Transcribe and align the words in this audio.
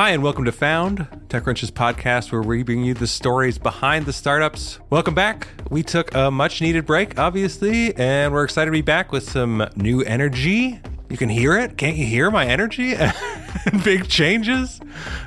Hi, 0.00 0.12
and 0.12 0.22
welcome 0.22 0.46
to 0.46 0.52
Found, 0.52 1.06
TechCrunch's 1.28 1.70
podcast 1.70 2.32
where 2.32 2.40
we 2.40 2.62
bring 2.62 2.82
you 2.82 2.94
the 2.94 3.06
stories 3.06 3.58
behind 3.58 4.06
the 4.06 4.14
startups. 4.14 4.78
Welcome 4.88 5.14
back. 5.14 5.48
We 5.68 5.82
took 5.82 6.14
a 6.14 6.30
much 6.30 6.62
needed 6.62 6.86
break, 6.86 7.18
obviously, 7.18 7.94
and 7.96 8.32
we're 8.32 8.44
excited 8.44 8.70
to 8.70 8.72
be 8.72 8.80
back 8.80 9.12
with 9.12 9.28
some 9.28 9.68
new 9.76 10.00
energy. 10.00 10.80
You 11.10 11.18
can 11.18 11.28
hear 11.28 11.54
it. 11.54 11.76
Can't 11.76 11.98
you 11.98 12.06
hear 12.06 12.30
my 12.30 12.46
energy? 12.46 12.94
Big 13.84 14.08
changes. 14.08 14.80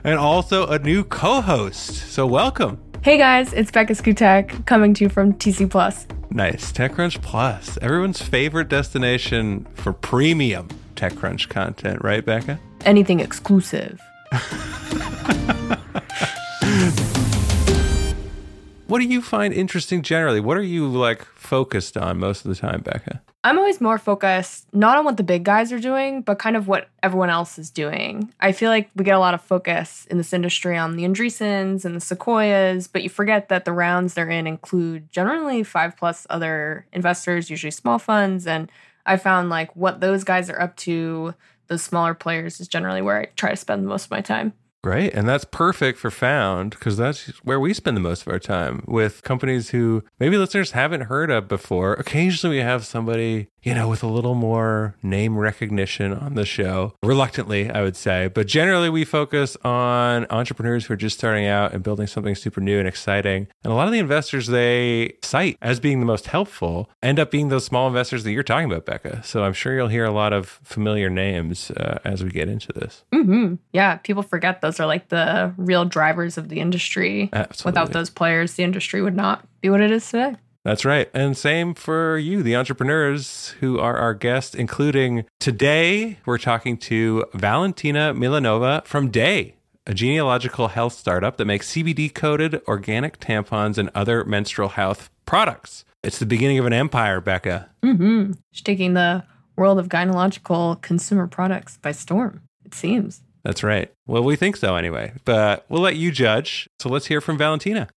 And 0.03 0.17
also 0.17 0.65
a 0.65 0.79
new 0.79 1.03
co 1.03 1.41
host. 1.41 2.11
So, 2.11 2.25
welcome. 2.25 2.81
Hey 3.03 3.19
guys, 3.19 3.53
it's 3.53 3.69
Becca 3.69 3.93
Szkutak 3.93 4.65
coming 4.65 4.95
to 4.95 5.03
you 5.03 5.09
from 5.09 5.33
TC 5.33 5.69
Plus. 5.69 6.07
Nice. 6.31 6.71
TechCrunch 6.71 7.21
Plus, 7.21 7.77
everyone's 7.83 8.23
favorite 8.23 8.69
destination 8.69 9.67
for 9.75 9.93
premium 9.93 10.67
TechCrunch 10.95 11.49
content, 11.49 12.03
right, 12.03 12.25
Becca? 12.25 12.59
Anything 12.85 13.19
exclusive. 13.19 14.01
what 18.87 18.99
do 18.99 19.05
you 19.05 19.21
find 19.21 19.53
interesting 19.53 20.01
generally? 20.01 20.39
What 20.39 20.57
are 20.57 20.63
you 20.63 20.87
like 20.87 21.25
focused 21.25 21.97
on 21.97 22.19
most 22.19 22.45
of 22.45 22.49
the 22.49 22.55
time, 22.55 22.81
Becca? 22.81 23.21
I'm 23.43 23.59
always 23.59 23.81
more 23.81 23.97
focused 23.97 24.73
not 24.73 24.97
on 24.97 25.05
what 25.05 25.17
the 25.17 25.23
big 25.23 25.43
guys 25.43 25.71
are 25.71 25.79
doing, 25.79 26.21
but 26.21 26.39
kind 26.39 26.55
of 26.55 26.67
what 26.67 26.89
everyone 27.03 27.29
else 27.29 27.59
is 27.59 27.69
doing. 27.69 28.33
I 28.39 28.53
feel 28.53 28.69
like 28.69 28.89
we 28.95 29.03
get 29.03 29.15
a 29.15 29.19
lot 29.19 29.33
of 29.33 29.41
focus 29.41 30.07
in 30.09 30.17
this 30.17 30.33
industry 30.33 30.77
on 30.77 30.95
the 30.95 31.03
Andreessens 31.03 31.85
and 31.85 31.95
the 31.95 31.99
Sequoias, 31.99 32.87
but 32.87 33.03
you 33.03 33.09
forget 33.09 33.49
that 33.49 33.65
the 33.65 33.73
rounds 33.73 34.13
they're 34.13 34.29
in 34.29 34.47
include 34.47 35.11
generally 35.11 35.61
five 35.61 35.97
plus 35.97 36.25
other 36.29 36.87
investors, 36.93 37.49
usually 37.49 37.71
small 37.71 37.99
funds. 37.99 38.47
And 38.47 38.71
I 39.05 39.17
found 39.17 39.49
like 39.49 39.75
what 39.75 39.99
those 39.99 40.23
guys 40.23 40.49
are 40.49 40.61
up 40.61 40.77
to, 40.77 41.33
those 41.67 41.83
smaller 41.83 42.13
players, 42.13 42.59
is 42.59 42.67
generally 42.67 43.01
where 43.01 43.21
I 43.21 43.25
try 43.35 43.51
to 43.51 43.55
spend 43.55 43.85
most 43.85 44.05
of 44.05 44.11
my 44.11 44.21
time. 44.21 44.53
Great. 44.83 45.13
And 45.13 45.29
that's 45.29 45.45
perfect 45.45 45.97
for 45.97 46.11
Found 46.11 46.71
because 46.71 46.97
that's 46.97 47.29
where 47.43 47.59
we 47.59 47.73
spend 47.73 47.95
the 47.95 48.01
most 48.01 48.23
of 48.23 48.27
our 48.27 48.37
time 48.39 48.83
with 48.85 49.23
companies 49.23 49.69
who 49.69 50.03
maybe 50.19 50.37
listeners 50.37 50.71
haven't 50.71 51.01
heard 51.01 51.31
of 51.31 51.47
before. 51.47 51.93
Occasionally 51.93 52.57
we 52.57 52.61
have 52.61 52.85
somebody, 52.85 53.47
you 53.61 53.73
know, 53.73 53.87
with 53.87 54.03
a 54.03 54.07
little 54.07 54.35
more 54.35 54.95
name 55.01 55.37
recognition 55.37 56.13
on 56.13 56.35
the 56.35 56.45
show. 56.45 56.95
Reluctantly, 57.01 57.69
I 57.71 57.81
would 57.81 57.95
say. 57.95 58.27
But 58.27 58.47
generally 58.47 58.89
we 58.89 59.05
focus 59.05 59.55
on 59.63 60.27
entrepreneurs 60.29 60.85
who 60.85 60.95
are 60.95 60.97
just 60.97 61.17
starting 61.17 61.45
out 61.45 61.73
and 61.73 61.81
building 61.81 62.05
something 62.05 62.35
super 62.35 62.59
new 62.59 62.77
and 62.77 62.87
exciting. 62.87 63.47
And 63.63 63.71
a 63.71 63.75
lot 63.77 63.87
of 63.87 63.93
the 63.93 63.99
investors 63.99 64.47
they 64.47 65.13
cite 65.23 65.57
as 65.61 65.79
being 65.79 66.01
the 66.01 66.05
most 66.05 66.27
helpful 66.27 66.89
end 67.01 67.19
up 67.19 67.31
being 67.31 67.47
those 67.47 67.63
small 67.63 67.87
investors 67.87 68.25
that 68.25 68.33
you're 68.33 68.43
talking 68.43 68.69
about, 68.69 68.85
Becca. 68.85 69.23
So 69.23 69.45
I'm 69.45 69.53
sure 69.53 69.73
you'll 69.75 69.87
hear 69.87 70.03
a 70.03 70.11
lot 70.11 70.33
of 70.33 70.59
familiar 70.63 71.09
names 71.09 71.71
uh, 71.71 71.99
as 72.03 72.21
we 72.21 72.31
get 72.31 72.49
into 72.49 72.73
this. 72.73 73.05
Mm-hmm. 73.13 73.55
Yeah. 73.71 73.95
People 73.95 74.23
forget 74.23 74.59
those 74.59 74.72
those 74.73 74.83
are 74.83 74.87
like 74.87 75.09
the 75.09 75.53
real 75.57 75.85
drivers 75.85 76.37
of 76.37 76.49
the 76.49 76.59
industry. 76.59 77.29
Absolutely. 77.31 77.69
Without 77.69 77.93
those 77.93 78.09
players, 78.09 78.53
the 78.53 78.63
industry 78.63 79.01
would 79.01 79.15
not 79.15 79.45
be 79.61 79.69
what 79.69 79.81
it 79.81 79.91
is 79.91 80.09
today. 80.09 80.35
That's 80.65 80.85
right. 80.85 81.09
And 81.13 81.37
same 81.37 81.73
for 81.73 82.17
you, 82.17 82.41
the 82.41 82.55
entrepreneurs 82.55 83.49
who 83.59 83.79
are 83.79 83.97
our 83.97 84.13
guests, 84.13 84.55
including 84.55 85.25
today, 85.39 86.19
we're 86.25 86.37
talking 86.37 86.77
to 86.77 87.25
Valentina 87.33 88.13
Milanova 88.13 88.85
from 88.85 89.11
Daye, 89.11 89.55
a 89.85 89.91
gynecological 89.91 90.71
health 90.71 90.93
startup 90.93 91.37
that 91.37 91.45
makes 91.45 91.71
CBD 91.73 92.13
coated 92.13 92.61
organic 92.67 93.19
tampons 93.19 93.77
and 93.77 93.89
other 93.93 94.23
menstrual 94.23 94.69
health 94.69 95.09
products. 95.25 95.83
It's 96.01 96.19
the 96.19 96.25
beginning 96.25 96.59
of 96.59 96.65
an 96.65 96.73
empire, 96.73 97.19
Becca. 97.19 97.69
Mm-hmm. 97.83 98.33
She's 98.51 98.63
taking 98.63 98.93
the 98.93 99.25
world 99.57 99.79
of 99.79 99.89
gynecological 99.89 100.81
consumer 100.81 101.27
products 101.27 101.77
by 101.77 101.91
storm, 101.91 102.41
it 102.65 102.73
seems. 102.73 103.21
That's 103.43 103.61
right. 103.61 103.91
Well, 104.07 104.23
we 104.23 104.35
think 104.35 104.55
so 104.55 104.75
anyway, 104.75 105.13
but 105.25 105.65
we'll 105.67 105.81
let 105.81 105.97
you 105.97 106.11
judge. 106.11 106.69
So 106.79 106.89
let's 106.89 107.07
hear 107.07 107.19
from 107.19 107.37
Valentina. 107.37 107.89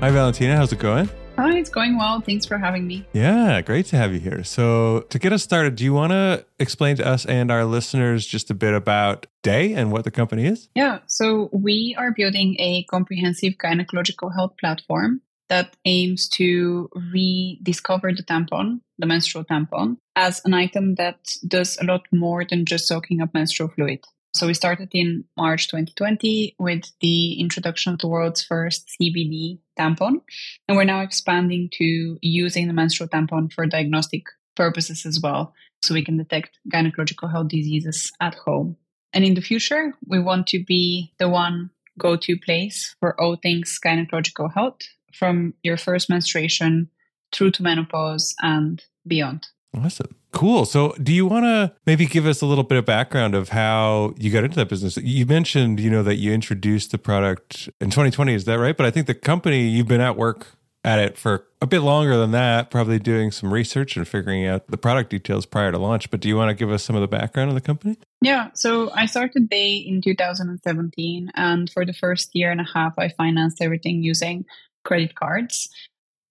Hi, 0.00 0.10
Valentina. 0.10 0.56
How's 0.56 0.72
it 0.72 0.78
going? 0.78 1.08
Hi, 1.38 1.58
it's 1.58 1.70
going 1.70 1.98
well. 1.98 2.20
Thanks 2.20 2.46
for 2.46 2.56
having 2.58 2.86
me. 2.86 3.06
Yeah, 3.12 3.60
great 3.60 3.86
to 3.86 3.96
have 3.96 4.12
you 4.12 4.18
here. 4.18 4.42
So, 4.42 5.00
to 5.10 5.18
get 5.18 5.32
us 5.32 5.42
started, 5.42 5.76
do 5.76 5.84
you 5.84 5.92
want 5.92 6.12
to 6.12 6.46
explain 6.58 6.96
to 6.96 7.06
us 7.06 7.26
and 7.26 7.50
our 7.50 7.64
listeners 7.64 8.26
just 8.26 8.50
a 8.50 8.54
bit 8.54 8.72
about 8.72 9.26
Daye 9.42 9.74
and 9.74 9.92
what 9.92 10.04
the 10.04 10.10
company 10.10 10.46
is? 10.46 10.68
Yeah, 10.74 11.00
so 11.06 11.50
we 11.52 11.94
are 11.98 12.10
building 12.10 12.56
a 12.58 12.84
comprehensive 12.84 13.54
gynecological 13.54 14.34
health 14.34 14.54
platform 14.58 15.20
that 15.48 15.76
aims 15.84 16.28
to 16.28 16.88
rediscover 17.12 18.12
the 18.12 18.22
tampon, 18.22 18.80
the 18.98 19.06
menstrual 19.06 19.44
tampon, 19.44 19.96
as 20.14 20.40
an 20.44 20.54
item 20.54 20.94
that 20.96 21.18
does 21.46 21.78
a 21.80 21.84
lot 21.84 22.02
more 22.12 22.44
than 22.44 22.64
just 22.64 22.88
soaking 22.88 23.20
up 23.20 23.32
menstrual 23.34 23.68
fluid. 23.68 24.04
So 24.34 24.46
we 24.46 24.54
started 24.54 24.90
in 24.92 25.24
March 25.36 25.68
2020 25.68 26.56
with 26.58 26.90
the 27.00 27.40
introduction 27.40 27.94
of 27.94 28.00
the 28.00 28.08
world's 28.08 28.42
first 28.42 28.90
CBD 29.00 29.60
tampon. 29.78 30.20
And 30.68 30.76
we're 30.76 30.84
now 30.84 31.00
expanding 31.00 31.70
to 31.74 32.18
using 32.20 32.66
the 32.66 32.74
menstrual 32.74 33.08
tampon 33.08 33.50
for 33.50 33.66
diagnostic 33.66 34.24
purposes 34.54 35.06
as 35.06 35.20
well. 35.22 35.54
So 35.82 35.94
we 35.94 36.04
can 36.04 36.18
detect 36.18 36.58
gynecological 36.70 37.30
health 37.30 37.48
diseases 37.48 38.12
at 38.20 38.34
home. 38.34 38.76
And 39.14 39.24
in 39.24 39.34
the 39.34 39.40
future, 39.40 39.94
we 40.06 40.20
want 40.20 40.48
to 40.48 40.62
be 40.62 41.14
the 41.18 41.30
one 41.30 41.70
go 41.98 42.16
to 42.16 42.38
place 42.38 42.94
for 43.00 43.18
all 43.18 43.36
things 43.36 43.80
gynecological 43.82 44.52
health 44.52 44.80
from 45.16 45.54
your 45.62 45.76
first 45.76 46.08
menstruation 46.10 46.88
through 47.32 47.50
to 47.52 47.62
menopause 47.62 48.34
and 48.42 48.82
beyond. 49.06 49.48
Awesome. 49.76 50.14
Cool. 50.32 50.64
So, 50.66 50.94
do 51.02 51.12
you 51.12 51.26
want 51.26 51.44
to 51.44 51.74
maybe 51.86 52.06
give 52.06 52.26
us 52.26 52.42
a 52.42 52.46
little 52.46 52.64
bit 52.64 52.76
of 52.76 52.84
background 52.84 53.34
of 53.34 53.50
how 53.50 54.14
you 54.18 54.30
got 54.30 54.44
into 54.44 54.56
that 54.56 54.68
business? 54.68 54.96
You 54.98 55.24
mentioned, 55.24 55.80
you 55.80 55.90
know, 55.90 56.02
that 56.02 56.16
you 56.16 56.32
introduced 56.32 56.90
the 56.90 56.98
product 56.98 57.70
in 57.80 57.90
2020, 57.90 58.34
is 58.34 58.44
that 58.44 58.58
right? 58.58 58.76
But 58.76 58.86
I 58.86 58.90
think 58.90 59.06
the 59.06 59.14
company 59.14 59.66
you've 59.66 59.88
been 59.88 60.00
at 60.00 60.16
work 60.16 60.48
at 60.84 61.00
it 61.00 61.18
for 61.18 61.46
a 61.60 61.66
bit 61.66 61.80
longer 61.80 62.16
than 62.16 62.30
that, 62.30 62.70
probably 62.70 62.98
doing 62.98 63.32
some 63.32 63.52
research 63.52 63.96
and 63.96 64.06
figuring 64.06 64.46
out 64.46 64.68
the 64.68 64.76
product 64.76 65.10
details 65.10 65.44
prior 65.44 65.72
to 65.72 65.78
launch. 65.78 66.10
But 66.10 66.20
do 66.20 66.28
you 66.28 66.36
want 66.36 66.50
to 66.50 66.54
give 66.54 66.70
us 66.70 66.84
some 66.84 66.94
of 66.94 67.02
the 67.02 67.08
background 67.08 67.48
of 67.48 67.54
the 67.54 67.60
company? 67.60 67.98
Yeah, 68.20 68.50
so 68.54 68.90
I 68.94 69.06
started 69.06 69.48
Daye 69.50 69.78
in 69.78 70.00
2017, 70.00 71.32
and 71.34 71.70
for 71.70 71.84
the 71.84 71.92
first 71.92 72.30
year 72.34 72.50
and 72.52 72.60
a 72.60 72.66
half, 72.72 72.92
I 72.98 73.08
financed 73.08 73.60
everything 73.60 74.02
using 74.02 74.44
credit 74.86 75.14
cards. 75.14 75.68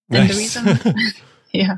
Nice. 0.08 0.56
And 0.56 0.66
the 0.66 0.72
reason, 0.74 1.12
yeah, 1.52 1.76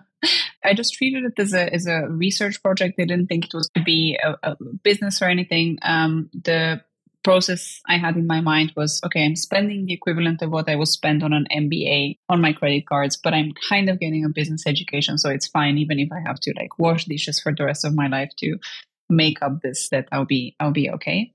I 0.64 0.74
just 0.74 0.94
treated 0.94 1.24
it 1.24 1.38
as 1.38 1.52
a 1.52 1.72
as 1.72 1.86
a 1.86 2.06
research 2.08 2.62
project. 2.62 2.98
I 2.98 3.04
didn't 3.04 3.26
think 3.26 3.46
it 3.46 3.54
was 3.54 3.68
to 3.74 3.82
be 3.82 4.18
a, 4.22 4.36
a 4.42 4.56
business 4.82 5.20
or 5.20 5.26
anything. 5.26 5.78
Um, 5.82 6.30
the 6.32 6.82
process 7.24 7.80
I 7.86 7.98
had 7.98 8.16
in 8.16 8.26
my 8.26 8.40
mind 8.40 8.72
was 8.76 9.00
okay, 9.04 9.24
I'm 9.24 9.36
spending 9.36 9.86
the 9.86 9.92
equivalent 9.92 10.40
of 10.40 10.50
what 10.50 10.68
I 10.68 10.76
would 10.76 10.88
spend 10.88 11.22
on 11.22 11.32
an 11.32 11.46
MBA 11.52 12.18
on 12.28 12.40
my 12.40 12.52
credit 12.52 12.86
cards, 12.86 13.16
but 13.16 13.34
I'm 13.34 13.52
kind 13.68 13.90
of 13.90 14.00
getting 14.00 14.24
a 14.24 14.28
business 14.30 14.66
education, 14.66 15.18
so 15.18 15.28
it's 15.28 15.48
fine 15.48 15.78
even 15.78 15.98
if 15.98 16.10
I 16.12 16.20
have 16.26 16.40
to 16.40 16.54
like 16.56 16.78
wash 16.78 17.04
dishes 17.06 17.40
for 17.40 17.52
the 17.54 17.64
rest 17.64 17.84
of 17.84 17.94
my 17.94 18.08
life 18.08 18.30
to 18.38 18.58
make 19.08 19.42
up 19.42 19.60
this 19.62 19.88
that 19.90 20.08
I'll 20.12 20.24
be 20.24 20.54
I'll 20.60 20.72
be 20.72 20.90
okay. 20.90 21.32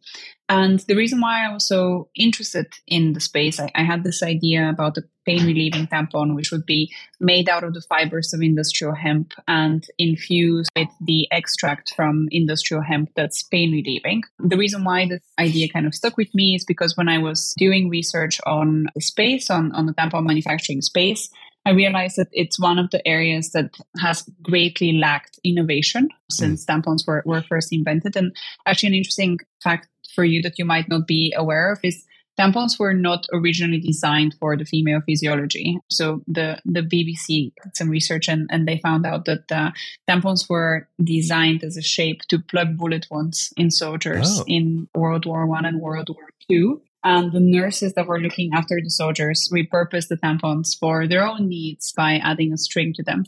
And 0.50 0.80
the 0.82 0.96
reason 0.96 1.22
why 1.22 1.46
I 1.46 1.54
was 1.54 1.68
so 1.68 2.10
interested 2.16 2.68
in 2.86 3.14
the 3.14 3.22
space, 3.22 3.60
I, 3.60 3.72
I, 3.74 3.84
had 3.84 4.04
this 4.04 4.22
idea 4.22 4.70
about 4.70 4.94
the 4.94 5.04
pain 5.26 5.46
relieving 5.46 5.88
tampon, 5.88 6.36
which 6.36 6.52
would 6.52 6.66
be 6.66 6.94
made 7.20 7.48
out 7.48 7.64
of 7.64 7.74
the 7.74 7.82
fibers 7.82 8.34
of 8.34 8.42
industrial 8.42 8.94
hemp 8.94 9.34
and 9.48 9.84
infused 9.98 10.70
with 10.76 10.90
the 11.00 11.28
extract 11.32 11.94
from 11.96 12.28
industrial 12.30 12.84
hemp 12.84 13.12
that's 13.16 13.42
pain 13.42 13.72
relieving. 13.72 14.24
The 14.38 14.58
reason 14.58 14.84
why 14.84 15.08
this 15.08 15.24
idea 15.40 15.70
kind 15.70 15.88
of 15.88 15.96
stuck 15.96 16.18
with 16.18 16.34
me 16.36 16.56
is 16.56 16.66
because 16.66 16.98
when 16.98 17.08
I 17.08 17.20
was 17.20 17.56
doing 17.58 17.90
research 17.90 18.42
on 18.46 18.88
the 18.94 19.02
space, 19.02 19.50
on, 19.50 19.72
on 19.72 19.86
the 19.86 19.94
tampon 19.94 20.26
manufacturing 20.26 20.82
space, 20.82 21.30
I 21.66 21.72
realized 21.72 22.18
that 22.18 22.28
it's 22.32 22.60
one 22.60 22.78
of 22.78 22.90
the 22.92 23.06
areas 23.08 23.52
that 23.52 23.76
has 24.00 24.30
greatly 24.42 24.94
lacked 24.94 25.40
innovation 25.44 26.10
since 26.30 26.66
mm. 26.66 26.68
tampons 26.68 27.08
were, 27.08 27.24
were 27.26 27.42
first 27.42 27.72
invented. 27.72 28.16
And 28.16 28.36
actually, 28.66 28.90
an 28.90 28.96
interesting 28.96 29.40
fact 29.64 29.88
for 30.14 30.26
you 30.26 30.42
that 30.42 30.60
you 30.60 30.66
might 30.66 30.90
not 30.90 31.08
be 31.08 31.34
aware 31.36 31.72
of 31.72 31.80
is 31.84 32.06
tampons 32.40 32.80
were 32.80 32.94
not 32.94 33.26
originally 33.32 33.80
designed 33.80 34.36
for 34.40 34.58
the 34.58 34.66
female 34.66 35.02
physiology. 35.06 35.78
So 35.90 36.22
the, 36.28 36.60
the 36.66 36.82
BBC 36.82 37.54
did 37.64 37.76
some 37.76 37.90
research 37.90 38.28
and, 38.28 38.50
and 38.52 38.68
they 38.68 38.80
found 38.80 39.06
out 39.06 39.26
that 39.26 39.52
uh, 39.52 39.72
tampons 40.10 40.50
were 40.50 40.88
designed 41.04 41.64
as 41.64 41.78
a 41.78 41.82
shape 41.82 42.22
to 42.30 42.40
plug 42.40 42.78
bullet 42.78 43.08
wounds 43.10 43.54
in 43.58 43.72
soldiers 43.72 44.40
oh. 44.40 44.44
in 44.48 44.88
World 44.96 45.26
War 45.26 45.46
One 45.46 45.66
and 45.66 45.80
World 45.80 46.10
War 46.10 46.30
Two. 46.50 46.82
And 47.04 47.32
the 47.32 47.40
nurses 47.40 47.94
that 47.94 48.08
were 48.08 48.20
looking 48.20 48.52
after 48.54 48.80
the 48.82 48.90
soldiers 48.90 49.50
repurposed 49.52 50.08
the 50.08 50.18
tampons 50.18 50.78
for 50.78 51.08
their 51.08 51.28
own 51.28 51.50
needs 51.50 51.92
by 51.92 52.16
adding 52.16 52.54
a 52.54 52.58
string 52.58 52.94
to 52.94 53.04
them. 53.04 53.26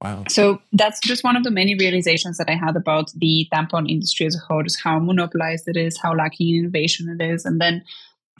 Wow. 0.00 0.24
So 0.28 0.60
that's 0.72 1.00
just 1.00 1.24
one 1.24 1.34
of 1.34 1.44
the 1.44 1.50
many 1.50 1.74
realizations 1.74 2.36
that 2.38 2.50
I 2.50 2.54
had 2.54 2.76
about 2.76 3.10
the 3.16 3.48
tampon 3.52 3.90
industry 3.90 4.26
as 4.26 4.36
a 4.36 4.38
whole, 4.38 4.62
just 4.62 4.82
how 4.82 4.98
monopolized 4.98 5.66
it 5.66 5.76
is, 5.76 5.98
how 5.98 6.14
lacking 6.14 6.48
in 6.48 6.60
innovation 6.60 7.08
it 7.18 7.24
is. 7.24 7.44
And 7.44 7.60
then 7.60 7.84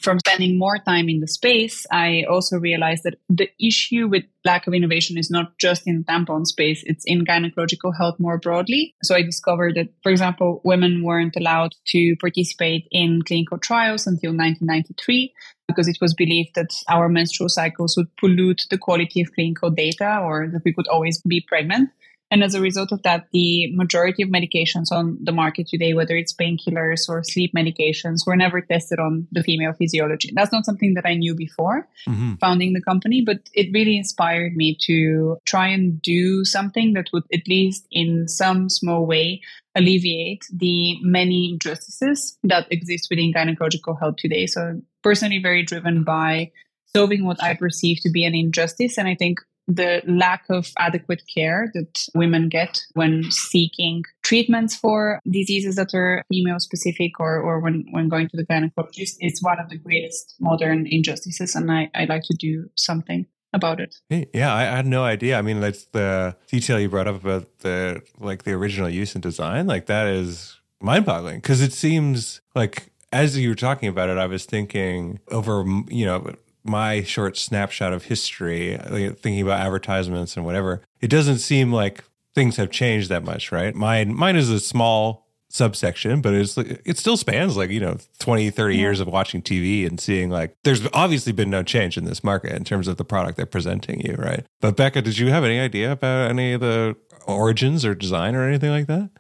from 0.01 0.19
spending 0.19 0.59
more 0.59 0.79
time 0.79 1.09
in 1.09 1.21
the 1.21 1.29
space, 1.29 1.87
I 1.91 2.25
also 2.29 2.59
realized 2.59 3.05
that 3.05 3.15
the 3.29 3.49
issue 3.61 4.09
with 4.09 4.25
lack 4.45 4.67
of 4.67 4.75
innovation 4.75 5.17
is 5.17 5.31
not 5.31 5.57
just 5.59 5.87
in 5.87 6.05
tampon 6.05 6.47
space, 6.47 6.83
it's 6.85 7.05
in 7.05 7.25
gynecological 7.25 7.97
health 7.97 8.17
more 8.19 8.39
broadly. 8.39 8.95
So 9.03 9.15
I 9.15 9.23
discovered 9.23 9.77
that, 9.77 9.89
for 10.03 10.11
example, 10.11 10.61
women 10.65 11.03
weren't 11.03 11.37
allowed 11.37 11.75
to 11.89 12.17
participate 12.17 12.89
in 12.91 13.23
clinical 13.23 13.59
trials 13.59 14.07
until 14.07 14.31
1993 14.31 15.33
because 15.69 15.89
it 15.89 15.99
was 16.01 16.13
believed 16.13 16.55
that 16.57 16.75
our 16.89 17.09
menstrual 17.09 17.49
cycles 17.49 17.97
would 17.97 18.15
pollute 18.17 18.63
the 18.71 18.79
quality 18.79 19.23
of 19.23 19.33
clinical 19.33 19.71
data 19.71 20.19
or 20.23 20.49
that 20.49 20.63
we 20.65 20.75
could 20.75 20.89
always 20.89 21.21
be 21.23 21.41
pregnant. 21.41 21.91
And 22.31 22.43
as 22.43 22.55
a 22.55 22.61
result 22.61 22.91
of 22.91 23.03
that, 23.03 23.27
the 23.33 23.71
majority 23.75 24.23
of 24.23 24.29
medications 24.29 24.91
on 24.91 25.19
the 25.23 25.33
market 25.33 25.69
today, 25.69 25.95
whether 25.95 26.17
it's 26.17 26.35
painkillers 26.35 27.09
or 27.09 27.23
sleep 27.23 27.53
medications, 27.57 28.27
were 28.27 28.37
never 28.37 28.61
tested 28.61 28.99
on 28.99 29.29
the 29.31 29.43
female 29.43 29.73
physiology. 29.73 30.33
That's 30.35 30.53
not 30.53 30.65
something 30.65 30.95
that 30.95 31.07
I 31.07 31.15
knew 31.15 31.35
before 31.35 31.87
mm-hmm. 32.09 32.35
founding 32.35 32.73
the 32.73 32.81
company, 32.81 33.23
but 33.25 33.49
it 33.53 33.73
really 33.73 33.97
inspired 33.97 34.57
me 34.57 34.77
to 34.83 35.37
try 35.45 35.69
and 35.69 36.01
do 36.03 36.45
something 36.45 36.95
that 36.95 37.09
would, 37.13 37.25
at 37.33 37.47
least 37.47 37.87
in 37.93 38.27
some 38.27 38.69
small 38.69 39.07
way, 39.07 39.41
alleviate 39.77 40.45
the 40.53 40.99
many 41.03 41.53
injustices 41.53 42.39
that 42.43 42.67
exist 42.71 43.09
within 43.11 43.33
gynecological 43.33 43.99
health 43.99 44.17
today. 44.17 44.47
So, 44.47 44.81
personally, 45.03 45.41
very 45.43 45.63
driven 45.63 46.05
by 46.05 46.53
solving 46.95 47.25
what 47.25 47.43
I 47.43 47.55
perceive 47.55 48.01
to 48.01 48.11
be 48.11 48.25
an 48.25 48.35
injustice. 48.35 48.99
And 48.99 49.09
I 49.09 49.15
think 49.15 49.41
the 49.67 50.03
lack 50.07 50.45
of 50.51 50.71
adequate 50.79 51.23
care 51.33 51.71
that 51.75 52.07
women 52.15 52.49
get 52.49 52.81
when 52.95 53.25
seeking 53.31 54.05
treatments 54.23 54.75
for 54.75 55.21
diseases 55.31 55.77
that 55.77 55.95
are 55.95 56.23
female 56.31 56.61
specific 56.61 57.19
or, 57.19 57.41
or 57.41 57.61
when, 57.61 57.87
when 57.91 58.09
going 58.09 58.29
to 58.29 58.37
the 58.37 58.47
gynecologist 58.47 59.17
is 59.21 59.43
one 59.43 59.59
of 59.59 59.69
the 59.69 59.79
greatest 59.79 60.35
modern 60.41 60.87
injustices. 60.87 61.55
And 61.55 61.71
I, 61.71 61.91
I'd 61.95 62.09
like 62.09 62.23
to 62.25 62.37
do 62.39 62.69
something 62.77 63.27
about 63.55 63.81
it. 63.81 63.97
Yeah, 64.11 64.53
I, 64.53 64.65
had 64.65 64.87
no 64.87 65.05
idea. 65.05 65.39
I 65.39 65.43
mean, 65.43 65.61
that's 65.61 65.85
the 65.87 66.37
detail 66.49 66.81
you 66.81 66.89
brought 66.89 67.07
up 67.07 67.25
about 67.25 67.59
the 67.61 68.03
like 68.19 68.43
the 68.43 68.53
original 68.53 68.91
use 68.91 69.15
and 69.15 69.23
design. 69.23 69.67
Like 69.67 69.87
that 69.87 70.09
is 70.09 70.61
mind 70.81 71.07
boggling 71.07 71.37
because 71.37 71.63
it 71.63 71.73
seems 71.73 72.41
like 72.55 72.91
as 73.13 73.39
you 73.39 73.49
were 73.49 73.55
talking 73.55 73.89
about 73.89 74.09
it, 74.09 74.19
I 74.19 74.27
was 74.27 74.45
thinking 74.45 75.21
over 75.31 75.65
you 75.89 76.05
know 76.05 76.35
my 76.65 77.03
short 77.03 77.37
snapshot 77.37 77.93
of 77.93 78.05
history, 78.05 78.79
thinking 78.83 79.41
about 79.41 79.61
advertisements 79.61 80.37
and 80.37 80.45
whatever, 80.45 80.83
it 81.01 81.09
doesn't 81.09 81.39
seem 81.39 81.73
like 81.73 82.05
things 82.35 82.57
have 82.57 82.71
changed 82.71 83.09
that 83.11 83.23
much, 83.23 83.53
right? 83.53 83.75
Mine, 83.75 84.15
mine 84.15 84.37
is 84.37 84.51
a 84.51 84.59
small 84.59 85.25
subsection, 85.49 86.21
but 86.21 86.35
it's 86.35 86.59
it 86.59 86.99
still 86.99 87.17
spans 87.17 87.57
like, 87.57 87.71
you 87.71 87.79
know, 87.79 87.97
20, 88.19 88.51
30 88.51 88.75
yeah. 88.75 88.81
years 88.81 88.99
of 88.99 89.07
watching 89.07 89.41
TV 89.41 89.87
and 89.87 90.01
seeing 90.01 90.29
like 90.29 90.57
there's 90.65 90.87
obviously 90.93 91.33
been 91.33 91.51
no 91.51 91.63
change 91.63 91.97
in 91.97 92.05
this 92.05 92.25
market 92.25 92.53
in 92.53 92.65
terms 92.65 92.89
of 92.89 92.97
the 92.97 93.05
product 93.05 93.37
they're 93.37 93.47
presenting 93.47 94.01
you, 94.01 94.17
right? 94.19 94.45
But 94.61 94.77
Becca, 94.77 95.03
did 95.03 95.19
you 95.19 95.29
have 95.29 95.45
any 95.45 95.61
idea 95.61 95.93
about 95.93 96.31
any 96.31 96.55
of 96.55 96.61
the 96.61 96.97
origins 97.27 97.85
or 97.85 97.95
design 97.95 98.35
or 98.35 98.47
anything 98.47 98.71
like 98.71 98.87
that? 98.89 99.11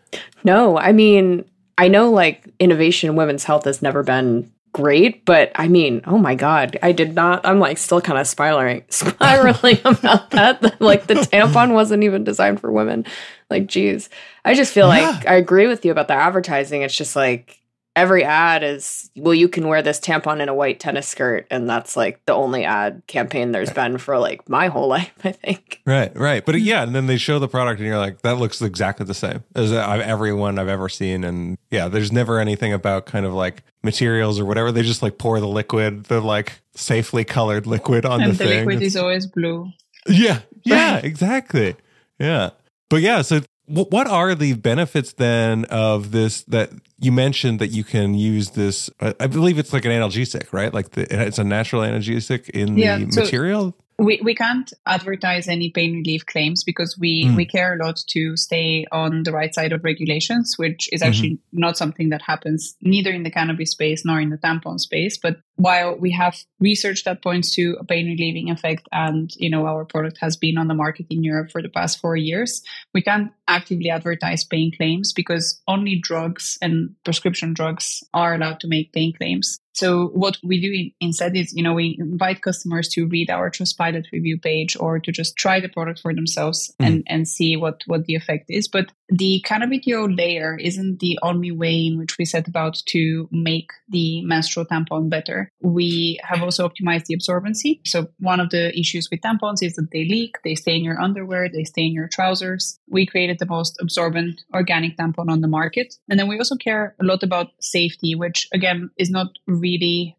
No, 0.43 0.77
I 0.77 0.93
mean, 0.93 1.45
I 1.79 1.89
know 1.89 2.11
like 2.11 2.49
innovation 2.59 3.11
in 3.11 3.17
women's 3.17 3.45
health 3.45 3.65
has 3.65 3.81
never 3.81 4.03
been 4.03 4.51
great, 4.75 5.25
but 5.25 5.53
I 5.55 5.69
mean, 5.69 6.03
oh 6.05 6.19
my 6.19 6.35
god, 6.35 6.77
I 6.83 6.93
did 6.93 7.15
not. 7.15 7.47
I'm 7.47 7.59
like 7.61 7.79
still 7.79 8.03
kind 8.03 8.19
of 8.19 8.27
spiraling, 8.27 8.85
spiraling 8.91 9.79
about 9.85 10.31
that. 10.33 10.81
Like 10.83 11.07
the 11.07 11.15
tampon 11.33 11.73
wasn't 11.73 12.05
even 12.05 12.25
designed 12.25 12.61
for 12.61 12.71
women. 12.71 13.07
Like, 13.49 13.67
geez, 13.67 14.11
I 14.45 14.53
just 14.55 14.75
feel 14.75 14.89
yeah. 14.95 15.11
like 15.11 15.27
I 15.27 15.35
agree 15.37 15.67
with 15.67 15.87
you 15.87 15.93
about 15.93 16.09
the 16.09 16.15
advertising. 16.15 16.83
It's 16.83 16.95
just 16.95 17.17
like 17.17 17.63
every 17.97 18.25
ad 18.25 18.63
is 18.63 19.11
well 19.17 19.35
you 19.35 19.49
can 19.49 19.69
wear 19.69 19.81
this 19.81 20.01
tampon 20.01 20.41
in 20.41 20.49
a 20.49 20.55
white 20.55 20.81
tennis 20.81 21.07
skirt 21.07 21.47
and 21.51 21.69
that's 21.69 21.97
like 21.97 22.25
the 22.27 22.33
only 22.33 22.65
ad 22.65 23.03
campaign 23.07 23.53
there's 23.53 23.73
been 23.73 23.99
for 23.99 24.19
like 24.19 24.49
my 24.49 24.67
whole 24.67 24.89
life 24.95 25.13
i 25.23 25.33
think. 25.33 25.81
Right 25.87 26.17
right. 26.17 26.45
But 26.45 26.61
yeah 26.61 26.83
and 26.83 26.95
then 26.95 27.07
they 27.07 27.17
show 27.17 27.39
the 27.39 27.49
product 27.49 27.81
and 27.81 27.87
you're 27.87 27.99
like 27.99 28.23
that 28.23 28.39
looks 28.39 28.61
exactly 28.63 29.07
the 29.07 29.15
same 29.15 29.45
as 29.55 29.73
everyone 29.73 30.59
i've 30.59 30.69
ever 30.69 30.89
seen. 30.89 31.25
And 31.25 31.59
yeah 31.71 31.89
there's 31.89 32.13
never 32.13 32.39
anything 32.39 32.73
about 32.73 33.07
kind 33.07 33.27
of 33.27 33.33
like 33.33 33.63
materials 33.83 34.41
or 34.41 34.45
whatever. 34.45 34.73
They 34.73 34.83
just 34.83 35.03
like 35.03 35.19
pour 35.19 35.39
the 35.41 35.49
liquid 35.49 36.05
the 36.05 36.21
like 36.21 36.61
safely 36.75 37.25
colored 37.25 37.67
liquid 37.67 38.05
on 38.05 38.23
and 38.23 38.33
the, 38.33 38.39
the 38.39 38.45
thing. 38.45 38.59
liquid 38.61 38.83
it's, 38.83 38.95
is 38.95 38.97
always 38.97 39.27
blue. 39.27 39.71
Yeah 40.09 40.41
yeah 40.65 40.97
exactly. 41.03 41.77
Yeah. 42.19 42.51
But 42.91 43.03
yeah 43.03 43.23
so 43.23 43.43
what 43.67 44.07
are 44.07 44.35
the 44.35 44.55
benefits 44.55 45.15
then 45.15 45.65
of 45.67 46.11
this 46.11 46.43
that 46.43 46.71
you 46.99 47.11
mentioned 47.11 47.59
that 47.61 47.69
you 47.69 47.83
can 47.83 48.15
use 48.15 48.51
this 48.51 48.91
i 49.01 49.27
believe 49.27 49.59
it's 49.59 49.73
like 49.73 49.85
an 49.85 49.91
analgesic 49.91 50.53
right? 50.53 50.73
Like 50.73 50.91
the, 50.91 51.27
it's 51.27 51.39
a 51.39 51.45
natural 51.45 51.83
analgesic 51.83 52.49
in 52.51 52.79
yeah, 52.79 52.99
the 52.99 53.11
so 53.11 53.23
material 53.23 53.77
we, 53.99 54.21
we 54.23 54.35
can't 54.35 54.73
advertise 54.87 55.49
any 55.49 55.71
pain 55.71 55.95
relief 55.95 56.27
claims 56.27 56.65
because 56.65 56.99
we, 56.99 57.27
mm. 57.27 57.37
we 57.37 57.47
care 57.47 57.75
a 57.75 57.85
lot 57.85 57.99
to 58.09 58.37
stay 58.37 58.87
on 58.91 59.23
the 59.23 59.33
right 59.33 59.55
side 59.55 59.73
of 59.73 59.85
regulations, 59.85 60.55
which 60.57 60.89
is 60.93 61.03
actually 61.03 61.31
mm-hmm. 61.31 61.61
not 61.61 61.77
something 61.77 62.09
that 62.09 62.23
happens 62.23 62.77
neither 62.81 63.11
in 63.11 63.23
the 63.23 63.31
cannabis 63.31 63.71
space 63.71 64.05
nor 64.05 64.21
in 64.21 64.31
the 64.31 64.39
tampon 64.39 64.81
space. 64.81 65.19
But 65.19 65.39
while 65.57 65.97
we 65.97 66.11
have 66.13 66.37
research 66.59 67.05
that 67.05 67.23
points 67.23 67.55
to 67.55 67.77
a 67.79 67.85
pain 67.85 68.07
relieving 68.07 68.51
effect 68.51 68.89
and 68.91 69.31
you 69.37 69.51
know 69.51 69.67
our 69.67 69.85
product 69.85 70.19
has 70.21 70.37
been 70.37 70.59
on 70.59 70.69
the 70.69 70.75
market 70.75 71.07
in 71.11 71.23
Europe 71.23 71.51
for 71.51 71.63
the 71.63 71.69
past 71.69 72.01
four 72.01 72.17
years, 72.17 72.63
we 72.93 73.03
can't 73.03 73.33
actively 73.47 73.91
advertise 73.91 74.45
pain 74.45 74.73
claims 74.77 75.13
because 75.13 75.61
only 75.69 75.99
drugs 76.01 76.59
and 76.61 76.97
prescription 77.05 77.55
drugs 77.55 78.03
are 78.13 78.35
allowed 78.35 78.61
to 78.61 78.69
make 78.69 78.93
pain 78.93 79.13
claims. 79.13 79.61
So 79.75 80.09
what 80.09 80.39
we 80.43 80.61
do 80.61 80.91
instead 81.01 81.37
is, 81.37 81.53
you 81.53 81.63
know, 81.63 81.75
we 81.75 81.97
invite 81.99 82.43
customers 82.43 82.89
to 82.91 83.07
read 83.07 83.29
our 83.29 83.51
Trustpilot 83.51 84.07
review 84.13 84.39
page 84.39 84.77
or 84.79 85.01
to 85.01 85.13
just 85.13 85.37
try 85.37 85.61
the 85.61 85.69
product 85.69 86.01
for 86.01 86.15
themselves 86.15 86.73
mm. 86.81 86.87
and, 86.87 87.03
and 87.09 87.29
see 87.29 87.57
what, 87.57 87.83
what 87.87 88.05
the 88.05 88.15
effect 88.15 88.47
is. 88.49 88.69
But 88.69 88.93
the 89.09 89.45
cannabidiol 89.47 90.17
layer 90.17 90.57
isn't 90.57 91.01
the 91.01 91.19
only 91.23 91.51
way 91.51 91.87
in 91.87 91.99
which 91.99 92.17
we 92.19 92.25
set 92.25 92.49
about 92.49 92.81
to 92.87 93.29
make 93.33 93.71
the 93.89 94.23
menstrual 94.23 94.65
tampon 94.65 95.11
better. 95.11 95.51
We 95.61 96.21
have 96.23 96.43
also 96.43 96.69
optimized 96.69 97.07
the 97.07 97.17
absorbency. 97.17 97.81
So 97.85 98.09
one 98.21 98.41
of 98.41 98.51
the 98.51 98.79
issues 98.79 99.09
with 99.11 99.21
tampons 99.21 99.63
is 99.63 99.75
that 99.75 99.91
they 99.91 100.05
leak, 100.05 100.37
they 100.45 100.55
stay 100.55 100.77
in 100.77 100.85
your 100.85 101.01
underwear, 101.01 101.49
they 101.49 101.65
stay 101.65 101.83
in 101.83 101.93
your 101.93 102.09
trousers. 102.09 102.79
We 102.89 103.07
created 103.07 103.39
the 103.41 103.47
most 103.47 103.77
absorbent 103.81 104.43
organic 104.55 104.97
tampon 104.97 105.29
on 105.29 105.41
the 105.41 105.49
market. 105.49 105.95
And 106.09 106.19
then 106.19 106.29
we 106.29 106.39
also 106.39 106.57
care 106.57 106.95
a 107.01 107.05
lot 107.05 107.23
about 107.23 107.49
safety, 107.61 108.15
which 108.15 108.49
again 108.53 108.91
is 108.97 109.11
not 109.11 109.29
really 109.47 109.64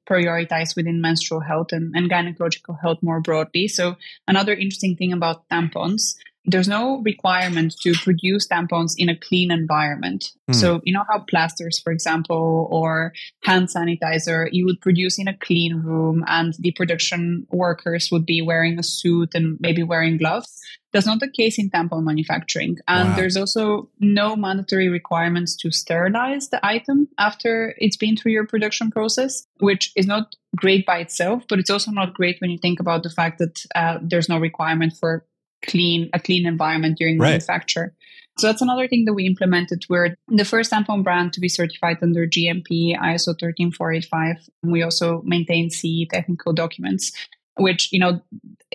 prioritized 0.10 0.76
within 0.76 1.02
menstrual 1.02 1.42
health 1.42 1.72
and, 1.72 1.96
and 1.96 2.10
gynecological 2.10 2.80
health 2.82 3.00
more 3.02 3.22
broadly. 3.22 3.68
So 3.68 3.96
another 4.28 4.54
interesting 4.54 4.96
thing 4.96 5.14
about 5.14 5.48
tampons 5.50 6.16
there's 6.46 6.68
no 6.68 7.02
requirement 7.02 7.76
to 7.82 7.94
produce 7.94 8.48
tampons 8.48 8.94
in 8.98 9.10
a 9.10 9.18
clean 9.18 9.52
environment. 9.52 10.32
Mm. 10.50 10.56
So, 10.56 10.82
you 10.84 10.94
know 10.94 11.04
how 11.10 11.20
plasters, 11.20 11.80
for 11.80 11.92
example, 11.92 12.68
or 12.72 13.14
hand 13.44 13.70
sanitizer, 13.70 14.48
you 14.52 14.66
would 14.66 14.82
produce 14.82 15.18
in 15.20 15.28
a 15.28 15.38
clean 15.38 15.78
room 15.78 16.24
and 16.28 16.54
the 16.60 16.72
production 16.72 17.48
workers 17.52 18.10
would 18.12 18.26
be 18.26 18.42
wearing 18.42 18.80
a 18.80 18.84
suit 18.84 19.34
and 19.34 19.58
maybe 19.60 19.84
wearing 19.84 20.18
gloves. 20.18 20.60
That's 20.94 21.06
not 21.06 21.20
the 21.20 21.30
case 21.30 21.60
in 21.60 21.70
tampon 21.70 22.04
manufacturing. 22.04 22.78
And 22.88 23.10
wow. 23.10 23.16
there's 23.18 23.36
also 23.36 23.90
no 24.00 24.38
mandatory 24.38 24.88
requirements 24.88 25.54
to 25.58 25.70
sterilize 25.70 26.50
the 26.50 26.66
item 26.66 27.10
after 27.18 27.76
it's 27.78 27.98
been 27.98 28.16
through 28.16 28.32
your 28.32 28.48
production 28.48 28.92
process, 28.92 29.46
which 29.60 29.92
is 29.98 30.08
not 30.08 30.36
great 30.56 30.86
by 30.86 31.00
itself, 31.00 31.44
but 31.50 31.60
it's 31.60 31.70
also 31.70 31.92
not 31.92 32.14
great 32.14 32.40
when 32.40 32.50
you 32.50 32.58
think 32.58 32.80
about 32.80 33.04
the 33.04 33.10
fact 33.10 33.40
that 33.40 33.66
uh, 33.76 33.98
there's 34.02 34.30
no 34.30 34.40
requirement 34.40 34.94
for 34.98 35.26
clean 35.68 36.10
a 36.14 36.20
clean 36.20 36.46
environment 36.46 36.98
during 36.98 37.20
right. 37.20 37.32
manufacture. 37.32 37.94
So 38.38 38.48
that's 38.48 38.62
another 38.62 38.88
thing 38.88 39.06
that 39.06 39.14
we 39.14 39.26
implemented. 39.26 39.86
We're 39.88 40.18
the 40.28 40.44
first 40.44 40.72
tampon 40.72 41.04
brand 41.04 41.32
to 41.34 41.40
be 41.40 41.48
certified 41.48 41.98
under 42.02 42.28
GMP 42.28 42.98
ISO 42.98 43.38
13485. 43.40 44.50
We 44.64 44.84
also 44.84 45.22
maintain 45.24 45.70
CE 45.70 46.06
technical 46.12 46.52
documents, 46.52 47.14
which, 47.56 47.94
you 47.94 48.00
know, 48.00 48.22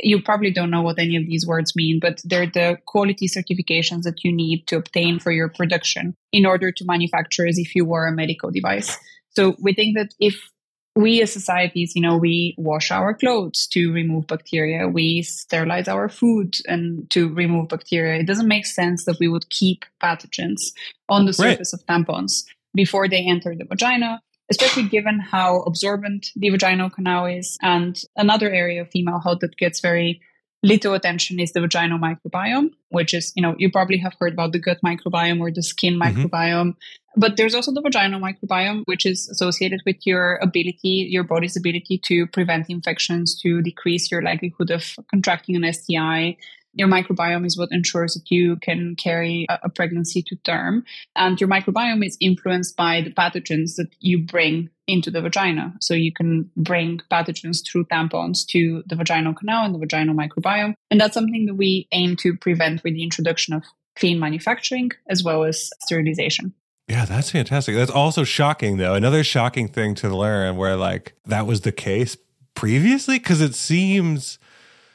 you 0.03 0.23
probably 0.23 0.51
don't 0.51 0.71
know 0.71 0.81
what 0.81 0.99
any 0.99 1.17
of 1.17 1.27
these 1.27 1.47
words 1.47 1.77
mean, 1.77 1.99
but 2.01 2.23
they're 2.25 2.47
the 2.47 2.79
quality 2.87 3.29
certifications 3.29 4.03
that 4.05 4.25
you 4.25 4.33
need 4.33 4.67
to 4.69 4.77
obtain 4.77 5.19
for 5.19 5.31
your 5.31 5.51
production 5.51 6.15
in 6.33 6.47
order 6.47 6.73
to 6.73 6.85
manufacture 6.87 7.47
as 7.47 7.59
if 7.59 7.75
you 7.75 7.85
were 7.85 8.07
a 8.07 8.13
medical 8.13 8.51
device. 8.51 8.97
So 9.37 9.57
we 9.61 9.75
think 9.75 9.97
that 9.97 10.15
if 10.19 10.49
we 10.97 11.23
as 11.23 11.33
societies, 11.33 11.95
you 11.95 12.03
know, 12.03 12.17
we 12.17 12.55
wash 12.59 12.91
our 12.91 13.15
clothes 13.15 13.67
to 13.69 13.93
remove 13.93 14.27
bacteria. 14.27 14.89
We 14.89 15.23
sterilize 15.23 15.89
our 15.89 16.09
food 16.09 16.57
and 16.67 17.09
to 17.11 17.33
remove 17.33 17.69
bacteria. 17.69 18.21
It 18.21 18.27
doesn't 18.27 18.49
make 18.49 18.67
sense 18.67 19.05
that 19.05 19.19
we 19.21 19.29
would 19.29 19.49
keep 19.51 19.85
pathogens 20.03 20.73
on 21.09 21.27
the 21.27 21.33
surface 21.33 21.73
right. 21.73 21.81
of 21.81 22.07
tampons 22.07 22.45
before 22.75 23.09
they 23.09 23.25
enter 23.25 23.55
the 23.55 23.65
vagina, 23.65 24.21
especially 24.51 24.89
given 24.89 25.21
how 25.21 25.61
absorbent 25.61 26.31
the 26.35 26.51
vaginal 26.51 26.91
canal 26.91 27.27
is. 27.27 27.57
And 27.63 28.03
another 28.17 28.51
area 28.51 28.83
of 28.83 28.91
female 28.91 29.21
health 29.21 29.41
that 29.41 29.57
gets 29.57 29.81
very 29.81 30.21
little 30.63 30.95
attention 30.95 31.41
is 31.41 31.53
the 31.53 31.61
vaginal 31.61 31.99
microbiome, 31.99 32.71
which 32.91 33.15
is, 33.15 33.33
you 33.35 33.43
know, 33.43 33.55
you 33.59 33.71
probably 33.71 33.99
have 33.99 34.15
heard 34.19 34.33
about 34.33 34.53
the 34.53 34.59
gut 34.59 34.79
microbiome 34.85 35.41
or 35.41 35.51
the 35.51 35.63
skin 35.63 35.99
mm-hmm. 35.99 36.23
microbiome. 36.23 36.75
But 37.17 37.37
there's 37.37 37.55
also 37.55 37.73
the 37.73 37.81
vaginal 37.81 38.21
microbiome, 38.21 38.83
which 38.85 39.05
is 39.05 39.29
associated 39.29 39.83
with 39.85 40.07
your 40.07 40.37
ability, 40.37 41.09
your 41.11 41.25
body's 41.25 41.57
ability 41.57 42.01
to 42.07 42.27
prevent 42.29 42.71
infections, 42.71 43.39
to 43.41 43.63
decrease 43.63 44.11
your 44.11 44.23
likelihood 44.23 44.71
of 44.71 44.97
contracting 45.11 45.57
an 45.57 45.73
STI, 45.73 46.37
your 46.73 46.89
microbiome 46.89 47.47
is 47.47 47.59
what 47.59 47.73
ensures 47.73 48.15
that 48.15 48.31
you 48.31 48.57
can 48.57 48.95
carry 48.97 49.47
a, 49.49 49.69
pregnancy 49.69 50.23
to 50.23 50.37
term. 50.37 50.85
And 51.17 51.41
your 51.41 51.49
microbiome 51.49 52.05
is 52.05 52.17
influenced 52.21 52.77
by 52.77 53.01
the 53.01 53.11
pathogens 53.11 53.77
that 53.77 53.89
you 53.99 54.25
bring 54.25 54.71
into 54.87 55.11
the 55.11 55.21
vagina. 55.21 55.75
So 55.81 55.95
you 55.95 56.13
can 56.13 56.51
bring 56.57 57.01
pathogens 57.11 57.67
through 57.67 57.87
tampons 57.87 58.47
to 58.49 58.83
the 58.87 58.97
vaginal 58.97 59.35
canal 59.35 59.65
and 59.65 59.75
the 59.75 59.79
vaginal 59.79 60.15
microbiome. 60.15 60.75
And 60.91 61.01
that's 61.01 61.15
something 61.15 61.47
that 61.47 61.55
we 61.55 61.89
aim 61.93 62.17
to 62.17 62.37
prevent 62.37 62.85
with 62.85 62.95
the 62.95 63.03
introduction 63.03 63.55
of 63.55 63.65
clean 63.97 64.19
manufacturing 64.19 64.93
as 65.09 65.25
well 65.25 65.45
as 65.45 65.71
sterilization. 65.83 66.55
Yeah, 66.91 67.05
that's 67.05 67.31
fantastic. 67.31 67.77
That's 67.77 67.91
also 67.91 68.25
shocking, 68.25 68.79
though. 68.79 68.95
Another 68.95 69.23
shocking 69.23 69.69
thing 69.69 69.95
to 69.97 70.09
learn 70.15 70.57
where, 70.57 70.75
like, 70.75 71.15
that 71.25 71.47
was 71.47 71.61
the 71.61 71.71
case 71.71 72.17
previously, 72.57 73.21
because 73.21 73.41
it 73.41 73.55
seems. 73.55 74.41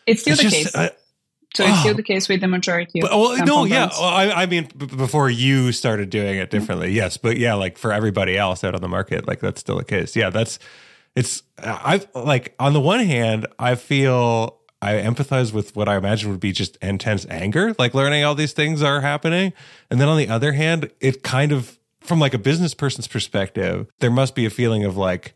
It's 0.06 0.22
still 0.22 0.34
it's 0.34 0.44
the 0.44 0.50
just, 0.50 0.56
case. 0.56 0.75
Uh, 0.75 0.90
so 1.54 1.64
it's 1.64 1.72
oh. 1.74 1.80
still 1.80 1.94
the 1.94 2.04
case 2.04 2.28
with 2.28 2.42
the 2.42 2.50
majority 2.50 3.00
of. 3.00 3.10
But, 3.10 3.18
well, 3.18 3.46
no, 3.46 3.64
yeah. 3.64 3.88
Well, 3.98 4.04
I, 4.04 4.30
I, 4.30 4.46
mean, 4.46 4.68
b- 4.75 4.88
before 4.88 5.30
you 5.30 5.72
started 5.72 6.10
doing 6.10 6.38
it 6.38 6.50
differently, 6.50 6.88
mm-hmm. 6.88 6.98
yes, 6.98 7.16
but 7.16 7.38
yeah, 7.38 7.54
like 7.54 7.78
for 7.78 7.94
everybody 7.94 8.38
else 8.38 8.66
out 8.66 8.75
on 8.75 8.82
the 8.82 8.90
market, 8.90 9.25
like 9.25 9.40
that's 9.40 9.62
still 9.62 9.78
the 9.78 9.86
case. 9.86 10.18
Yeah, 10.18 10.30
that's 10.30 10.60
it's. 11.16 11.44
I've 11.58 12.08
like 12.14 12.56
on 12.60 12.74
the 12.74 12.82
one 12.82 13.00
hand, 13.06 13.48
I 13.58 13.75
feel 13.75 14.60
I 14.82 14.96
empathize 14.96 15.54
with 15.54 15.78
what 15.78 15.88
I 15.88 15.96
imagine 15.96 16.30
would 16.30 16.42
be 16.42 16.52
just 16.52 16.75
intense 16.82 17.25
anger, 17.30 17.74
like 17.80 17.94
learning 17.94 18.25
all 18.25 18.36
these 18.36 18.52
things 18.52 18.84
are 18.84 19.00
happening, 19.00 19.54
and 19.90 20.02
then 20.02 20.10
on 20.10 20.18
the 20.18 20.28
other 20.28 20.52
hand, 20.52 20.92
it 21.00 21.24
kind 21.24 21.54
of 21.54 21.80
from 22.06 22.20
like 22.20 22.34
a 22.34 22.38
business 22.40 22.74
person's 22.74 23.08
perspective, 23.08 23.88
there 24.00 24.12
must 24.12 24.36
be 24.36 24.46
a 24.46 24.50
feeling 24.50 24.86
of 24.86 24.96
like, 24.96 25.34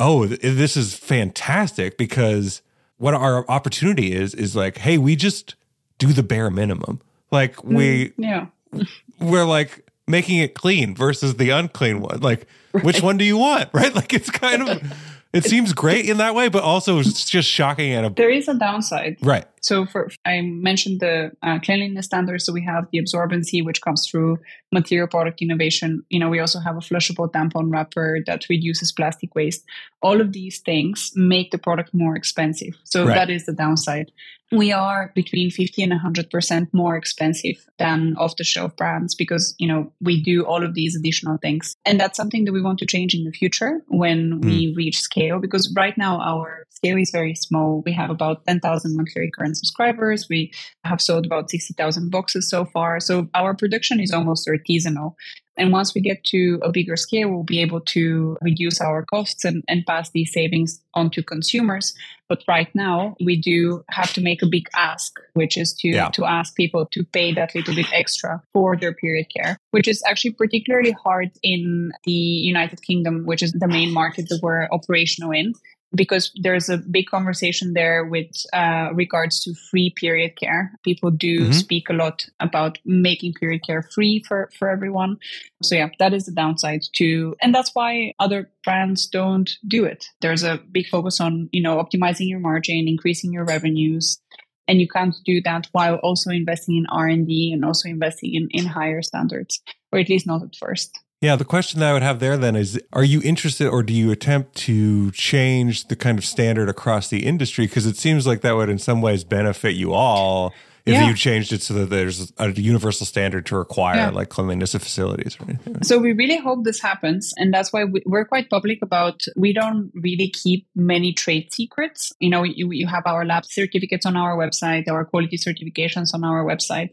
oh, 0.00 0.26
this 0.26 0.76
is 0.76 0.94
fantastic 0.94 1.96
because 1.98 2.62
what 2.98 3.14
our 3.14 3.48
opportunity 3.50 4.12
is 4.12 4.34
is 4.34 4.54
like, 4.54 4.78
hey, 4.78 4.98
we 4.98 5.16
just 5.16 5.56
do 5.98 6.12
the 6.12 6.22
bare 6.22 6.50
minimum. 6.50 7.00
Like 7.30 7.56
mm, 7.56 7.74
we 7.74 8.12
yeah. 8.16 8.46
we're 9.20 9.44
like 9.44 9.88
making 10.06 10.38
it 10.38 10.54
clean 10.54 10.94
versus 10.94 11.36
the 11.36 11.50
unclean 11.50 12.00
one. 12.00 12.20
Like 12.20 12.46
right. 12.72 12.84
which 12.84 13.02
one 13.02 13.16
do 13.16 13.24
you 13.24 13.36
want? 13.36 13.70
Right? 13.74 13.94
Like 13.94 14.12
it's 14.12 14.30
kind 14.30 14.68
of 14.68 14.82
it 15.32 15.44
seems 15.44 15.72
great 15.72 16.08
in 16.08 16.18
that 16.18 16.34
way, 16.34 16.48
but 16.48 16.62
also 16.62 16.98
it's 16.98 17.28
just 17.28 17.48
shocking 17.48 17.92
at 17.92 18.04
a 18.04 18.10
there 18.10 18.30
is 18.30 18.48
a 18.48 18.54
downside. 18.54 19.16
Right. 19.22 19.46
So 19.62 19.86
for 19.86 20.10
I 20.26 20.40
mentioned 20.42 21.00
the 21.00 21.32
uh, 21.42 21.58
cleanliness 21.60 22.06
standards. 22.06 22.44
So 22.44 22.52
we 22.52 22.64
have 22.64 22.86
the 22.92 22.98
absorbency, 22.98 23.64
which 23.64 23.80
comes 23.80 24.06
through 24.06 24.38
material 24.72 25.08
product 25.08 25.40
innovation. 25.40 26.04
You 26.10 26.20
know, 26.20 26.28
we 26.28 26.38
also 26.38 26.58
have 26.58 26.76
a 26.76 26.80
flushable 26.80 27.30
tampon 27.30 27.72
wrapper 27.72 28.20
that 28.26 28.48
reduces 28.50 28.92
plastic 28.92 29.34
waste. 29.34 29.64
All 30.02 30.20
of 30.20 30.32
these 30.32 30.58
things 30.60 31.12
make 31.14 31.50
the 31.50 31.58
product 31.58 31.94
more 31.94 32.14
expensive. 32.14 32.76
So 32.84 33.06
right. 33.06 33.14
that 33.14 33.30
is 33.30 33.46
the 33.46 33.52
downside 33.52 34.12
we 34.52 34.70
are 34.70 35.10
between 35.14 35.50
50 35.50 35.82
and 35.82 35.92
100% 35.92 36.68
more 36.72 36.96
expensive 36.96 37.68
than 37.78 38.14
off 38.18 38.36
the 38.36 38.44
shelf 38.44 38.76
brands 38.76 39.14
because 39.14 39.54
you 39.58 39.66
know 39.66 39.92
we 40.00 40.22
do 40.22 40.44
all 40.44 40.62
of 40.62 40.74
these 40.74 40.94
additional 40.94 41.38
things. 41.38 41.74
And 41.84 41.98
that's 41.98 42.16
something 42.16 42.44
that 42.44 42.52
we 42.52 42.62
want 42.62 42.78
to 42.80 42.86
change 42.86 43.14
in 43.14 43.24
the 43.24 43.32
future 43.32 43.80
when 43.88 44.40
mm. 44.40 44.44
we 44.44 44.74
reach 44.76 45.00
scale 45.00 45.38
because 45.38 45.72
right 45.76 45.96
now 45.96 46.20
our 46.20 46.66
scale 46.70 46.98
is 46.98 47.10
very 47.10 47.34
small. 47.34 47.82
We 47.84 47.92
have 47.92 48.10
about 48.10 48.44
10,000 48.46 48.96
monthly 48.96 49.22
recurrent 49.22 49.56
subscribers. 49.56 50.28
We 50.28 50.52
have 50.84 51.00
sold 51.00 51.26
about 51.26 51.50
60,000 51.50 52.10
boxes 52.10 52.48
so 52.50 52.64
far. 52.64 53.00
So 53.00 53.28
our 53.34 53.54
production 53.54 54.00
is 54.00 54.12
almost 54.12 54.48
artisanal 54.48 55.14
and 55.56 55.70
once 55.72 55.94
we 55.94 56.00
get 56.00 56.24
to 56.24 56.58
a 56.62 56.70
bigger 56.70 56.96
scale, 56.96 57.28
we'll 57.28 57.42
be 57.42 57.60
able 57.60 57.80
to 57.80 58.38
reduce 58.40 58.80
our 58.80 59.04
costs 59.04 59.44
and, 59.44 59.62
and 59.68 59.84
pass 59.86 60.10
these 60.10 60.32
savings 60.32 60.80
on 60.94 61.10
to 61.10 61.22
consumers. 61.22 61.94
But 62.28 62.42
right 62.48 62.74
now, 62.74 63.16
we 63.22 63.38
do 63.38 63.84
have 63.90 64.14
to 64.14 64.22
make 64.22 64.40
a 64.42 64.46
big 64.46 64.66
ask, 64.74 65.20
which 65.34 65.58
is 65.58 65.74
to, 65.80 65.88
yeah. 65.88 66.08
to 66.10 66.24
ask 66.24 66.56
people 66.56 66.86
to 66.92 67.04
pay 67.04 67.34
that 67.34 67.54
little 67.54 67.74
bit 67.74 67.92
extra 67.92 68.42
for 68.54 68.76
their 68.76 68.94
period 68.94 69.26
care, 69.36 69.58
which 69.72 69.86
is 69.86 70.02
actually 70.06 70.32
particularly 70.32 70.92
hard 70.92 71.30
in 71.42 71.92
the 72.04 72.12
United 72.12 72.80
Kingdom, 72.82 73.26
which 73.26 73.42
is 73.42 73.52
the 73.52 73.68
main 73.68 73.92
market 73.92 74.30
that 74.30 74.40
we're 74.42 74.66
operational 74.72 75.32
in 75.32 75.52
because 75.94 76.32
there's 76.40 76.68
a 76.68 76.78
big 76.78 77.06
conversation 77.06 77.74
there 77.74 78.04
with 78.04 78.30
uh, 78.52 78.90
regards 78.94 79.42
to 79.44 79.54
free 79.70 79.92
period 79.94 80.36
care. 80.36 80.72
People 80.84 81.10
do 81.10 81.40
mm-hmm. 81.40 81.52
speak 81.52 81.90
a 81.90 81.92
lot 81.92 82.26
about 82.40 82.78
making 82.84 83.34
period 83.34 83.62
care 83.66 83.82
free 83.82 84.24
for, 84.26 84.50
for 84.58 84.68
everyone. 84.68 85.18
So 85.62 85.74
yeah, 85.74 85.90
that 85.98 86.14
is 86.14 86.26
the 86.26 86.32
downside 86.32 86.82
too. 86.92 87.36
And 87.40 87.54
that's 87.54 87.74
why 87.74 88.14
other 88.18 88.50
brands 88.64 89.06
don't 89.06 89.50
do 89.66 89.84
it. 89.84 90.06
There's 90.20 90.42
a 90.42 90.60
big 90.70 90.88
focus 90.88 91.20
on, 91.20 91.48
you 91.52 91.62
know, 91.62 91.82
optimizing 91.82 92.28
your 92.28 92.40
margin, 92.40 92.88
increasing 92.88 93.32
your 93.32 93.44
revenues. 93.44 94.20
And 94.68 94.80
you 94.80 94.88
can't 94.88 95.16
do 95.24 95.42
that 95.42 95.68
while 95.72 95.96
also 95.96 96.30
investing 96.30 96.76
in 96.76 96.86
R&D 96.86 97.52
and 97.52 97.64
also 97.64 97.88
investing 97.88 98.34
in, 98.34 98.48
in 98.52 98.64
higher 98.64 99.02
standards, 99.02 99.60
or 99.92 99.98
at 99.98 100.08
least 100.08 100.26
not 100.26 100.42
at 100.42 100.56
first. 100.56 100.98
Yeah, 101.22 101.36
the 101.36 101.44
question 101.44 101.78
that 101.78 101.90
I 101.90 101.92
would 101.92 102.02
have 102.02 102.18
there 102.18 102.36
then 102.36 102.56
is 102.56 102.80
are 102.92 103.04
you 103.04 103.22
interested 103.22 103.68
or 103.68 103.84
do 103.84 103.92
you 103.92 104.10
attempt 104.10 104.56
to 104.56 105.12
change 105.12 105.86
the 105.86 105.94
kind 105.94 106.18
of 106.18 106.24
standard 106.24 106.68
across 106.68 107.06
the 107.06 107.24
industry? 107.24 107.68
Because 107.68 107.86
it 107.86 107.96
seems 107.96 108.26
like 108.26 108.40
that 108.40 108.56
would 108.56 108.68
in 108.68 108.80
some 108.80 109.00
ways 109.00 109.22
benefit 109.22 109.76
you 109.76 109.92
all 109.92 110.52
if 110.84 110.94
yeah. 110.94 111.08
you 111.08 111.14
changed 111.14 111.52
it 111.52 111.62
so 111.62 111.74
that 111.74 111.90
there's 111.90 112.32
a 112.38 112.50
universal 112.50 113.06
standard 113.06 113.46
to 113.46 113.56
require 113.56 113.96
yeah. 113.96 114.10
like 114.10 114.30
cleanliness 114.30 114.74
of 114.74 114.82
facilities 114.82 115.36
or 115.38 115.44
anything. 115.44 115.82
So 115.84 115.98
we 115.98 116.12
really 116.12 116.38
hope 116.38 116.64
this 116.64 116.80
happens. 116.80 117.32
And 117.36 117.54
that's 117.54 117.72
why 117.72 117.84
we, 117.84 118.02
are 118.12 118.24
quite 118.24 118.50
public 118.50 118.80
about 118.82 119.22
we 119.36 119.52
don't 119.52 119.92
really 119.94 120.28
keep 120.28 120.66
many 120.74 121.12
trade 121.12 121.52
secrets. 121.52 122.12
You 122.18 122.30
know, 122.30 122.42
you, 122.42 122.72
you 122.72 122.88
have 122.88 123.04
our 123.06 123.24
lab 123.24 123.44
certificates 123.44 124.04
on 124.04 124.16
our 124.16 124.36
website, 124.36 124.88
our 124.88 125.04
quality 125.04 125.36
certifications 125.36 126.14
on 126.14 126.24
our 126.24 126.44
website, 126.44 126.90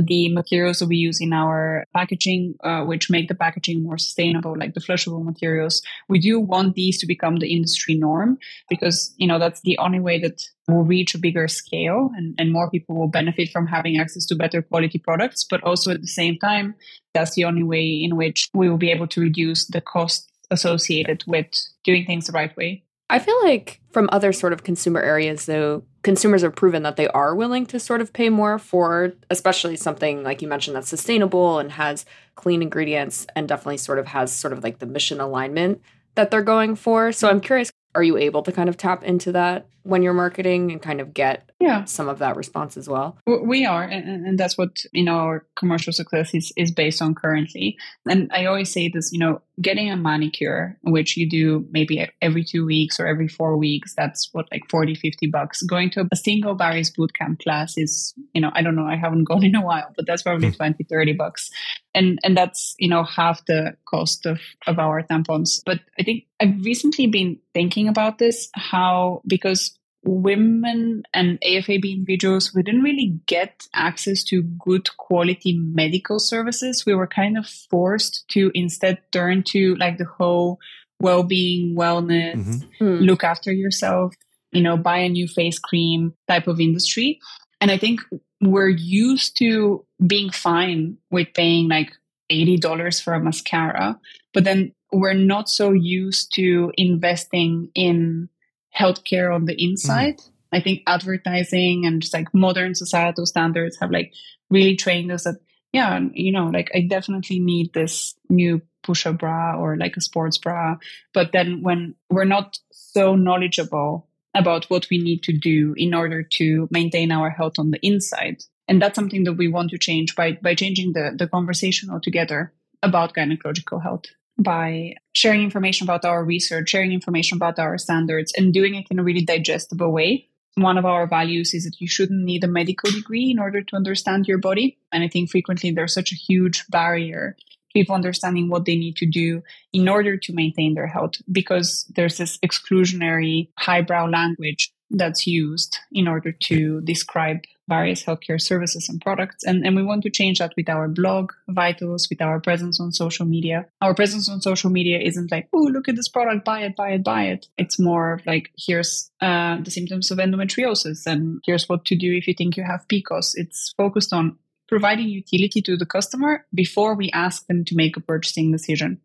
the 0.00 0.32
materials 0.32 0.78
that 0.78 0.88
we 0.88 0.96
use 0.96 1.20
in 1.20 1.32
our 1.32 1.84
packaging, 1.94 2.54
uh, 2.62 2.84
which 2.84 3.10
make 3.10 3.26
the 3.26 3.34
packaging 3.34 3.82
more 3.82 3.98
sustainable, 3.98 4.56
like 4.56 4.74
the 4.74 4.80
flushable 4.80 5.24
materials. 5.24 5.82
We 6.08 6.20
do 6.20 6.38
want 6.38 6.74
these 6.74 6.98
to 6.98 7.06
become 7.06 7.36
the 7.36 7.52
industry 7.52 7.96
norm 7.96 8.38
because, 8.68 9.14
you 9.16 9.26
know, 9.26 9.40
that's 9.40 9.62
the 9.62 9.78
only 9.78 9.98
way 9.98 10.20
that 10.20 10.40
will 10.68 10.84
reach 10.84 11.14
a 11.14 11.18
bigger 11.18 11.48
scale 11.48 12.10
and, 12.16 12.34
and 12.38 12.52
more 12.52 12.70
people 12.70 12.94
will 12.94 13.08
benefit 13.08 13.50
from 13.50 13.66
having 13.66 13.98
access 13.98 14.24
to 14.26 14.36
better 14.36 14.62
quality 14.62 14.98
products. 14.98 15.44
But 15.48 15.62
also 15.62 15.90
at 15.90 16.00
the 16.00 16.06
same 16.06 16.38
time, 16.38 16.74
that's 17.14 17.34
the 17.34 17.44
only 17.44 17.62
way 17.62 17.86
in 17.86 18.16
which 18.16 18.48
we 18.54 18.68
will 18.68 18.78
be 18.78 18.90
able 18.90 19.08
to 19.08 19.20
reduce 19.20 19.66
the 19.66 19.80
cost 19.80 20.30
associated 20.50 21.24
with 21.26 21.46
doing 21.84 22.06
things 22.06 22.26
the 22.26 22.32
right 22.32 22.56
way. 22.56 22.84
I 23.10 23.18
feel 23.18 23.38
like 23.42 23.80
from 23.90 24.08
other 24.10 24.32
sort 24.32 24.54
of 24.54 24.64
consumer 24.64 25.00
areas, 25.00 25.44
though, 25.44 25.84
consumers 26.02 26.40
have 26.40 26.56
proven 26.56 26.82
that 26.84 26.96
they 26.96 27.08
are 27.08 27.34
willing 27.34 27.66
to 27.66 27.78
sort 27.78 28.00
of 28.00 28.12
pay 28.12 28.30
more 28.30 28.58
for, 28.58 29.12
especially 29.28 29.76
something 29.76 30.22
like 30.22 30.40
you 30.40 30.48
mentioned 30.48 30.76
that's 30.76 30.88
sustainable 30.88 31.58
and 31.58 31.72
has 31.72 32.06
clean 32.36 32.62
ingredients 32.62 33.26
and 33.36 33.46
definitely 33.46 33.76
sort 33.76 33.98
of 33.98 34.06
has 34.06 34.32
sort 34.32 34.54
of 34.54 34.64
like 34.64 34.78
the 34.78 34.86
mission 34.86 35.20
alignment 35.20 35.82
that 36.14 36.30
they're 36.30 36.42
going 36.42 36.74
for. 36.74 37.12
So 37.12 37.28
I'm 37.28 37.40
curious, 37.40 37.70
are 37.94 38.02
you 38.02 38.16
able 38.16 38.42
to 38.42 38.52
kind 38.52 38.68
of 38.68 38.76
tap 38.76 39.04
into 39.04 39.32
that 39.32 39.66
when 39.82 40.02
you're 40.02 40.14
marketing 40.14 40.72
and 40.72 40.80
kind 40.80 41.00
of 41.00 41.12
get 41.12 41.50
yeah. 41.62 41.84
some 41.84 42.08
of 42.08 42.18
that 42.18 42.36
response 42.36 42.76
as 42.76 42.88
well? 42.88 43.18
We 43.26 43.64
are, 43.64 43.82
and, 43.82 44.26
and 44.26 44.38
that's 44.38 44.58
what 44.58 44.84
you 44.92 45.04
know 45.04 45.16
our 45.16 45.46
commercial 45.56 45.92
success 45.92 46.34
is 46.34 46.52
is 46.56 46.70
based 46.70 47.00
on 47.02 47.14
currently. 47.14 47.76
And 48.08 48.30
I 48.32 48.46
always 48.46 48.72
say 48.72 48.88
this, 48.88 49.12
you 49.12 49.18
know, 49.18 49.40
getting 49.60 49.90
a 49.90 49.96
manicure, 49.96 50.78
which 50.82 51.16
you 51.16 51.28
do 51.28 51.66
maybe 51.70 52.06
every 52.20 52.44
two 52.44 52.64
weeks 52.64 52.98
or 52.98 53.06
every 53.06 53.28
four 53.28 53.56
weeks, 53.56 53.94
that's 53.96 54.28
what 54.32 54.46
like 54.50 54.62
40, 54.70 54.94
50 54.94 55.26
bucks. 55.28 55.62
Going 55.62 55.90
to 55.90 56.08
a 56.10 56.16
single 56.16 56.54
Barry's 56.54 56.90
bootcamp 56.90 57.42
class 57.42 57.76
is, 57.76 58.14
you 58.34 58.40
know, 58.40 58.50
I 58.54 58.62
don't 58.62 58.76
know, 58.76 58.86
I 58.86 58.96
haven't 58.96 59.24
gone 59.28 59.44
in 59.44 59.54
a 59.54 59.62
while, 59.62 59.92
but 59.96 60.06
that's 60.06 60.22
probably 60.22 60.48
hmm. 60.48 60.56
20, 60.56 60.84
30 60.84 61.12
bucks. 61.12 61.50
And 61.94 62.18
and 62.24 62.36
that's, 62.36 62.74
you 62.78 62.88
know, 62.88 63.04
half 63.04 63.44
the 63.46 63.76
cost 63.86 64.26
of, 64.26 64.40
of 64.66 64.78
our 64.78 65.02
tampons. 65.02 65.60
But 65.64 65.80
I 65.98 66.02
think 66.02 66.24
I've 66.40 66.64
recently 66.64 67.06
been 67.06 67.38
thinking 67.54 67.88
about 67.88 68.18
this, 68.18 68.48
how 68.54 69.22
because 69.26 69.78
women 70.04 71.04
and 71.14 71.40
AFAB 71.40 71.90
individuals, 71.92 72.52
we 72.54 72.62
didn't 72.62 72.82
really 72.82 73.20
get 73.26 73.66
access 73.74 74.24
to 74.24 74.42
good 74.42 74.96
quality 74.96 75.58
medical 75.58 76.18
services. 76.18 76.84
We 76.84 76.94
were 76.94 77.06
kind 77.06 77.38
of 77.38 77.46
forced 77.46 78.26
to 78.28 78.50
instead 78.54 78.98
turn 79.12 79.44
to 79.44 79.76
like 79.76 79.98
the 79.98 80.04
whole 80.04 80.58
well 81.00 81.22
being, 81.22 81.76
wellness, 81.76 82.34
mm-hmm. 82.34 82.84
Hmm. 82.84 83.02
look 83.02 83.24
after 83.24 83.52
yourself, 83.52 84.14
you 84.50 84.62
know, 84.62 84.76
buy 84.76 84.98
a 84.98 85.08
new 85.08 85.28
face 85.28 85.58
cream 85.58 86.14
type 86.28 86.46
of 86.46 86.60
industry. 86.60 87.20
And 87.60 87.70
I 87.70 87.78
think 87.78 88.00
we're 88.40 88.68
used 88.68 89.38
to 89.38 89.84
being 90.04 90.30
fine 90.30 90.96
with 91.10 91.28
paying 91.34 91.68
like 91.68 91.92
$80 92.30 93.02
for 93.02 93.14
a 93.14 93.20
mascara, 93.20 93.98
but 94.34 94.44
then 94.44 94.74
we're 94.92 95.14
not 95.14 95.48
so 95.48 95.72
used 95.72 96.34
to 96.34 96.72
investing 96.76 97.70
in 97.74 98.28
healthcare 98.76 99.34
on 99.34 99.44
the 99.44 99.62
inside. 99.62 100.18
Mm. 100.18 100.28
I 100.52 100.60
think 100.60 100.82
advertising 100.86 101.86
and 101.86 102.02
just 102.02 102.14
like 102.14 102.32
modern 102.34 102.74
societal 102.74 103.26
standards 103.26 103.78
have 103.80 103.90
like 103.90 104.12
really 104.50 104.76
trained 104.76 105.10
us 105.10 105.24
that, 105.24 105.36
yeah, 105.72 105.98
you 106.12 106.30
know, 106.30 106.46
like 106.46 106.70
I 106.74 106.82
definitely 106.82 107.38
need 107.38 107.72
this 107.72 108.14
new 108.28 108.60
push 108.82 109.06
up 109.06 109.18
bra 109.18 109.56
or 109.56 109.76
like 109.76 109.96
a 109.96 110.00
sports 110.00 110.36
bra. 110.36 110.76
But 111.14 111.32
then 111.32 111.62
when 111.62 111.94
we're 112.10 112.24
not 112.24 112.58
so 112.70 113.14
knowledgeable 113.16 114.08
about 114.34 114.66
what 114.66 114.88
we 114.90 114.98
need 114.98 115.22
to 115.22 115.32
do 115.32 115.74
in 115.76 115.94
order 115.94 116.22
to 116.22 116.68
maintain 116.70 117.12
our 117.12 117.30
health 117.30 117.58
on 117.58 117.70
the 117.70 117.86
inside. 117.86 118.42
And 118.68 118.80
that's 118.80 118.94
something 118.94 119.24
that 119.24 119.34
we 119.34 119.48
want 119.48 119.70
to 119.70 119.78
change 119.78 120.14
by, 120.14 120.32
by 120.40 120.54
changing 120.54 120.92
the, 120.94 121.12
the 121.16 121.26
conversation 121.26 121.90
altogether 121.90 122.52
about 122.82 123.14
gynecological 123.14 123.82
health 123.82 124.06
by 124.38 124.94
sharing 125.12 125.42
information 125.42 125.84
about 125.84 126.04
our 126.04 126.24
research, 126.24 126.70
sharing 126.70 126.92
information 126.92 127.36
about 127.36 127.58
our 127.58 127.78
standards, 127.78 128.32
and 128.36 128.52
doing 128.52 128.74
it 128.74 128.86
in 128.90 128.98
a 128.98 129.04
really 129.04 129.24
digestible 129.24 129.92
way. 129.92 130.28
One 130.54 130.76
of 130.76 130.84
our 130.84 131.06
values 131.06 131.54
is 131.54 131.64
that 131.64 131.80
you 131.80 131.88
shouldn't 131.88 132.24
need 132.24 132.44
a 132.44 132.48
medical 132.48 132.90
degree 132.90 133.30
in 133.30 133.38
order 133.38 133.62
to 133.62 133.76
understand 133.76 134.26
your 134.26 134.38
body. 134.38 134.78
And 134.92 135.02
I 135.02 135.08
think 135.08 135.30
frequently 135.30 135.70
there's 135.70 135.94
such 135.94 136.12
a 136.12 136.16
huge 136.16 136.66
barrier 136.68 137.36
people 137.72 137.94
understanding 137.94 138.48
what 138.48 138.64
they 138.64 138.76
need 138.76 138.96
to 138.96 139.06
do 139.06 139.42
in 139.72 139.88
order 139.88 140.16
to 140.16 140.32
maintain 140.32 140.74
their 140.74 140.86
health 140.86 141.14
because 141.30 141.90
there's 141.96 142.18
this 142.18 142.38
exclusionary 142.38 143.48
highbrow 143.58 144.06
language 144.06 144.72
that's 144.90 145.26
used 145.26 145.78
in 145.90 146.06
order 146.06 146.32
to 146.32 146.80
describe 146.82 147.38
various 147.76 148.04
healthcare 148.04 148.40
services 148.40 148.88
and 148.88 149.00
products. 149.00 149.42
And, 149.44 149.64
and 149.66 149.74
we 149.74 149.82
want 149.82 150.02
to 150.02 150.10
change 150.10 150.38
that 150.38 150.52
with 150.56 150.68
our 150.68 150.88
blog, 150.88 151.32
Vitals, 151.48 152.08
with 152.10 152.20
our 152.20 152.38
presence 152.40 152.80
on 152.80 152.92
social 152.92 153.26
media. 153.26 153.66
Our 153.80 153.94
presence 153.94 154.28
on 154.28 154.40
social 154.40 154.70
media 154.78 154.98
isn't 154.98 155.32
like, 155.32 155.48
oh, 155.54 155.68
look 155.74 155.88
at 155.88 155.96
this 155.96 156.08
product, 156.08 156.44
buy 156.44 156.60
it, 156.66 156.76
buy 156.76 156.90
it, 156.96 157.04
buy 157.04 157.22
it. 157.34 157.46
It's 157.56 157.78
more 157.78 158.20
like, 158.26 158.50
here's 158.66 159.10
uh, 159.20 159.56
the 159.62 159.70
symptoms 159.70 160.10
of 160.10 160.18
endometriosis 160.18 161.06
and 161.06 161.40
here's 161.46 161.68
what 161.68 161.84
to 161.86 161.96
do 161.96 162.12
if 162.12 162.28
you 162.28 162.34
think 162.34 162.56
you 162.56 162.64
have 162.64 162.88
PCOS. 162.88 163.32
It's 163.36 163.72
focused 163.76 164.12
on 164.12 164.36
providing 164.68 165.08
utility 165.08 165.60
to 165.62 165.76
the 165.76 165.86
customer 165.86 166.46
before 166.54 166.94
we 166.94 167.10
ask 167.12 167.46
them 167.46 167.64
to 167.64 167.74
make 167.74 167.96
a 167.96 168.00
purchasing 168.00 168.52
decision. 168.52 169.00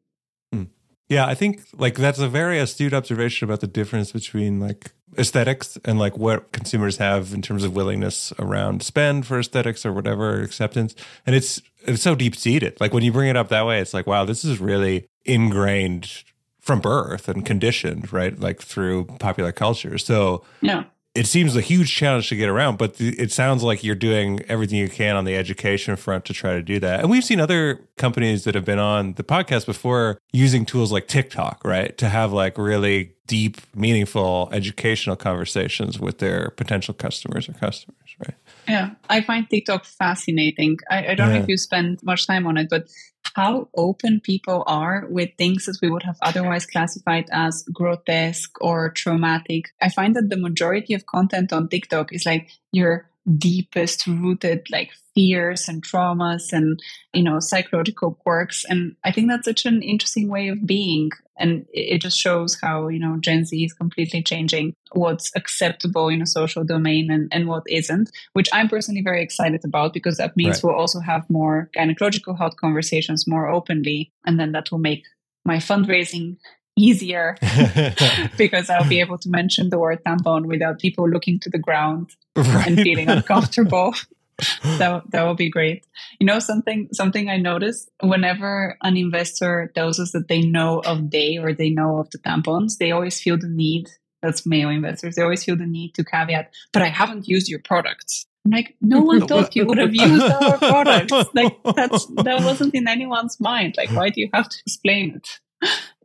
Yeah, 1.09 1.25
I 1.25 1.35
think 1.35 1.61
like 1.77 1.95
that's 1.95 2.19
a 2.19 2.27
very 2.27 2.59
astute 2.59 2.93
observation 2.93 3.47
about 3.47 3.61
the 3.61 3.67
difference 3.67 4.11
between 4.11 4.59
like 4.59 4.91
aesthetics 5.17 5.77
and 5.85 5.97
like 5.97 6.17
what 6.17 6.51
consumers 6.51 6.97
have 6.97 7.33
in 7.33 7.41
terms 7.41 7.63
of 7.63 7.75
willingness 7.75 8.33
around 8.39 8.83
spend 8.83 9.25
for 9.25 9.39
aesthetics 9.39 9.85
or 9.85 9.93
whatever 9.93 10.41
acceptance. 10.41 10.95
And 11.25 11.35
it's 11.35 11.61
it's 11.85 12.01
so 12.01 12.13
deep 12.13 12.35
seated. 12.35 12.79
Like 12.81 12.93
when 12.93 13.03
you 13.03 13.13
bring 13.13 13.29
it 13.29 13.37
up 13.37 13.47
that 13.49 13.65
way, 13.65 13.79
it's 13.79 13.93
like, 13.93 14.05
wow, 14.05 14.25
this 14.25 14.43
is 14.43 14.59
really 14.59 15.07
ingrained 15.23 16.23
from 16.59 16.81
birth 16.81 17.29
and 17.29 17.45
conditioned, 17.45 18.11
right? 18.11 18.37
Like 18.37 18.61
through 18.61 19.05
popular 19.19 19.53
culture. 19.53 19.97
So 19.97 20.43
yeah 20.61 20.83
it 21.17 21.25
seems 21.25 21.55
a 21.55 21.61
huge 21.61 21.95
challenge 21.95 22.29
to 22.29 22.35
get 22.35 22.47
around, 22.47 22.77
but 22.77 22.95
it 22.99 23.31
sounds 23.31 23.63
like 23.63 23.83
you're 23.83 23.95
doing 23.95 24.39
everything 24.47 24.77
you 24.77 24.87
can 24.87 25.15
on 25.15 25.25
the 25.25 25.35
education 25.35 25.95
front 25.95 26.25
to 26.25 26.33
try 26.33 26.53
to 26.53 26.61
do 26.61 26.79
that. 26.79 26.99
And 26.99 27.09
we've 27.09 27.23
seen 27.23 27.39
other 27.39 27.81
companies 27.97 28.43
that 28.43 28.53
have 28.53 28.65
been 28.65 28.77
on 28.77 29.13
the 29.13 29.23
podcast 29.23 29.65
before 29.65 30.19
using 30.31 30.63
tools 30.63 30.91
like 30.91 31.07
TikTok, 31.07 31.63
right, 31.65 31.97
to 31.97 32.07
have 32.07 32.31
like 32.31 32.59
really 32.59 33.15
deep, 33.25 33.57
meaningful 33.75 34.47
educational 34.51 35.15
conversations 35.15 35.99
with 35.99 36.19
their 36.19 36.51
potential 36.51 36.93
customers 36.93 37.49
or 37.49 37.53
customers, 37.53 38.15
right? 38.19 38.35
Yeah, 38.67 38.91
I 39.09 39.21
find 39.21 39.49
TikTok 39.49 39.85
fascinating. 39.85 40.77
I, 40.91 41.07
I 41.07 41.15
don't 41.15 41.29
yeah. 41.29 41.37
know 41.37 41.41
if 41.41 41.49
you 41.49 41.57
spend 41.57 42.03
much 42.03 42.27
time 42.27 42.45
on 42.45 42.57
it, 42.57 42.69
but 42.69 42.87
how 43.35 43.69
open 43.75 44.21
people 44.21 44.63
are 44.67 45.05
with 45.09 45.29
things 45.37 45.65
that 45.65 45.77
we 45.81 45.89
would 45.89 46.03
have 46.03 46.17
otherwise 46.21 46.65
classified 46.65 47.27
as 47.31 47.63
grotesque 47.73 48.55
or 48.61 48.89
traumatic. 48.91 49.69
I 49.81 49.89
find 49.89 50.15
that 50.15 50.29
the 50.29 50.37
majority 50.37 50.93
of 50.93 51.05
content 51.05 51.53
on 51.53 51.69
TikTok 51.69 52.13
is 52.13 52.25
like 52.25 52.49
your 52.71 53.09
deepest 53.37 54.07
rooted 54.07 54.67
like 54.71 54.91
fears 55.13 55.67
and 55.67 55.83
traumas 55.83 56.53
and 56.53 56.79
you 57.13 57.23
know 57.23 57.39
psychological 57.39 58.13
quirks 58.13 58.63
and 58.69 58.95
i 59.03 59.11
think 59.11 59.27
that's 59.27 59.43
such 59.43 59.65
an 59.65 59.81
interesting 59.81 60.29
way 60.29 60.47
of 60.47 60.65
being 60.65 61.09
and 61.39 61.65
it 61.71 62.01
just 62.01 62.17
shows 62.17 62.57
how 62.61 62.87
you 62.87 62.99
know 62.99 63.17
gen 63.19 63.45
z 63.45 63.63
is 63.63 63.73
completely 63.73 64.21
changing 64.21 64.73
what's 64.93 65.31
acceptable 65.35 66.07
in 66.07 66.21
a 66.21 66.25
social 66.25 66.63
domain 66.63 67.09
and, 67.11 67.27
and 67.31 67.47
what 67.47 67.63
isn't 67.67 68.09
which 68.33 68.49
i'm 68.53 68.67
personally 68.67 69.01
very 69.01 69.21
excited 69.21 69.63
about 69.63 69.93
because 69.93 70.17
that 70.17 70.35
means 70.35 70.57
right. 70.57 70.63
we'll 70.63 70.79
also 70.79 70.99
have 70.99 71.29
more 71.29 71.69
gynecological 71.75 72.37
health 72.37 72.55
conversations 72.57 73.27
more 73.27 73.47
openly 73.47 74.11
and 74.25 74.39
then 74.39 74.51
that 74.51 74.71
will 74.71 74.79
make 74.79 75.03
my 75.45 75.57
fundraising 75.57 76.37
easier 76.77 77.35
because 78.37 78.69
I'll 78.69 78.87
be 78.87 78.99
able 78.99 79.17
to 79.17 79.29
mention 79.29 79.69
the 79.69 79.79
word 79.79 80.03
tampon 80.05 80.45
without 80.45 80.79
people 80.79 81.09
looking 81.09 81.39
to 81.41 81.49
the 81.49 81.57
ground 81.57 82.11
right. 82.35 82.67
and 82.67 82.79
feeling 82.79 83.09
uncomfortable. 83.09 83.93
that 84.63 85.03
that 85.09 85.23
will 85.23 85.35
be 85.35 85.49
great. 85.49 85.85
You 86.19 86.27
know 86.27 86.39
something 86.39 86.89
something 86.91 87.29
I 87.29 87.37
noticed 87.37 87.89
whenever 88.01 88.77
an 88.83 88.97
investor 88.97 89.71
tells 89.73 89.99
us 89.99 90.11
that 90.11 90.27
they 90.27 90.41
know 90.41 90.79
of 90.85 91.09
Daye 91.09 91.37
or 91.37 91.53
they 91.53 91.69
know 91.69 91.97
of 91.99 92.09
the 92.11 92.19
tampons, 92.19 92.77
they 92.77 92.91
always 92.91 93.19
feel 93.19 93.37
the 93.37 93.47
need. 93.47 93.89
That's 94.21 94.45
male 94.45 94.69
investors. 94.69 95.15
They 95.15 95.21
always 95.21 95.43
feel 95.43 95.57
the 95.57 95.67
need 95.67 95.93
to 95.95 96.03
caveat, 96.03 96.51
but 96.73 96.81
I 96.81 96.87
haven't 96.87 97.27
used 97.27 97.49
your 97.49 97.59
products. 97.59 98.25
I'm 98.45 98.51
like, 98.51 98.75
no 98.81 99.01
one 99.01 99.27
thought 99.27 99.55
you 99.55 99.65
would 99.65 99.77
have 99.77 99.93
used 99.93 100.25
our 100.25 100.57
products. 100.57 101.13
Like 101.33 101.57
that's 101.75 102.05
that 102.07 102.41
wasn't 102.43 102.75
in 102.75 102.87
anyone's 102.87 103.39
mind. 103.39 103.75
Like, 103.77 103.91
why 103.91 104.09
do 104.09 104.21
you 104.21 104.29
have 104.33 104.49
to 104.49 104.57
explain 104.65 105.15
it? 105.15 105.39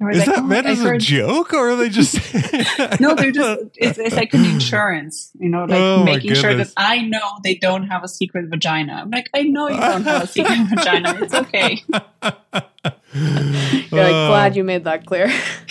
Is 0.00 0.18
like, 0.18 0.26
that 0.26 0.38
oh, 0.38 0.42
meant 0.42 0.66
I 0.66 0.70
as 0.70 0.82
heard... 0.82 0.96
a 0.96 0.98
joke, 0.98 1.52
or 1.52 1.70
are 1.70 1.76
they 1.76 1.88
just? 1.88 2.14
no, 3.00 3.14
they're 3.14 3.30
just. 3.30 3.60
It's, 3.76 3.98
it's, 3.98 4.16
like 4.16 4.34
an 4.34 4.44
insurance, 4.44 5.30
you 5.38 5.48
know, 5.48 5.64
like 5.64 5.80
oh, 5.80 6.02
making 6.02 6.34
sure 6.34 6.56
that 6.56 6.72
I 6.76 7.02
know 7.02 7.20
they 7.44 7.54
don't 7.54 7.84
have 7.84 8.02
a 8.02 8.08
secret 8.08 8.46
vagina. 8.48 8.94
I'm 8.94 9.10
like, 9.10 9.30
I 9.32 9.42
know 9.42 9.68
you 9.68 9.78
don't 9.78 10.02
have 10.02 10.24
a 10.24 10.26
secret 10.26 10.58
vagina. 10.74 11.18
It's 11.20 11.34
okay. 11.34 11.82
You're 13.14 14.02
like 14.02 14.28
glad 14.28 14.52
oh. 14.52 14.56
you 14.56 14.64
made 14.64 14.84
that 14.84 15.06
clear. 15.06 15.26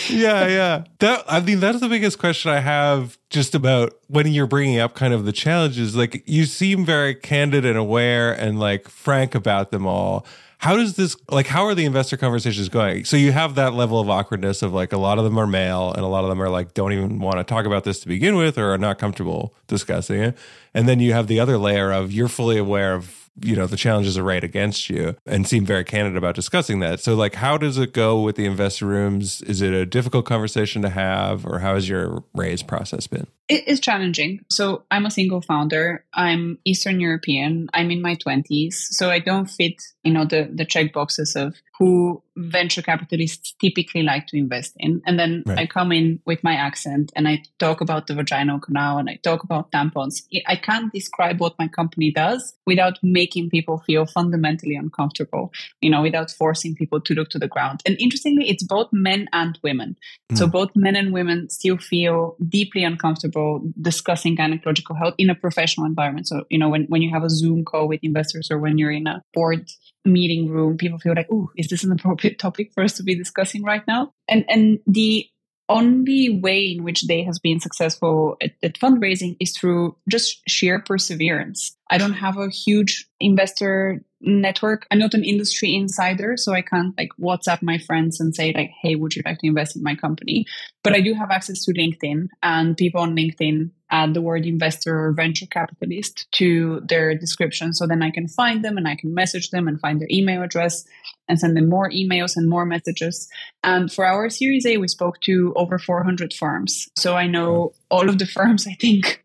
yeah, 0.08 0.48
yeah. 0.48 0.84
That 1.00 1.26
I 1.28 1.42
mean, 1.42 1.60
that's 1.60 1.82
the 1.82 1.90
biggest 1.90 2.20
question 2.20 2.52
I 2.52 2.60
have 2.60 3.18
just 3.30 3.54
about 3.56 3.98
when 4.08 4.28
you're 4.28 4.48
bringing 4.48 4.80
up 4.80 4.94
kind 4.94 5.14
of 5.14 5.26
the 5.26 5.32
challenges. 5.32 5.96
Like, 5.96 6.24
you 6.26 6.46
seem 6.46 6.86
very 6.86 7.16
candid 7.16 7.66
and 7.66 7.78
aware 7.78 8.32
and 8.32 8.60
like 8.60 8.88
frank 8.88 9.36
about 9.36 9.72
them 9.72 9.86
all 9.88 10.26
how 10.62 10.76
does 10.76 10.96
this 10.96 11.18
like 11.30 11.48
how 11.48 11.66
are 11.66 11.74
the 11.74 11.86
investor 11.86 12.18
conversations 12.18 12.70
going? 12.70 13.04
So 13.04 13.18
you 13.18 13.32
have 13.32 13.56
that 13.56 13.74
level 13.74 14.00
of 14.00 14.10
awkwardness 14.12 14.62
of 14.62 14.74
like 14.74 14.94
a 14.94 14.98
lot 14.98 15.18
of 15.18 15.24
them 15.24 15.40
are 15.40 15.48
male 15.48 15.92
and 15.92 16.04
a 16.04 16.08
lot 16.08 16.24
of 16.24 16.30
them 16.30 16.40
are 16.40 16.50
like 16.50 16.76
don't 16.76 16.94
even 16.94 17.20
want 17.20 17.38
to 17.38 17.44
talk 17.44 17.66
about 17.66 17.84
this 17.84 18.00
to 18.02 18.08
begin 18.08 18.36
with 18.36 18.60
or 18.60 18.72
are 18.72 18.78
not 18.78 19.00
comfortable 19.00 19.56
discussing 19.66 20.22
it. 20.22 20.38
And 20.76 20.88
then 20.88 21.00
you 21.00 21.14
have 21.14 21.26
the 21.26 21.40
other 21.40 21.58
layer 21.58 21.92
of 21.92 22.12
you're 22.12 22.28
fully 22.28 22.60
aware 22.60 22.94
of 22.94 23.30
you 23.42 23.56
know 23.56 23.66
the 23.66 23.76
challenges 23.76 24.20
are 24.20 24.24
right 24.24 24.44
against 24.44 24.88
you 24.88 25.16
and 25.26 25.48
seem 25.48 25.66
very 25.66 25.84
candid 25.84 26.16
about 26.16 26.36
discussing 26.36 26.80
that. 26.82 27.00
So 27.00 27.16
like 27.16 27.34
how 27.34 27.58
does 27.58 27.80
it 27.80 27.92
go 27.92 28.22
with 28.22 28.36
the 28.36 28.46
investor 28.46 28.86
rooms? 28.86 29.42
Is 29.42 29.64
it 29.64 29.74
a 29.74 29.88
difficult 29.88 30.26
conversation 30.26 30.84
to 30.84 30.90
have 30.90 31.44
or 31.44 31.60
how 31.60 31.74
has 31.74 31.90
your 31.90 32.24
raise 32.36 32.62
process 32.62 33.08
been 33.08 33.26
it 33.52 33.68
is 33.68 33.80
challenging 33.80 34.44
so 34.50 34.84
i'm 34.90 35.06
a 35.06 35.12
single 35.12 35.42
founder 35.42 36.06
i'm 36.14 36.58
eastern 36.64 37.00
european 37.00 37.70
i'm 37.74 37.92
in 37.92 38.02
my 38.02 38.16
20s 38.16 38.74
so 38.74 39.10
i 39.10 39.20
don't 39.20 39.48
fit 39.48 39.76
you 40.04 40.14
know 40.14 40.26
the 40.26 40.50
the 40.54 40.66
check 40.66 40.94
boxes 40.94 41.36
of 41.36 41.56
who 41.82 42.22
venture 42.38 42.84
capitalists 42.84 43.56
typically 43.60 44.04
like 44.04 44.28
to 44.28 44.38
invest 44.38 44.74
in. 44.78 45.02
And 45.08 45.18
then 45.18 45.44
right. 45.48 45.60
I 45.60 45.66
come 45.66 45.92
in 45.92 46.20
with 46.28 46.44
my 46.44 46.54
accent 46.54 47.12
and 47.16 47.28
I 47.28 47.44
talk 47.58 47.82
about 47.82 48.06
the 48.06 48.14
vaginal 48.14 48.60
canal 48.60 49.00
and 49.00 49.10
I 49.10 49.16
talk 49.24 49.44
about 49.44 49.72
tampons. 49.72 50.22
I 50.46 50.58
can't 50.58 50.94
describe 50.94 51.40
what 51.40 51.56
my 51.58 51.68
company 51.68 52.12
does 52.12 52.54
without 52.68 53.00
making 53.02 53.50
people 53.50 53.80
feel 53.80 54.06
fundamentally 54.06 54.76
uncomfortable, 54.76 55.52
you 55.82 55.90
know, 55.90 56.04
without 56.04 56.30
forcing 56.30 56.76
people 56.76 57.02
to 57.02 57.16
look 57.16 57.30
to 57.32 57.40
the 57.40 57.48
ground. 57.48 57.82
And 57.88 57.98
interestingly, 58.00 58.48
it's 58.48 58.64
both 58.64 58.90
men 58.92 59.28
and 59.34 59.58
women. 59.64 59.98
Mm. 60.32 60.38
So 60.38 60.46
both 60.46 60.70
men 60.76 60.96
and 60.96 61.12
women 61.12 61.50
still 61.50 61.78
feel 61.78 62.36
deeply 62.48 62.84
uncomfortable 62.84 63.41
discussing 63.80 64.36
gynecological 64.36 64.98
health 64.98 65.16
in 65.18 65.30
a 65.30 65.36
professional 65.36 65.86
environment. 65.86 66.28
So, 66.28 66.44
you 66.50 66.58
know, 66.58 66.70
when, 66.70 66.86
when 66.86 67.02
you 67.02 67.10
have 67.12 67.24
a 67.24 67.30
Zoom 67.30 67.64
call 67.64 67.88
with 67.88 68.00
investors 68.04 68.50
or 68.52 68.60
when 68.60 68.78
you're 68.78 68.92
in 68.92 69.08
a 69.08 69.22
board 69.34 69.70
meeting 70.06 70.50
room, 70.50 70.78
people 70.78 71.00
feel 71.00 71.14
like, 71.16 71.28
oh, 71.32 71.50
is 71.58 71.68
this 71.68 71.84
an 71.84 71.92
appropriate 71.92 72.40
topic 72.46 72.72
for 72.74 72.84
us 72.84 72.94
to 72.98 73.04
be 73.04 73.16
discussing 73.16 73.64
right 73.64 73.86
now? 73.88 74.14
And 74.28 74.46
and 74.50 74.80
the 74.88 75.28
only 75.72 76.42
way 76.42 76.66
in 76.66 76.84
which 76.84 77.02
Daye 77.02 77.24
has 77.24 77.40
been 77.40 77.60
successful 77.60 78.36
at, 78.42 78.52
at, 78.62 78.74
fundraising 78.78 79.38
is 79.40 79.56
through 79.56 79.96
just 80.10 80.42
sheer 80.48 80.80
perseverance. 80.80 81.78
I 81.92 81.98
don't 81.98 82.14
have 82.14 82.38
a 82.38 82.50
huge 82.50 83.06
investor 83.20 84.02
network. 84.22 84.88
I'm 84.90 85.00
not 85.00 85.14
an 85.14 85.26
industry 85.26 85.76
insider, 85.76 86.38
so 86.38 86.54
I 86.54 86.62
can't 86.62 86.98
like 86.98 87.10
WhatsApp 87.20 87.62
my 87.62 87.80
friends 87.80 88.20
and 88.20 88.34
say 88.34 88.54
like, 88.54 88.72
"Hey, 88.82 88.96
would 88.96 89.16
you 89.16 89.22
like 89.26 89.40
to 89.40 89.48
invest 89.48 89.76
in 89.76 89.84
my 89.84 89.96
company?" 89.96 90.46
But 90.84 90.94
I 90.94 91.02
do 91.02 91.14
have 91.14 91.32
access 91.32 91.66
to 91.66 91.74
LinkedIn, 91.74 92.28
and 92.42 92.78
people 92.78 93.02
on 93.02 93.16
LinkedIn 93.16 93.72
add 93.90 94.14
the 94.14 94.22
word 94.22 94.46
investor 94.46 94.98
or 94.98 95.12
venture 95.12 95.48
capitalist 95.48 96.32
to 96.34 96.82
their 96.88 97.14
description, 97.14 97.74
so 97.74 97.86
then 97.86 98.02
I 98.02 98.10
can 98.10 98.28
find 98.30 98.64
them 98.64 98.78
and 98.78 98.88
I 98.88 98.96
can 98.96 99.14
message 99.14 99.50
them 99.50 99.68
and 99.68 99.80
find 99.80 100.00
their 100.00 100.08
email 100.10 100.42
address 100.44 100.86
and 101.28 101.40
send 101.40 101.58
them 101.58 101.70
more 101.70 101.90
emails 101.90 102.38
and 102.38 102.50
more 102.50 102.66
messages. 102.66 103.28
And 103.64 103.92
for 103.92 104.06
our 104.06 104.30
Series 104.30 104.66
A, 104.66 104.78
we 104.78 104.88
spoke 104.88 105.20
to 105.22 105.54
over 105.56 105.78
400 105.78 106.34
firms, 106.34 106.88
so 106.96 107.16
I 107.16 107.28
know 107.28 107.74
all 107.90 108.08
of 108.08 108.18
the 108.18 108.26
firms. 108.38 108.66
I 108.66 108.78
think 108.80 109.21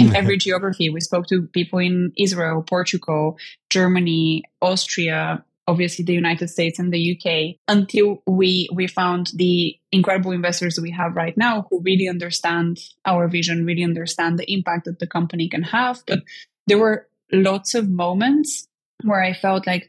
in 0.00 0.16
every 0.16 0.38
geography. 0.38 0.90
We 0.90 1.00
spoke 1.00 1.26
to 1.28 1.42
people 1.42 1.78
in 1.78 2.12
Israel, 2.16 2.62
Portugal, 2.62 3.38
Germany, 3.68 4.44
Austria, 4.60 5.44
obviously 5.70 6.04
the 6.04 6.12
United 6.12 6.48
States 6.48 6.78
and 6.78 6.92
the 6.92 7.02
UK 7.12 7.56
until 7.68 8.22
we 8.26 8.68
we 8.72 8.86
found 8.86 9.30
the 9.34 9.76
incredible 9.92 10.32
investors 10.32 10.80
we 10.80 10.90
have 10.90 11.14
right 11.14 11.36
now 11.36 11.66
who 11.70 11.80
really 11.82 12.08
understand 12.08 12.78
our 13.06 13.28
vision, 13.28 13.64
really 13.64 13.84
understand 13.84 14.38
the 14.38 14.52
impact 14.52 14.84
that 14.86 14.98
the 14.98 15.06
company 15.06 15.48
can 15.48 15.62
have. 15.62 16.02
But 16.06 16.20
there 16.66 16.78
were 16.78 17.06
lots 17.32 17.74
of 17.74 17.88
moments 17.88 18.66
where 19.04 19.22
I 19.22 19.32
felt 19.32 19.66
like, 19.66 19.88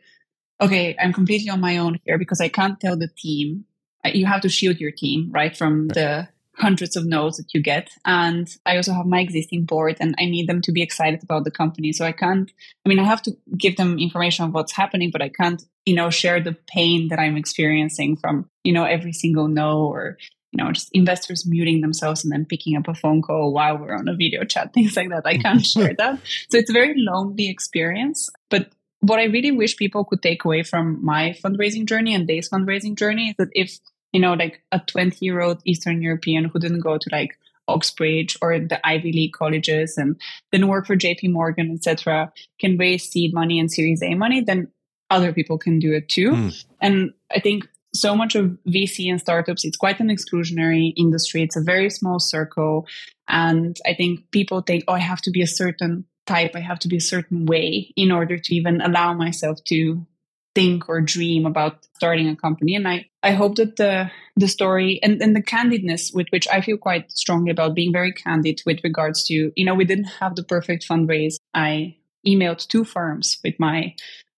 okay, 0.60 0.96
I'm 1.02 1.14
completely 1.14 1.50
on 1.50 1.60
my 1.60 1.78
own 1.78 2.00
here 2.06 2.18
because 2.18 2.42
I 2.42 2.50
can't 2.50 2.80
tell 2.80 2.98
the 2.98 3.10
team. 3.18 3.66
You 4.06 4.26
have 4.26 4.42
to 4.42 4.50
shield 4.50 4.80
your 4.80 4.92
team, 4.92 5.32
right, 5.32 5.56
from 5.56 5.88
the 5.90 6.28
hundreds 6.58 6.96
of 6.96 7.06
notes 7.06 7.38
that 7.38 7.54
you 7.54 7.62
get. 7.62 7.90
And 8.06 8.50
I 8.66 8.76
also 8.76 8.94
have 8.94 9.06
my 9.06 9.20
existing 9.20 9.66
board 9.66 9.98
and 10.00 10.16
I 10.20 10.26
need 10.26 10.48
them 10.48 10.62
to 10.64 10.72
be 10.72 10.82
excited 10.82 11.24
about 11.24 11.44
the 11.44 11.52
company. 11.52 11.94
So 11.94 12.06
I 12.06 12.12
can't, 12.12 12.52
I 12.86 12.90
mean, 12.90 13.00
I 13.00 13.04
have 13.04 13.22
to 13.24 13.38
give 13.58 13.78
them 13.78 13.98
information 14.00 14.46
on 14.46 14.52
what's 14.52 14.74
happening, 14.74 15.12
but 15.12 15.22
I 15.22 15.30
can't, 15.30 15.64
you 15.86 15.96
know, 15.96 16.10
share 16.10 16.42
the 16.42 16.58
pain 16.68 17.08
that 17.08 17.20
I'm 17.20 17.38
experiencing 17.38 18.18
from, 18.18 18.50
you 18.64 18.74
know, 18.74 18.84
every 18.84 19.14
single 19.14 19.48
no 19.48 19.84
or, 19.84 20.18
you 20.52 20.64
know, 20.64 20.72
just 20.72 20.90
investors 20.92 21.46
muting 21.48 21.82
themselves 21.82 22.24
and 22.24 22.32
then 22.32 22.46
picking 22.46 22.76
up 22.76 22.88
a 22.88 22.94
phone 22.94 23.22
call 23.22 23.54
while 23.54 23.78
we're 23.78 23.96
on 23.96 24.10
a 24.10 24.16
video 24.16 24.44
chat, 24.44 24.74
things 24.74 24.96
like 24.96 25.10
that. 25.10 25.26
I 25.26 25.38
can't 25.38 25.66
share 25.66 25.94
that. 25.98 26.20
So 26.50 26.58
it's 26.58 26.70
a 26.70 26.74
very 26.74 26.94
lonely 26.98 27.50
experience. 27.50 28.30
But 28.50 28.72
what 29.00 29.20
I 29.20 29.24
really 29.24 29.52
wish 29.52 29.78
people 29.78 30.06
could 30.06 30.22
take 30.22 30.46
away 30.46 30.64
from 30.64 31.04
my 31.04 31.36
fundraising 31.44 31.88
journey 31.88 32.14
and 32.14 32.28
Daye's 32.28 32.50
fundraising 32.50 32.96
journey 32.96 33.30
is 33.30 33.36
that 33.38 33.50
if 33.54 33.80
you 34.12 34.20
know, 34.20 34.34
like 34.34 34.62
a 34.72 34.80
20 34.80 35.26
year 35.26 35.42
old 35.42 35.62
Eastern 35.66 36.02
European 36.02 36.46
who 36.46 36.60
didn't 36.60 36.82
go 36.82 36.98
to 36.98 37.10
like 37.12 37.38
Oxbridge 37.68 38.38
or 38.42 38.60
the 38.60 38.86
Ivy 38.86 39.12
League 39.14 39.34
colleges 39.34 39.98
and 39.98 40.20
didn't 40.52 40.68
work 40.68 40.86
for 40.86 40.96
JP 40.96 41.32
Morgan, 41.32 41.72
etc., 41.72 42.32
can 42.60 42.78
raise 42.78 43.10
seed 43.10 43.34
money 43.34 43.60
and 43.60 43.72
Series 43.72 44.04
A 44.04 44.14
money, 44.16 44.42
then 44.42 44.68
other 45.10 45.34
people 45.34 45.58
can 45.58 45.80
do 45.80 45.94
it 45.94 46.10
too. 46.10 46.32
Mm. 46.32 46.66
And 46.82 47.14
I 47.34 47.40
think 47.40 47.68
so 47.94 48.16
much 48.16 48.36
of 48.36 48.58
VC 48.68 49.10
and 49.10 49.20
startups, 49.20 49.66
it's 49.66 49.78
quite 49.78 50.00
an 50.00 50.08
exclusionary 50.08 50.94
industry. 50.96 51.44
It's 51.44 51.58
a 51.58 51.62
very 51.62 51.90
small 51.90 52.20
circle. 52.20 52.88
And 53.28 53.78
I 53.86 53.94
think 53.94 54.32
people 54.32 54.62
think, 54.62 54.86
oh, 54.88 54.94
I 54.94 55.00
have 55.00 55.22
to 55.22 55.32
be 55.32 55.42
a 55.42 55.48
certain 55.48 56.06
type, 56.26 56.56
I 56.56 56.60
have 56.60 56.80
to 56.80 56.88
be 56.88 56.98
a 56.98 57.02
certain 57.02 57.46
way 57.46 57.92
in 57.96 58.12
order 58.12 58.38
to 58.38 58.56
even 58.56 58.80
allow 58.82 59.14
myself 59.14 59.64
to 59.66 60.06
think 60.54 60.90
or 60.90 61.02
dream 61.02 61.46
about 61.46 61.88
starting 61.96 62.28
a 62.28 62.36
company. 62.36 62.76
And 62.76 62.88
I, 62.88 63.08
I 63.24 63.32
hope 63.32 63.56
that 63.56 63.78
the 63.78 64.12
the 64.36 64.48
story 64.48 65.00
and, 65.04 65.22
and 65.22 65.36
the 65.36 65.44
candidness 65.44 66.14
with 66.14 66.28
which 66.30 66.48
I 66.48 66.62
feel 66.62 66.78
quite 66.78 67.12
strongly 67.12 67.52
about 67.52 67.76
being 67.76 67.92
very 67.92 68.12
candid 68.12 68.62
with 68.66 68.80
regards 68.84 69.24
to, 69.26 69.52
you 69.56 69.66
know, 69.66 69.76
we 69.76 69.86
didn't 69.86 70.06
have 70.20 70.36
the 70.36 70.44
perfect 70.44 70.88
fundraise. 70.88 71.36
I 71.54 71.98
emailed 72.26 72.68
two 72.68 72.84
firms 72.84 73.38
with 73.44 73.60
my 73.60 73.96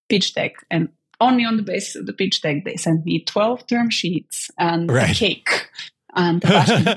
pitch 0.09 0.33
deck 0.33 0.55
and 0.69 0.89
only 1.21 1.45
on 1.45 1.57
the 1.57 1.63
basis 1.63 1.95
of 1.95 2.05
the 2.05 2.13
pitch 2.13 2.41
deck 2.41 2.65
they 2.65 2.75
sent 2.75 3.05
me 3.05 3.23
12 3.23 3.67
term 3.67 3.89
sheets 3.89 4.51
and 4.57 4.91
right. 4.91 5.11
a 5.11 5.13
cake 5.13 5.69
and 6.15 6.41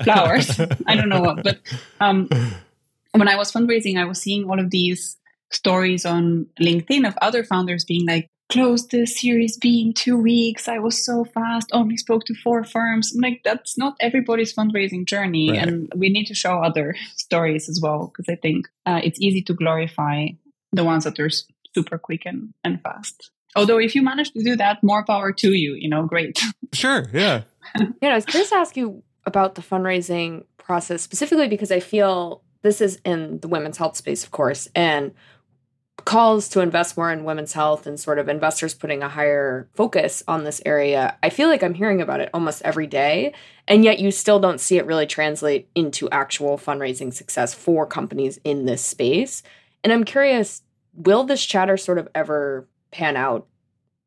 flowers. 0.03 0.59
I 0.85 0.95
don't 0.95 1.09
know 1.09 1.21
what, 1.21 1.43
but 1.43 1.59
um, 1.99 2.29
when 3.11 3.27
I 3.27 3.35
was 3.35 3.51
fundraising, 3.51 3.97
I 3.97 4.05
was 4.05 4.21
seeing 4.21 4.49
all 4.49 4.59
of 4.59 4.69
these 4.69 5.17
stories 5.51 6.05
on 6.05 6.47
LinkedIn 6.59 7.07
of 7.07 7.17
other 7.21 7.43
founders 7.43 7.85
being 7.85 8.05
like, 8.05 8.29
closed 8.49 8.91
the 8.91 9.05
series 9.05 9.57
B 9.57 9.81
in 9.81 9.93
two 9.93 10.17
weeks. 10.17 10.67
I 10.67 10.79
was 10.79 11.03
so 11.03 11.25
fast, 11.25 11.69
only 11.73 11.97
spoke 11.97 12.25
to 12.25 12.35
four 12.35 12.63
firms. 12.63 13.13
I'm 13.13 13.21
like, 13.21 13.41
that's 13.43 13.77
not 13.77 13.97
everybody's 13.99 14.53
fundraising 14.53 15.05
journey. 15.05 15.51
Right. 15.51 15.67
And 15.67 15.91
we 15.95 16.09
need 16.09 16.25
to 16.25 16.33
show 16.33 16.59
other 16.59 16.95
stories 17.15 17.67
as 17.67 17.79
well, 17.81 18.11
because 18.11 18.31
I 18.31 18.35
think 18.35 18.67
uh, 18.85 19.01
it's 19.03 19.19
easy 19.19 19.41
to 19.43 19.53
glorify 19.53 20.27
the 20.71 20.83
ones 20.83 21.03
that 21.03 21.19
are 21.19 21.29
super 21.75 21.97
quick 21.97 22.25
and, 22.25 22.53
and 22.63 22.81
fast. 22.81 23.31
Although 23.55 23.79
if 23.79 23.95
you 23.95 24.01
manage 24.01 24.31
to 24.31 24.43
do 24.43 24.55
that, 24.55 24.83
more 24.83 25.03
power 25.03 25.31
to 25.33 25.53
you, 25.53 25.73
you 25.73 25.89
know, 25.89 26.05
great. 26.05 26.39
Sure, 26.73 27.05
yeah. 27.13 27.43
yeah, 28.01 28.09
I 28.09 28.15
was 28.15 28.25
curious 28.25 28.49
to 28.49 28.57
ask 28.57 28.75
you 28.75 29.01
about 29.25 29.55
the 29.55 29.61
fundraising 29.61 30.43
process 30.57 31.01
specifically 31.01 31.47
because 31.47 31.71
I 31.71 31.79
feel 31.79 32.43
this 32.61 32.81
is 32.81 32.99
in 33.05 33.39
the 33.39 33.47
women's 33.47 33.77
health 33.77 33.95
space, 33.95 34.25
of 34.25 34.31
course, 34.31 34.67
and 34.75 35.13
calls 36.07 36.47
to 36.47 36.61
invest 36.61 36.95
more 36.95 37.11
in 37.11 37.25
women's 37.25 37.51
health 37.51 37.85
and 37.85 37.99
sort 37.99 38.17
of 38.17 38.29
investors 38.29 38.73
putting 38.73 39.03
a 39.03 39.09
higher 39.09 39.67
focus 39.73 40.23
on 40.25 40.45
this 40.45 40.61
area, 40.65 41.17
I 41.21 41.29
feel 41.29 41.49
like 41.49 41.61
I'm 41.61 41.73
hearing 41.73 42.01
about 42.01 42.21
it 42.21 42.29
almost 42.33 42.61
every 42.61 42.87
day. 42.87 43.33
And 43.67 43.83
yet 43.83 43.99
you 43.99 44.09
still 44.11 44.39
don't 44.39 44.61
see 44.61 44.77
it 44.77 44.85
really 44.85 45.05
translate 45.05 45.67
into 45.75 46.09
actual 46.09 46.57
fundraising 46.57 47.13
success 47.13 47.53
for 47.53 47.85
companies 47.85 48.39
in 48.45 48.63
this 48.63 48.81
space. 48.81 49.43
And 49.83 49.91
I'm 49.91 50.05
curious, 50.05 50.61
will 50.95 51.25
this 51.25 51.45
chatter 51.45 51.75
sort 51.75 51.97
of 51.97 52.07
ever 52.15 52.69
pan 52.91 53.17
out? 53.17 53.45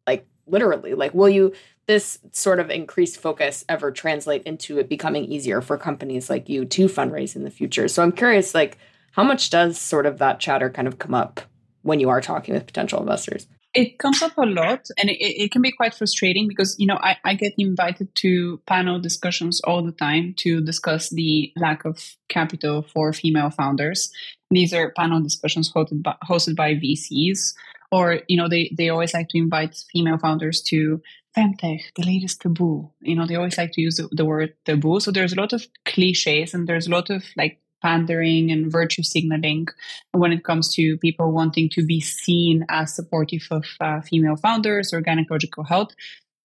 Like 0.07 0.27
literally, 0.47 0.95
like 0.95 1.13
will 1.13 1.29
you 1.29 1.53
this 1.85 2.19
sort 2.33 2.61
of 2.61 2.71
increased 2.71 3.21
focus 3.21 3.63
ever 3.69 3.93
translate 3.93 4.45
into 4.45 4.79
it 4.79 4.89
becoming 4.89 5.27
easier 5.27 5.61
for 5.61 5.77
companies 5.77 6.31
like 6.31 6.49
you 6.49 6.65
to 6.65 6.87
fundraise 6.87 7.37
in 7.37 7.45
the 7.45 7.51
future? 7.51 7.89
So 7.89 8.03
I'm 8.03 8.13
curious, 8.13 8.55
like, 8.55 8.79
how 9.13 9.25
much 9.25 9.51
does 9.51 9.79
sort 9.79 10.07
of 10.07 10.17
that 10.17 10.41
chatter 10.41 10.71
kind 10.71 10.89
of 10.89 10.99
come 10.99 11.13
up 11.13 11.43
when 11.83 12.01
you 12.01 12.09
are 12.09 12.21
talking 12.21 12.55
with 12.55 12.67
potential 12.67 13.01
investors? 13.01 13.47
It 13.73 13.99
comes 13.99 14.21
up 14.21 14.37
a 14.37 14.47
lot 14.47 14.89
and 14.99 15.09
it, 15.09 15.19
it 15.21 15.53
can 15.53 15.63
be 15.63 15.71
quite 15.71 15.95
frustrating 15.95 16.49
because, 16.49 16.75
you 16.79 16.87
know, 16.87 16.99
I, 17.01 17.17
I 17.25 17.35
get 17.35 17.55
invited 17.57 18.13
to 18.17 18.61
panel 18.67 18.99
discussions 18.99 19.61
all 19.61 19.85
the 19.85 19.93
time 19.93 20.35
to 20.39 20.61
discuss 20.61 21.11
the 21.11 21.53
lack 21.57 21.85
of 21.85 22.17
capital 22.29 22.83
for 22.83 23.13
female 23.13 23.51
founders. 23.51 24.11
These 24.51 24.75
are 24.75 24.91
panel 24.97 25.23
discussions 25.23 25.73
hosted 25.73 26.03
by, 26.03 26.17
hosted 26.29 26.57
by 26.57 26.75
VCs 26.75 27.55
or, 27.93 28.21
you 28.29 28.37
know, 28.37 28.49
they, 28.49 28.75
they 28.77 28.89
always 28.89 29.15
like 29.15 29.29
to 29.31 29.39
invite 29.39 29.77
female 29.93 30.19
founders 30.19 30.61
to 30.63 31.01
femtech, 31.37 31.83
the 31.97 32.05
latest 32.05 32.41
taboo. 32.41 32.91
You 33.01 33.17
know, 33.17 33.27
they 33.27 33.37
always 33.37 33.59
like 33.59 33.73
to 33.73 33.81
use 33.81 33.97
the, 33.97 34.09
the 34.13 34.25
word 34.25 34.55
taboo. 34.65 35.01
So 35.01 35.11
there's 35.11 35.33
a 35.33 35.37
lot 35.37 35.53
of 35.53 35.67
cliches 35.85 36.55
and 36.55 36.69
there's 36.69 36.87
a 36.87 36.91
lot 36.91 37.11
of 37.11 37.25
like 37.37 37.61
pandering 37.83 38.51
and 38.51 38.71
virtue 38.71 39.03
signaling 39.03 39.69
when 40.13 40.33
it 40.33 40.45
comes 40.45 40.75
to 40.75 40.97
people 40.99 41.33
wanting 41.33 41.69
to 41.71 41.85
be 41.85 42.01
seen 42.01 42.65
as 42.69 42.95
supportive 42.95 43.47
of 43.51 43.65
uh, 43.81 44.01
female 44.01 44.37
founders 44.37 44.93
or 44.93 45.03
gynecological 45.03 45.67
health. 45.67 45.95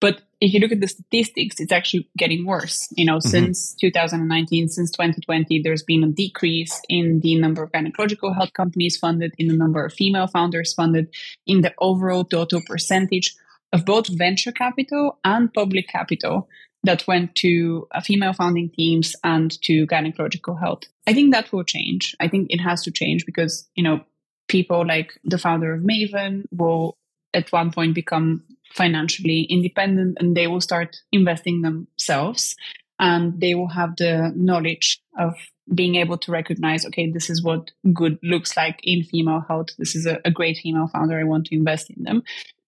But 0.02 0.22
if 0.42 0.54
you 0.54 0.60
look 0.60 0.72
at 0.72 0.82
the 0.82 0.88
statistics, 0.88 1.60
it's 1.60 1.72
actually 1.72 2.10
getting 2.18 2.46
worse. 2.46 2.88
You 2.92 3.06
know, 3.06 3.18
mm-hmm. 3.18 3.30
since 3.30 3.74
2019, 3.76 4.68
since 4.70 4.92
2020, 4.92 5.62
there's 5.62 5.84
been 5.84 6.04
a 6.04 6.08
decrease 6.08 6.82
in 6.90 7.22
the 7.22 7.36
number 7.36 7.64
of 7.64 7.72
gynecological 7.72 8.36
health 8.36 8.54
companies 8.54 8.98
funded, 8.98 9.34
in 9.38 9.48
the 9.48 9.56
number 9.56 9.86
of 9.86 9.94
female 9.94 10.28
founders 10.28 10.74
funded, 10.74 11.08
in 11.48 11.62
the 11.62 11.74
overall 11.80 12.26
total 12.26 12.62
percentage 12.68 13.36
of 13.74 13.86
both 13.86 14.08
venture 14.08 14.52
capital 14.52 15.18
and 15.24 15.54
public 15.54 15.88
capital 15.88 16.48
that 16.86 17.08
went 17.08 17.36
to 17.36 17.88
uh, 17.92 18.02
female 18.02 18.34
founding 18.34 18.70
teams 18.70 19.16
and 19.24 19.60
to 19.64 19.86
gynecological 19.88 20.60
health. 20.60 20.84
I 21.08 21.14
think 21.14 21.34
that 21.34 21.52
will 21.52 21.64
change. 21.64 22.16
I 22.20 22.28
think 22.28 22.48
it 22.52 22.60
has 22.60 22.84
to 22.84 22.92
change 22.92 23.26
because, 23.26 23.68
you 23.76 23.84
know, 23.84 24.02
people 24.48 24.86
like 24.86 25.20
the 25.24 25.38
founder 25.38 25.74
of 25.74 25.82
Maven 25.82 26.46
will 26.52 26.98
at 27.34 27.52
one 27.52 27.72
point 27.72 27.94
become 27.96 28.44
financially 28.74 29.42
independent 29.44 30.18
and 30.20 30.36
they 30.36 30.48
will 30.48 30.62
start 30.62 30.98
investing 31.12 31.62
themselves 31.62 32.56
and 33.00 33.40
they 33.40 33.56
will 33.56 33.70
have 33.70 33.96
the 33.98 34.32
knowledge 34.36 35.02
of 35.18 35.36
being 35.74 35.96
able 35.96 36.18
to 36.18 36.32
recognize 36.32 36.86
okay 36.86 37.10
this 37.10 37.30
is 37.30 37.44
what 37.44 37.72
good 37.94 38.20
looks 38.22 38.56
like 38.56 38.80
in 38.84 39.04
female 39.04 39.44
health 39.48 39.70
this 39.78 39.96
is 39.96 40.06
a, 40.06 40.20
a 40.24 40.30
great 40.30 40.58
female 40.58 40.88
founder 40.88 41.20
i 41.20 41.24
want 41.24 41.46
to 41.48 41.56
invest 41.56 41.90
in 41.90 42.04
them 42.04 42.24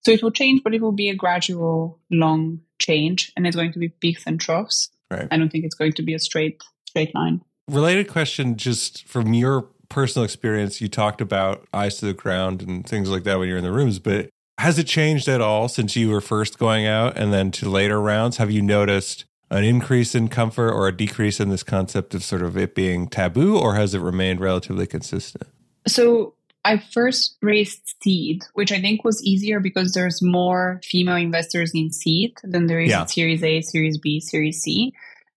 so 0.08 0.13
it 0.13 0.24
will 0.24 0.32
change, 0.32 0.63
but 0.63 0.74
it 0.74 0.82
will 0.82 0.93
be 0.93 1.10
a 1.10 1.15
gradual, 1.15 2.00
long 2.10 2.62
change, 2.80 3.34
and 3.36 3.46
it's 3.46 3.58
going 3.58 3.74
to 3.74 3.80
be 3.80 3.89
peaks 3.89 4.24
and 4.26 4.39
troughs. 4.39 4.89
Right. 5.12 5.28
I 5.30 5.36
don't 5.38 5.52
think 5.52 5.65
it's 5.65 5.76
going 5.76 5.91
to 5.93 6.02
be 6.02 6.13
a 6.13 6.20
straight 6.20 6.63
straight 6.88 7.13
line. 7.13 7.41
Related 7.67 8.08
question, 8.08 8.56
just 8.56 9.06
from 9.06 9.34
your 9.34 9.67
personal 9.89 10.24
experience, 10.24 10.80
you 10.80 10.88
talked 10.88 11.20
about 11.20 11.67
eyes 11.74 11.98
to 11.98 12.06
the 12.06 12.13
ground 12.13 12.62
and 12.62 12.88
things 12.88 13.10
like 13.10 13.26
that 13.26 13.38
when 13.38 13.50
you're 13.50 13.58
in 13.58 13.65
the 13.65 13.72
rooms, 13.74 14.00
but 14.00 14.30
has 14.60 14.80
it 14.80 14.86
changed 14.88 15.28
at 15.28 15.41
all 15.41 15.67
since 15.67 15.98
you 15.98 16.10
were 16.10 16.22
first 16.22 16.58
going 16.58 16.88
out 16.88 17.17
and 17.17 17.34
then 17.34 17.52
to 17.52 17.70
later 17.70 18.00
rounds? 18.00 18.38
Have 18.38 18.50
you 18.50 18.62
noticed 18.62 19.26
an 19.52 19.65
increase 19.65 20.15
in 20.15 20.30
comfort 20.30 20.72
or 20.72 20.88
a 20.88 20.96
decrease 20.96 21.41
in 21.41 21.50
this 21.50 21.63
concept 21.63 22.15
of 22.15 22.24
sort 22.24 22.43
of 22.43 22.56
it 22.56 22.74
being 22.74 23.10
taboo, 23.10 23.58
or 23.58 23.76
has 23.76 23.93
it 23.93 24.00
remained 24.00 24.39
relatively 24.39 24.88
consistent? 24.88 25.50
So 25.86 26.34
I 26.67 26.84
first 26.91 27.38
raised 27.41 27.95
seed, 28.03 28.43
which 28.53 28.73
I 28.73 28.82
think 28.82 29.06
was 29.06 29.23
easier 29.23 29.62
because 29.62 29.93
there's 29.93 30.21
more 30.21 30.82
female 30.84 31.15
investors 31.15 31.71
in 31.73 31.93
seed 31.93 32.38
than 32.43 32.67
there 32.67 32.82
is 32.82 32.89
yeah. 32.89 33.03
in 33.03 33.08
Series 33.08 33.41
A, 33.41 33.62
Series 33.62 33.97
B, 33.97 34.19
Series 34.19 34.62
C. 34.62 34.93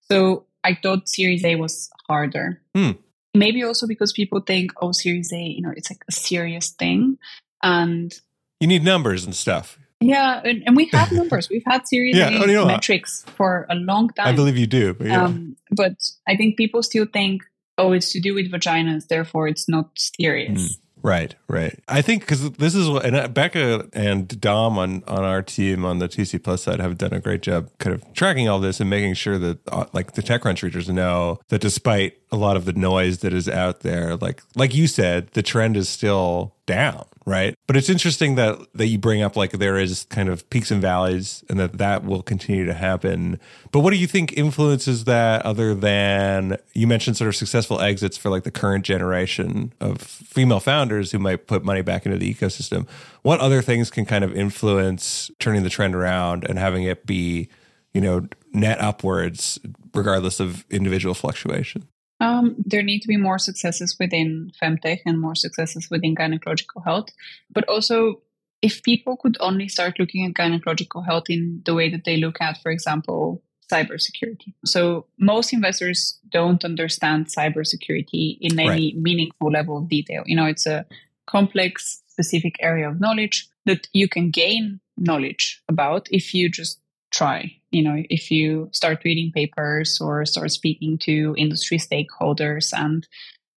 So 0.09 0.45
I 0.65 0.75
thought 0.75 1.07
Series 1.07 1.45
A 1.45 1.55
was 1.55 1.89
harder. 2.09 2.61
Hmm. 2.75 2.91
Maybe 3.33 3.63
also 3.63 3.87
because 3.87 4.11
people 4.11 4.41
think, 4.41 4.73
oh, 4.81 4.91
Series 4.91 5.31
A, 5.31 5.37
you 5.37 5.61
know, 5.61 5.71
it's 5.73 5.89
like 5.89 6.03
a 6.09 6.11
serious 6.11 6.71
thing. 6.71 7.17
And 7.63 8.13
you 8.59 8.67
need 8.67 8.83
numbers 8.83 9.23
and 9.23 9.33
stuff. 9.33 9.79
Yeah, 10.01 10.41
and, 10.43 10.63
and 10.65 10.75
we 10.75 10.87
have 10.87 11.13
numbers. 11.13 11.49
We've 11.49 11.63
had 11.65 11.87
Series 11.87 12.17
yeah, 12.17 12.27
A 12.27 12.39
oh, 12.39 12.45
you 12.45 12.53
know, 12.55 12.65
metrics 12.65 13.23
for 13.37 13.67
a 13.69 13.75
long 13.75 14.09
time. 14.09 14.27
I 14.27 14.33
believe 14.33 14.57
you 14.57 14.67
do. 14.67 14.93
But, 14.95 15.07
yeah. 15.07 15.23
um, 15.23 15.55
but 15.71 15.93
I 16.27 16.35
think 16.35 16.57
people 16.57 16.83
still 16.83 17.05
think 17.05 17.43
oh, 17.77 17.93
it's 17.93 18.11
to 18.11 18.19
do 18.19 18.33
with 18.35 18.51
vaginas, 18.51 19.07
therefore 19.07 19.47
it's 19.47 19.67
not 19.67 19.89
serious. 19.95 20.61
Mm. 20.61 20.77
Right, 21.03 21.35
right. 21.47 21.79
I 21.87 22.01
think 22.01 22.21
because 22.21 22.51
this 22.51 22.75
is 22.75 22.89
what, 22.89 23.05
and 23.05 23.15
uh, 23.15 23.27
Becca 23.27 23.89
and 23.93 24.27
Dom 24.39 24.77
on 24.77 25.03
on 25.07 25.23
our 25.23 25.41
team 25.41 25.83
on 25.83 25.99
the 25.99 26.07
TC 26.07 26.43
Plus 26.43 26.63
side 26.63 26.79
have 26.79 26.97
done 26.97 27.13
a 27.13 27.19
great 27.19 27.41
job 27.41 27.69
kind 27.79 27.93
of 27.93 28.13
tracking 28.13 28.47
all 28.47 28.59
this 28.59 28.79
and 28.79 28.89
making 28.89 29.15
sure 29.15 29.37
that 29.39 29.59
uh, 29.69 29.85
like 29.93 30.13
the 30.13 30.21
TechCrunch 30.21 30.61
readers 30.61 30.89
know 30.89 31.39
that 31.49 31.61
despite 31.61 32.17
a 32.31 32.37
lot 32.37 32.55
of 32.55 32.65
the 32.65 32.73
noise 32.73 33.19
that 33.19 33.33
is 33.33 33.49
out 33.49 33.81
there, 33.81 34.15
like 34.17 34.43
like 34.55 34.75
you 34.75 34.87
said, 34.87 35.27
the 35.31 35.41
trend 35.41 35.75
is 35.75 35.89
still 35.89 36.55
down 36.65 37.05
right? 37.25 37.55
But 37.67 37.77
it's 37.77 37.89
interesting 37.89 38.35
that 38.35 38.59
that 38.73 38.87
you 38.87 38.97
bring 38.97 39.21
up 39.21 39.35
like 39.35 39.51
there 39.51 39.77
is 39.77 40.05
kind 40.09 40.29
of 40.29 40.49
peaks 40.49 40.71
and 40.71 40.81
valleys 40.81 41.43
and 41.49 41.59
that 41.59 41.77
that 41.77 42.03
will 42.03 42.23
continue 42.23 42.65
to 42.65 42.73
happen. 42.73 43.39
But 43.71 43.81
what 43.81 43.91
do 43.91 43.97
you 43.97 44.07
think 44.07 44.33
influences 44.37 45.05
that 45.05 45.45
other 45.45 45.75
than 45.75 46.57
you 46.73 46.87
mentioned 46.87 47.17
sort 47.17 47.27
of 47.27 47.35
successful 47.35 47.79
exits 47.79 48.17
for 48.17 48.29
like 48.29 48.43
the 48.43 48.51
current 48.51 48.85
generation 48.85 49.73
of 49.79 50.01
female 50.01 50.59
founders 50.59 51.11
who 51.11 51.19
might 51.19 51.47
put 51.47 51.63
money 51.63 51.81
back 51.81 52.05
into 52.05 52.17
the 52.17 52.33
ecosystem? 52.33 52.87
What 53.21 53.39
other 53.39 53.61
things 53.61 53.91
can 53.91 54.05
kind 54.05 54.23
of 54.23 54.35
influence 54.35 55.29
turning 55.39 55.63
the 55.63 55.69
trend 55.69 55.95
around 55.95 56.45
and 56.49 56.57
having 56.57 56.83
it 56.83 57.05
be 57.05 57.49
you 57.93 58.01
know 58.01 58.27
net 58.53 58.79
upwards 58.81 59.59
regardless 59.93 60.39
of 60.39 60.65
individual 60.69 61.13
fluctuation 61.13 61.87
um, 62.21 62.55
there 62.59 62.83
need 62.83 63.01
to 63.01 63.07
be 63.07 63.17
more 63.17 63.39
successes 63.39 63.97
within 63.99 64.51
femtech 64.61 64.99
and 65.05 65.19
more 65.19 65.35
successes 65.35 65.89
within 65.89 66.15
gynecological 66.15 66.83
health. 66.85 67.09
But 67.49 67.67
also, 67.67 68.21
if 68.61 68.83
people 68.83 69.17
could 69.17 69.37
only 69.39 69.67
start 69.67 69.99
looking 69.99 70.25
at 70.25 70.33
gynecological 70.33 71.03
health 71.03 71.29
in 71.29 71.63
the 71.65 71.73
way 71.73 71.89
that 71.89 72.03
they 72.05 72.17
look 72.17 72.39
at, 72.39 72.61
for 72.61 72.71
example, 72.71 73.41
cybersecurity. 73.71 74.53
So 74.65 75.07
most 75.17 75.51
investors 75.51 76.19
don't 76.29 76.63
understand 76.63 77.27
cybersecurity 77.27 78.37
in 78.39 78.59
any 78.59 78.93
right. 78.93 78.95
meaningful 78.95 79.49
level 79.49 79.77
of 79.77 79.89
detail. 79.89 80.23
You 80.27 80.35
know, 80.35 80.45
it's 80.45 80.67
a 80.67 80.85
complex, 81.25 82.03
specific 82.07 82.55
area 82.59 82.87
of 82.87 82.99
knowledge 82.99 83.47
that 83.65 83.87
you 83.93 84.07
can 84.07 84.29
gain 84.29 84.79
knowledge 84.95 85.63
about 85.67 86.07
if 86.11 86.35
you 86.35 86.49
just 86.49 86.79
try 87.09 87.60
you 87.71 87.83
know 87.83 88.03
if 88.09 88.31
you 88.31 88.69
start 88.71 89.03
reading 89.03 89.31
papers 89.31 89.99
or 90.01 90.25
start 90.25 90.51
speaking 90.51 90.97
to 90.99 91.35
industry 91.37 91.77
stakeholders. 91.77 92.73
And 92.73 93.07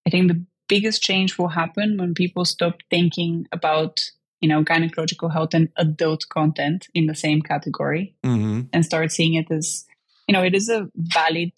i 0.07 0.11
think 0.11 0.29
the 0.29 0.45
biggest 0.69 1.03
change 1.03 1.39
will 1.39 1.49
happen 1.49 1.97
when 1.99 2.15
people 2.15 2.45
stop 2.45 2.79
thinking 2.91 3.47
about 3.53 4.01
you 4.41 4.49
know 4.49 4.65
gynecological 4.65 5.33
health 5.33 5.55
and 5.55 5.69
adult 5.77 6.29
content 6.29 6.89
in 6.95 7.07
the 7.07 7.15
same 7.15 7.43
category 7.43 8.15
mm-hmm. 8.25 8.63
and 8.73 8.85
start 8.85 9.13
seeing 9.13 9.35
it 9.35 9.51
as 9.51 9.85
you 10.27 10.33
know 10.33 10.43
it 10.43 10.55
is 10.55 10.69
a 10.69 10.89
valid 10.97 11.53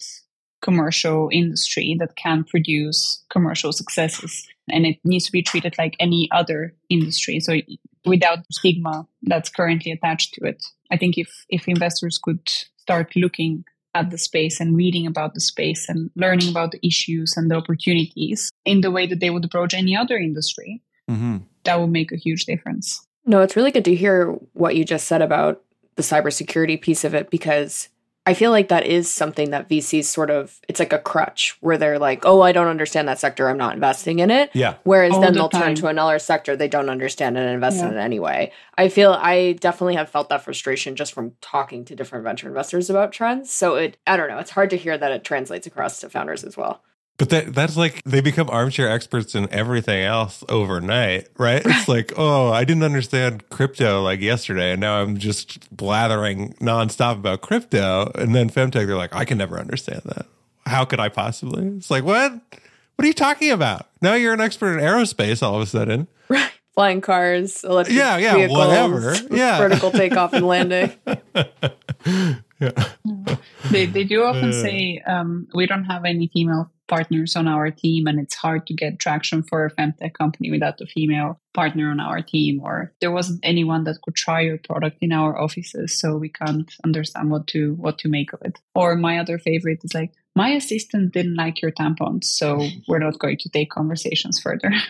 commercial 0.61 1.29
industry 1.31 1.95
that 1.99 2.15
can 2.15 2.43
produce 2.43 3.23
commercial 3.29 3.71
successes 3.71 4.47
and 4.69 4.85
it 4.85 4.97
needs 5.03 5.25
to 5.25 5.31
be 5.31 5.41
treated 5.41 5.75
like 5.77 5.95
any 5.99 6.27
other 6.31 6.73
industry. 6.89 7.39
So 7.39 7.57
without 8.05 8.39
the 8.39 8.53
stigma 8.53 9.07
that's 9.23 9.49
currently 9.49 9.91
attached 9.91 10.33
to 10.33 10.45
it 10.45 10.63
i 10.91 10.97
think 10.97 11.17
if 11.17 11.45
if 11.49 11.67
investors 11.67 12.19
could 12.21 12.47
start 12.77 13.15
looking 13.15 13.63
at 13.93 14.11
the 14.11 14.17
space 14.17 14.59
and 14.59 14.75
reading 14.75 15.07
about 15.07 15.33
the 15.33 15.41
space 15.41 15.89
and 15.89 16.11
learning 16.15 16.49
about 16.49 16.71
the 16.71 16.85
issues 16.85 17.35
and 17.35 17.49
the 17.49 17.55
opportunities 17.55 18.51
in 18.65 18.81
the 18.81 18.91
way 18.91 19.07
that 19.07 19.19
they 19.19 19.29
would 19.29 19.45
approach 19.45 19.73
any 19.73 19.95
other 19.95 20.17
industry 20.17 20.81
mm-hmm. 21.09 21.37
that 21.63 21.79
would 21.79 21.91
make 21.91 22.11
a 22.11 22.17
huge 22.17 22.45
difference 22.45 23.05
no 23.25 23.41
it's 23.41 23.55
really 23.55 23.71
good 23.71 23.85
to 23.85 23.95
hear 23.95 24.31
what 24.53 24.75
you 24.75 24.85
just 24.85 25.07
said 25.07 25.21
about 25.21 25.63
the 25.95 26.03
cybersecurity 26.03 26.79
piece 26.79 27.03
of 27.03 27.15
it 27.15 27.29
because 27.29 27.89
I 28.27 28.33
feel 28.33 28.51
like 28.51 28.67
that 28.67 28.85
is 28.85 29.09
something 29.09 29.51
that 29.51 29.69
VCs 29.69 30.03
sort 30.03 30.29
of 30.29 30.59
it's 30.67 30.81
like 30.81 30.91
a 30.91 30.99
crutch 30.99 31.55
where 31.61 31.77
they're 31.77 31.97
like, 31.97 32.25
"Oh, 32.25 32.41
I 32.41 32.51
don't 32.51 32.67
understand 32.67 33.07
that 33.07 33.19
sector. 33.19 33.47
I'm 33.47 33.57
not 33.57 33.73
investing 33.73 34.19
in 34.19 34.29
it." 34.29 34.49
Yeah. 34.53 34.75
Whereas 34.83 35.13
All 35.13 35.21
then 35.21 35.31
the 35.31 35.39
they'll 35.39 35.49
time. 35.49 35.61
turn 35.61 35.75
to 35.75 35.87
another 35.87 36.19
sector 36.19 36.57
they 36.57 36.67
don't 36.67 36.89
understand 36.89 37.37
and 37.37 37.49
invest 37.49 37.77
yeah. 37.77 37.87
in 37.87 37.93
it 37.93 37.97
anyway. 38.01 38.51
I 38.77 38.89
feel 38.89 39.13
I 39.13 39.53
definitely 39.53 39.95
have 39.95 40.09
felt 40.09 40.27
that 40.27 40.43
frustration 40.43 40.97
just 40.97 41.13
from 41.13 41.35
talking 41.39 41.85
to 41.85 41.95
different 41.95 42.25
venture 42.25 42.49
investors 42.49 42.89
about 42.89 43.13
trends. 43.13 43.49
So 43.49 43.75
it 43.75 43.95
I 44.05 44.17
don't 44.17 44.27
know, 44.27 44.39
it's 44.39 44.51
hard 44.51 44.71
to 44.71 44.77
hear 44.77 44.97
that 44.97 45.13
it 45.13 45.23
translates 45.23 45.65
across 45.65 46.01
to 46.01 46.09
founders 46.09 46.43
as 46.43 46.57
well. 46.57 46.83
But 47.17 47.29
that 47.29 47.55
that's 47.55 47.75
like 47.75 48.03
they 48.05 48.21
become 48.21 48.47
armchair 48.49 48.89
experts 48.89 49.33
in 49.33 49.51
everything 49.51 50.03
else 50.03 50.43
overnight, 50.49 51.27
right? 51.37 51.63
It's 51.65 51.87
like, 51.87 52.13
oh, 52.15 52.51
I 52.51 52.63
didn't 52.63 52.83
understand 52.83 53.49
crypto 53.49 54.03
like 54.03 54.21
yesterday, 54.21 54.71
and 54.73 54.81
now 54.81 55.01
I'm 55.01 55.17
just 55.17 55.75
blathering 55.75 56.53
nonstop 56.61 57.13
about 57.13 57.41
crypto. 57.41 58.11
And 58.13 58.35
then 58.35 58.51
femtech, 58.51 58.85
they're 58.85 58.95
like, 58.95 59.15
I 59.15 59.25
can 59.25 59.39
never 59.39 59.59
understand 59.59 60.01
that. 60.05 60.27
How 60.67 60.85
could 60.85 60.99
I 60.99 61.09
possibly? 61.09 61.65
It's 61.77 61.89
like, 61.89 62.03
what? 62.03 62.33
What 62.33 63.03
are 63.03 63.07
you 63.07 63.13
talking 63.13 63.51
about? 63.51 63.87
Now 63.99 64.13
you're 64.13 64.33
an 64.33 64.41
expert 64.41 64.77
in 64.77 64.79
aerospace 64.79 65.41
all 65.41 65.55
of 65.55 65.61
a 65.61 65.65
sudden. 65.65 66.07
Right. 66.29 66.51
Flying 66.75 67.01
cars, 67.01 67.63
electric 67.63 67.97
yeah, 67.97 68.17
yeah, 68.17 68.35
vehicles, 68.35 68.57
whatever. 68.59 69.15
Yeah. 69.31 69.57
Vertical 69.57 69.89
takeoff 69.89 70.33
and 70.33 70.45
landing. 70.45 70.93
yeah. 71.03 72.71
They, 73.69 73.85
they 73.85 74.03
do 74.03 74.23
often 74.23 74.49
uh. 74.49 74.53
say 74.53 75.03
um, 75.05 75.47
we 75.53 75.65
don't 75.67 75.83
have 75.83 76.05
any 76.05 76.29
female 76.33 76.71
partners 76.87 77.35
on 77.35 77.47
our 77.47 77.69
team 77.71 78.07
and 78.07 78.19
it's 78.19 78.35
hard 78.35 78.65
to 78.67 78.73
get 78.73 78.99
traction 78.99 79.43
for 79.43 79.65
a 79.65 79.71
femtech 79.75 80.13
company 80.13 80.51
without 80.51 80.79
a 80.81 80.85
female 80.85 81.39
partner 81.53 81.89
on 81.89 81.99
our 81.99 82.21
team 82.21 82.61
or 82.63 82.93
there 83.01 83.11
wasn't 83.11 83.39
anyone 83.43 83.83
that 83.83 84.01
could 84.03 84.15
try 84.15 84.41
your 84.41 84.57
product 84.57 84.97
in 85.01 85.11
our 85.11 85.39
offices 85.39 85.99
so 85.99 86.17
we 86.17 86.29
can't 86.29 86.73
understand 86.83 87.29
what 87.31 87.47
to 87.47 87.73
what 87.75 87.97
to 87.97 88.09
make 88.09 88.33
of 88.33 88.41
it 88.43 88.59
or 88.75 88.95
my 88.95 89.17
other 89.19 89.37
favorite 89.37 89.79
is 89.83 89.93
like 89.93 90.11
my 90.35 90.49
assistant 90.49 91.13
didn't 91.13 91.35
like 91.35 91.61
your 91.61 91.71
tampons 91.71 92.25
so 92.25 92.67
we're 92.87 92.99
not 92.99 93.19
going 93.19 93.37
to 93.37 93.49
take 93.49 93.69
conversations 93.69 94.39
further 94.39 94.71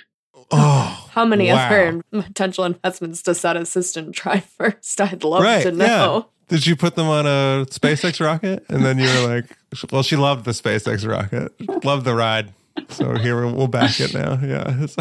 Oh, 0.49 1.09
how 1.11 1.25
many 1.25 1.51
wow. 1.51 1.65
other 1.67 2.01
potential 2.11 2.63
investments 2.63 3.21
does 3.21 3.41
that 3.41 3.57
assistant 3.57 4.15
try 4.15 4.39
first? 4.57 4.99
I'd 5.01 5.23
love 5.23 5.43
right, 5.43 5.63
to 5.63 5.71
know. 5.71 6.29
Did 6.47 6.65
you 6.65 6.75
put 6.75 6.95
them 6.95 7.07
on 7.07 7.25
a 7.25 7.65
SpaceX 7.69 8.23
rocket? 8.23 8.65
And 8.69 8.85
then 8.85 8.97
you 8.97 9.07
were 9.07 9.27
like, 9.27 9.57
well, 9.91 10.03
she 10.03 10.15
loved 10.15 10.45
the 10.45 10.51
SpaceX 10.51 11.07
rocket, 11.07 11.53
loved 11.83 12.05
the 12.05 12.15
ride. 12.15 12.53
So 12.89 13.15
here 13.15 13.45
we'll 13.45 13.67
back 13.67 13.99
it 13.99 14.13
now. 14.13 14.39
Yeah. 14.41 14.83
It's 14.83 14.95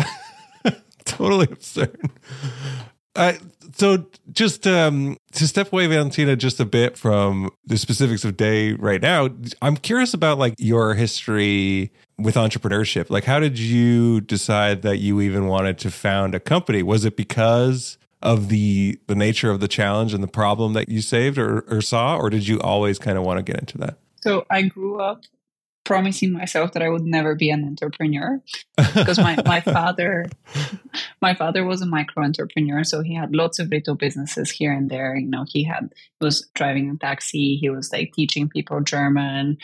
totally 1.05 1.47
absurd. 1.51 2.11
Uh, 3.15 3.35
so 3.75 4.07
just 4.33 4.67
um, 4.67 5.19
to 5.33 5.47
step 5.47 5.73
away, 5.73 5.87
Valentina, 5.87 6.37
just 6.37 6.59
a 6.61 6.65
bit 6.65 6.97
from 6.97 7.51
the 7.67 7.77
specifics 7.77 8.25
of 8.25 8.37
Daye 8.37 8.73
right 8.73 9.01
now, 9.01 9.29
I'm 9.63 9.77
curious 9.77 10.15
about 10.15 10.39
like 10.39 10.55
your 10.59 10.95
history 10.95 11.93
with 12.19 12.35
entrepreneurship. 12.35 13.11
Like, 13.11 13.25
how 13.25 13.39
did 13.39 13.59
you 13.59 14.21
decide 14.23 14.83
that 14.83 14.99
you 14.99 15.21
even 15.21 15.47
wanted 15.47 15.79
to 15.79 15.91
found 15.91 16.35
a 16.35 16.41
company? 16.41 16.83
Was 16.83 17.05
it 17.05 17.17
because 17.17 17.99
of 18.23 18.49
the 18.49 18.99
the 19.07 19.15
nature 19.15 19.51
of 19.51 19.61
the 19.61 19.69
challenge 19.69 20.15
and 20.15 20.23
the 20.23 20.29
problem 20.29 20.73
that 20.73 20.89
you 20.89 21.01
saved 21.01 21.39
or, 21.39 21.61
or 21.69 21.81
saw, 21.81 22.17
or 22.17 22.31
did 22.31 22.49
you 22.49 22.61
always 22.61 22.99
kind 22.99 23.19
of 23.19 23.25
want 23.25 23.39
to 23.39 23.43
get 23.43 23.61
into 23.61 23.79
that? 23.79 23.99
So 24.21 24.47
I 24.51 24.63
grew 24.63 25.01
up 25.01 25.23
promising 25.87 26.33
myself 26.33 26.73
that 26.73 26.83
I 26.83 26.89
would 26.89 27.05
never 27.05 27.37
be 27.37 27.49
an 27.49 27.65
entrepreneur 27.65 28.43
because 28.77 29.19
my, 29.19 29.41
my 29.47 29.61
father 29.77 30.27
my 31.23 31.33
father 31.33 31.65
was 31.65 31.81
a 31.81 31.87
micro 31.87 32.25
entrepreneur 32.25 32.83
so 32.83 33.03
he 33.03 33.15
had 33.15 33.35
lots 33.35 33.61
of 33.61 33.69
little 33.69 33.95
businesses 33.95 34.51
here 34.51 34.73
and 34.73 34.91
there 34.91 35.15
you 35.15 35.29
know 35.29 35.45
he 35.49 35.63
had 35.63 35.95
he 36.19 36.25
was 36.25 36.49
driving 36.55 36.91
a 36.91 36.97
taxi 36.97 37.57
he 37.57 37.71
was 37.71 37.93
like 37.93 38.13
teaching 38.13 38.49
people 38.49 38.81
German 38.81 39.59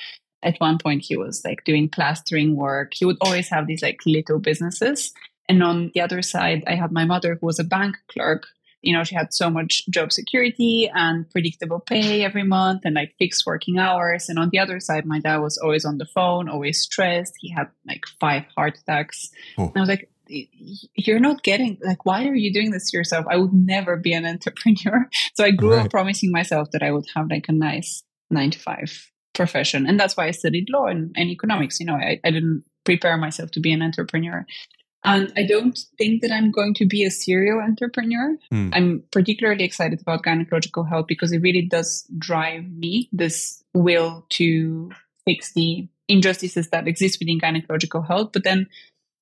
at 0.44 0.58
one 0.58 0.78
point 0.78 1.02
he 1.02 1.16
was 1.16 1.44
like 1.44 1.64
doing 1.64 1.88
plastering 1.88 2.54
work 2.54 2.92
he 2.94 3.04
would 3.04 3.18
always 3.20 3.48
have 3.48 3.66
these 3.66 3.82
like 3.82 3.98
little 4.06 4.38
businesses 4.38 5.12
and 5.52 5.62
on 5.62 5.90
the 5.92 6.00
other 6.00 6.22
side, 6.22 6.64
I 6.66 6.74
had 6.76 6.92
my 6.92 7.04
mother 7.04 7.36
who 7.38 7.46
was 7.46 7.58
a 7.58 7.64
bank 7.64 7.96
clerk. 8.08 8.46
You 8.80 8.94
know, 8.94 9.04
she 9.04 9.14
had 9.14 9.34
so 9.34 9.50
much 9.50 9.86
job 9.90 10.10
security 10.12 10.90
and 10.92 11.28
predictable 11.30 11.78
pay 11.78 12.24
every 12.24 12.42
month 12.42 12.82
and 12.84 12.94
like 12.94 13.14
fixed 13.18 13.44
working 13.44 13.78
hours. 13.78 14.30
And 14.30 14.38
on 14.38 14.48
the 14.50 14.58
other 14.58 14.80
side, 14.80 15.04
my 15.04 15.20
dad 15.20 15.36
was 15.36 15.58
always 15.58 15.84
on 15.84 15.98
the 15.98 16.06
phone, 16.06 16.48
always 16.48 16.80
stressed. 16.80 17.34
He 17.38 17.52
had 17.52 17.68
like 17.86 18.04
five 18.18 18.44
heart 18.56 18.78
attacks. 18.78 19.28
Oh. 19.58 19.66
And 19.66 19.76
I 19.76 19.80
was 19.80 19.88
like, 19.90 20.08
you're 20.94 21.20
not 21.20 21.42
getting 21.42 21.76
like 21.84 22.06
why 22.06 22.26
are 22.26 22.34
you 22.34 22.50
doing 22.50 22.70
this 22.70 22.90
to 22.90 22.96
yourself 22.96 23.26
i 23.28 23.36
would 23.36 23.52
never 23.52 23.96
be 23.96 24.14
an 24.14 24.24
entrepreneur 24.34 25.06
so 25.34 25.44
i 25.44 25.50
grew 25.50 25.74
right. 25.74 25.84
up 25.84 25.90
promising 25.90 26.30
myself 26.30 26.70
that 26.70 26.82
i 26.82 26.90
would 26.90 27.04
have 27.14 27.28
like 27.28 27.44
a 27.48 27.52
nice 27.52 28.02
nine 28.30 28.50
to 28.50 28.58
five 28.58 29.10
profession 29.34 29.84
and 29.86 30.00
that's 30.00 30.16
why 30.16 30.26
i 30.26 30.30
studied 30.30 30.70
law 30.70 30.86
and, 30.86 31.12
and 31.16 31.28
economics 31.28 31.78
you 31.78 31.84
know 31.84 31.96
I, 31.96 32.18
I 32.24 32.30
didn't 32.30 32.64
prepare 32.84 33.18
myself 33.18 33.50
to 33.50 33.60
be 33.60 33.72
an 33.72 33.82
entrepreneur 33.82 34.46
and 35.04 35.32
I 35.36 35.44
don't 35.44 35.78
think 35.98 36.22
that 36.22 36.30
I'm 36.30 36.50
going 36.50 36.74
to 36.74 36.86
be 36.86 37.04
a 37.04 37.10
serial 37.10 37.60
entrepreneur. 37.60 38.36
Mm. 38.52 38.70
I'm 38.72 39.02
particularly 39.10 39.64
excited 39.64 40.00
about 40.00 40.22
gynecological 40.22 40.88
health 40.88 41.06
because 41.08 41.32
it 41.32 41.42
really 41.42 41.62
does 41.62 42.06
drive 42.18 42.70
me 42.70 43.08
this 43.12 43.64
will 43.74 44.24
to 44.30 44.92
fix 45.24 45.52
the 45.52 45.88
injustices 46.08 46.68
that 46.70 46.86
exist 46.86 47.18
within 47.18 47.40
gynecological 47.40 48.06
health. 48.06 48.30
But 48.32 48.44
then 48.44 48.68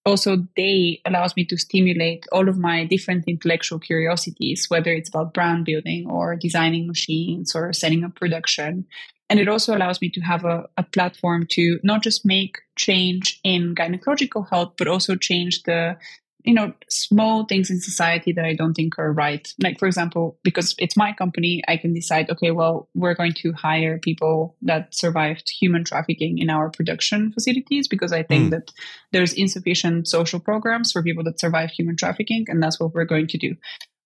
also 0.05 0.37
Daye 0.57 1.01
allows 1.07 1.35
me 1.37 1.45
to 1.47 1.57
stimulate 1.57 2.27
all 2.33 2.49
of 2.49 2.59
my 2.59 2.85
different 2.85 3.25
intellectual 3.27 3.79
curiosities, 3.79 4.69
whether 4.69 4.93
it's 4.93 5.09
about 5.09 5.35
brand 5.35 5.65
building 5.65 6.09
or 6.11 6.37
designing 6.37 6.87
machines 6.87 7.55
or 7.55 7.73
setting 7.73 8.05
up 8.05 8.15
production. 8.17 8.87
And 9.31 9.39
it 9.39 9.49
also 9.49 9.75
allows 9.75 10.01
me 10.01 10.11
to 10.11 10.21
have 10.21 10.45
a, 10.45 10.69
a 10.77 10.83
platform 10.83 11.47
to 11.53 11.79
not 11.83 12.03
just 12.03 12.27
make 12.27 12.59
change 12.77 13.41
in 13.45 13.75
gynecological 13.75 14.49
health, 14.51 14.75
but 14.77 14.89
also 14.89 15.15
change 15.15 15.63
the 15.63 15.97
you 16.45 16.55
know 16.55 16.73
small 16.89 17.45
things 17.45 17.71
in 17.71 17.81
society 17.81 18.33
that 18.33 18.45
i 18.45 18.55
don't 18.55 18.75
think 18.75 18.99
are 18.99 19.13
right 19.13 19.53
like 19.63 19.79
for 19.79 19.87
example 19.87 20.39
because 20.43 20.75
it's 20.79 20.97
my 20.97 21.13
company 21.13 21.63
i 21.69 21.77
can 21.77 21.93
decide 21.93 22.31
okay 22.31 22.51
well 22.51 22.89
we're 22.95 23.15
going 23.15 23.33
to 23.33 23.53
hire 23.53 23.99
people 23.99 24.57
that 24.63 24.95
survived 24.95 25.51
human 25.51 25.85
trafficking 25.85 26.39
in 26.39 26.49
our 26.49 26.71
production 26.71 27.33
facilities 27.33 27.89
because 27.89 28.13
i 28.13 28.23
think 28.23 28.47
mm. 28.47 28.51
that 28.51 28.73
there's 29.13 29.33
insufficient 29.35 30.09
social 30.09 30.41
programs 30.41 30.93
for 30.93 31.03
people 31.03 31.25
that 31.25 31.41
survive 31.41 31.71
human 31.71 31.97
trafficking 31.97 32.45
and 32.49 32.63
that's 32.63 32.81
what 32.81 32.95
we're 32.95 33.05
going 33.05 33.27
to 33.27 33.39
do 33.39 33.55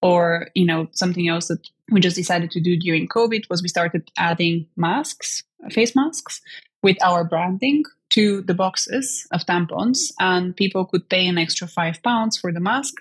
or 0.04 0.48
you 0.54 0.64
know 0.64 0.86
something 0.92 1.28
else 1.28 1.48
that 1.48 1.68
we 1.90 2.00
just 2.00 2.16
decided 2.16 2.50
to 2.52 2.60
do 2.60 2.76
during 2.76 3.08
covid 3.08 3.48
was 3.50 3.62
we 3.62 3.68
started 3.68 4.10
adding 4.16 4.66
masks 4.76 5.42
face 5.70 5.96
masks 5.96 6.40
with 6.84 7.02
our 7.02 7.24
branding 7.24 7.82
to 8.10 8.42
the 8.42 8.54
boxes 8.54 9.26
of 9.32 9.44
tampons 9.46 10.12
and 10.20 10.56
people 10.56 10.84
could 10.84 11.08
pay 11.08 11.26
an 11.26 11.38
extra 11.38 11.66
five 11.66 12.00
pounds 12.02 12.36
for 12.36 12.52
the 12.52 12.60
mask. 12.60 12.94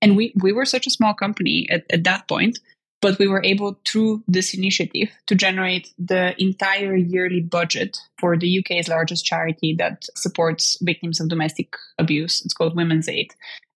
And 0.00 0.16
we 0.16 0.32
we 0.40 0.52
were 0.52 0.66
such 0.66 0.86
a 0.86 0.90
small 0.90 1.14
company 1.14 1.66
at, 1.70 1.84
at 1.90 2.04
that 2.04 2.28
point 2.28 2.60
but 3.00 3.18
we 3.18 3.26
were 3.26 3.42
able 3.42 3.80
through 3.84 4.22
this 4.28 4.54
initiative 4.54 5.08
to 5.26 5.34
generate 5.34 5.92
the 5.98 6.40
entire 6.40 6.94
yearly 6.94 7.40
budget 7.40 7.98
for 8.18 8.36
the 8.36 8.60
UK's 8.60 8.86
largest 8.86 9.24
charity 9.24 9.74
that 9.76 10.04
supports 10.14 10.78
victims 10.82 11.18
of 11.18 11.28
domestic 11.28 11.74
abuse. 11.98 12.44
It's 12.44 12.54
called 12.54 12.76
Women's 12.76 13.08
Aid. 13.08 13.34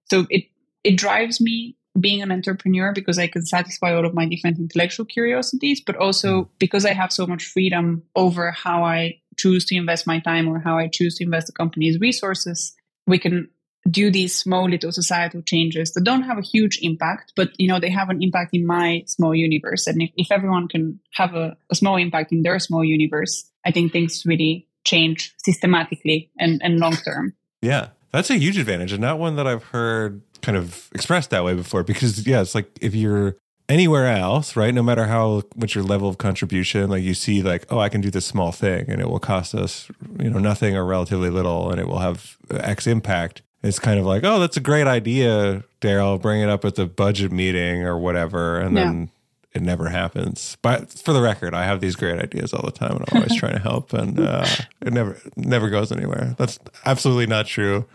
So 0.08 0.26
it 0.30 0.44
it 0.84 0.96
drives 0.96 1.40
me 1.40 1.74
being 2.00 2.22
an 2.22 2.32
entrepreneur 2.32 2.92
because 2.92 3.18
I 3.18 3.26
can 3.26 3.44
satisfy 3.44 3.94
all 3.94 4.06
of 4.06 4.14
my 4.14 4.26
different 4.26 4.58
intellectual 4.58 5.06
curiosities, 5.06 5.80
but 5.80 5.96
also 5.96 6.42
mm. 6.42 6.48
because 6.58 6.84
I 6.84 6.92
have 6.92 7.12
so 7.12 7.26
much 7.26 7.44
freedom 7.44 8.02
over 8.14 8.50
how 8.50 8.84
I 8.84 9.20
choose 9.36 9.64
to 9.66 9.76
invest 9.76 10.06
my 10.06 10.20
time 10.20 10.48
or 10.48 10.58
how 10.58 10.78
I 10.78 10.88
choose 10.88 11.16
to 11.16 11.24
invest 11.24 11.46
the 11.46 11.52
company's 11.52 12.00
resources, 12.00 12.74
we 13.06 13.18
can 13.18 13.48
do 13.88 14.10
these 14.10 14.36
small 14.36 14.68
little 14.68 14.90
societal 14.90 15.42
changes 15.42 15.92
that 15.92 16.04
don't 16.04 16.22
have 16.22 16.38
a 16.38 16.42
huge 16.42 16.78
impact, 16.82 17.32
but 17.36 17.50
you 17.58 17.68
know 17.68 17.78
they 17.78 17.90
have 17.90 18.08
an 18.10 18.22
impact 18.22 18.50
in 18.52 18.66
my 18.66 19.02
small 19.06 19.34
universe. 19.34 19.86
And 19.86 20.02
if, 20.02 20.10
if 20.16 20.32
everyone 20.32 20.68
can 20.68 20.98
have 21.12 21.34
a, 21.34 21.56
a 21.70 21.74
small 21.74 21.96
impact 21.96 22.32
in 22.32 22.42
their 22.42 22.58
small 22.58 22.84
universe, 22.84 23.48
I 23.64 23.70
think 23.70 23.92
things 23.92 24.24
really 24.26 24.66
change 24.84 25.34
systematically 25.44 26.30
and, 26.38 26.60
and 26.62 26.78
long 26.78 26.96
term. 26.96 27.34
Yeah, 27.62 27.88
that's 28.12 28.30
a 28.30 28.36
huge 28.36 28.58
advantage, 28.58 28.92
and 28.92 29.00
not 29.00 29.18
one 29.18 29.36
that 29.36 29.46
I've 29.46 29.64
heard 29.64 30.22
kind 30.46 30.56
of 30.56 30.88
expressed 30.94 31.30
that 31.30 31.44
way 31.44 31.54
before. 31.54 31.82
Because 31.82 32.24
yeah, 32.26 32.40
it's 32.40 32.54
like 32.54 32.70
if 32.80 32.94
you're 32.94 33.36
anywhere 33.68 34.06
else, 34.06 34.54
right? 34.54 34.72
No 34.72 34.82
matter 34.82 35.06
how 35.06 35.42
much 35.56 35.74
your 35.74 35.82
level 35.82 36.08
of 36.08 36.18
contribution, 36.18 36.88
like 36.88 37.02
you 37.02 37.14
see, 37.14 37.42
like, 37.42 37.66
oh, 37.68 37.80
I 37.80 37.88
can 37.88 38.00
do 38.00 38.10
this 38.10 38.24
small 38.24 38.52
thing 38.52 38.88
and 38.88 39.00
it 39.00 39.08
will 39.10 39.18
cost 39.18 39.54
us, 39.54 39.90
you 40.20 40.30
know, 40.30 40.38
nothing 40.38 40.76
or 40.76 40.86
relatively 40.86 41.30
little 41.30 41.70
and 41.70 41.80
it 41.80 41.88
will 41.88 41.98
have 41.98 42.36
X 42.50 42.86
impact. 42.86 43.42
It's 43.62 43.80
kind 43.80 43.98
of 43.98 44.06
like, 44.06 44.22
oh, 44.22 44.38
that's 44.38 44.56
a 44.56 44.60
great 44.60 44.86
idea, 44.86 45.64
Darrell. 45.80 46.18
Bring 46.18 46.40
it 46.40 46.48
up 46.48 46.64
at 46.64 46.76
the 46.76 46.86
budget 46.86 47.32
meeting 47.32 47.82
or 47.82 47.98
whatever. 47.98 48.60
And 48.60 48.76
yeah. 48.76 48.84
then 48.84 49.10
it 49.52 49.62
never 49.62 49.88
happens. 49.88 50.56
But 50.62 50.92
for 50.92 51.12
the 51.12 51.20
record, 51.20 51.52
I 51.54 51.64
have 51.64 51.80
these 51.80 51.96
great 51.96 52.20
ideas 52.20 52.52
all 52.52 52.64
the 52.64 52.70
time 52.70 52.92
and 52.92 53.04
I'm 53.10 53.16
always 53.16 53.36
trying 53.40 53.54
to 53.54 53.60
help 53.60 53.92
and 53.92 54.20
uh, 54.20 54.46
it 54.82 54.92
never, 54.92 55.18
never 55.34 55.70
goes 55.70 55.90
anywhere. 55.90 56.36
That's 56.38 56.60
absolutely 56.84 57.26
not 57.26 57.46
true. 57.46 57.86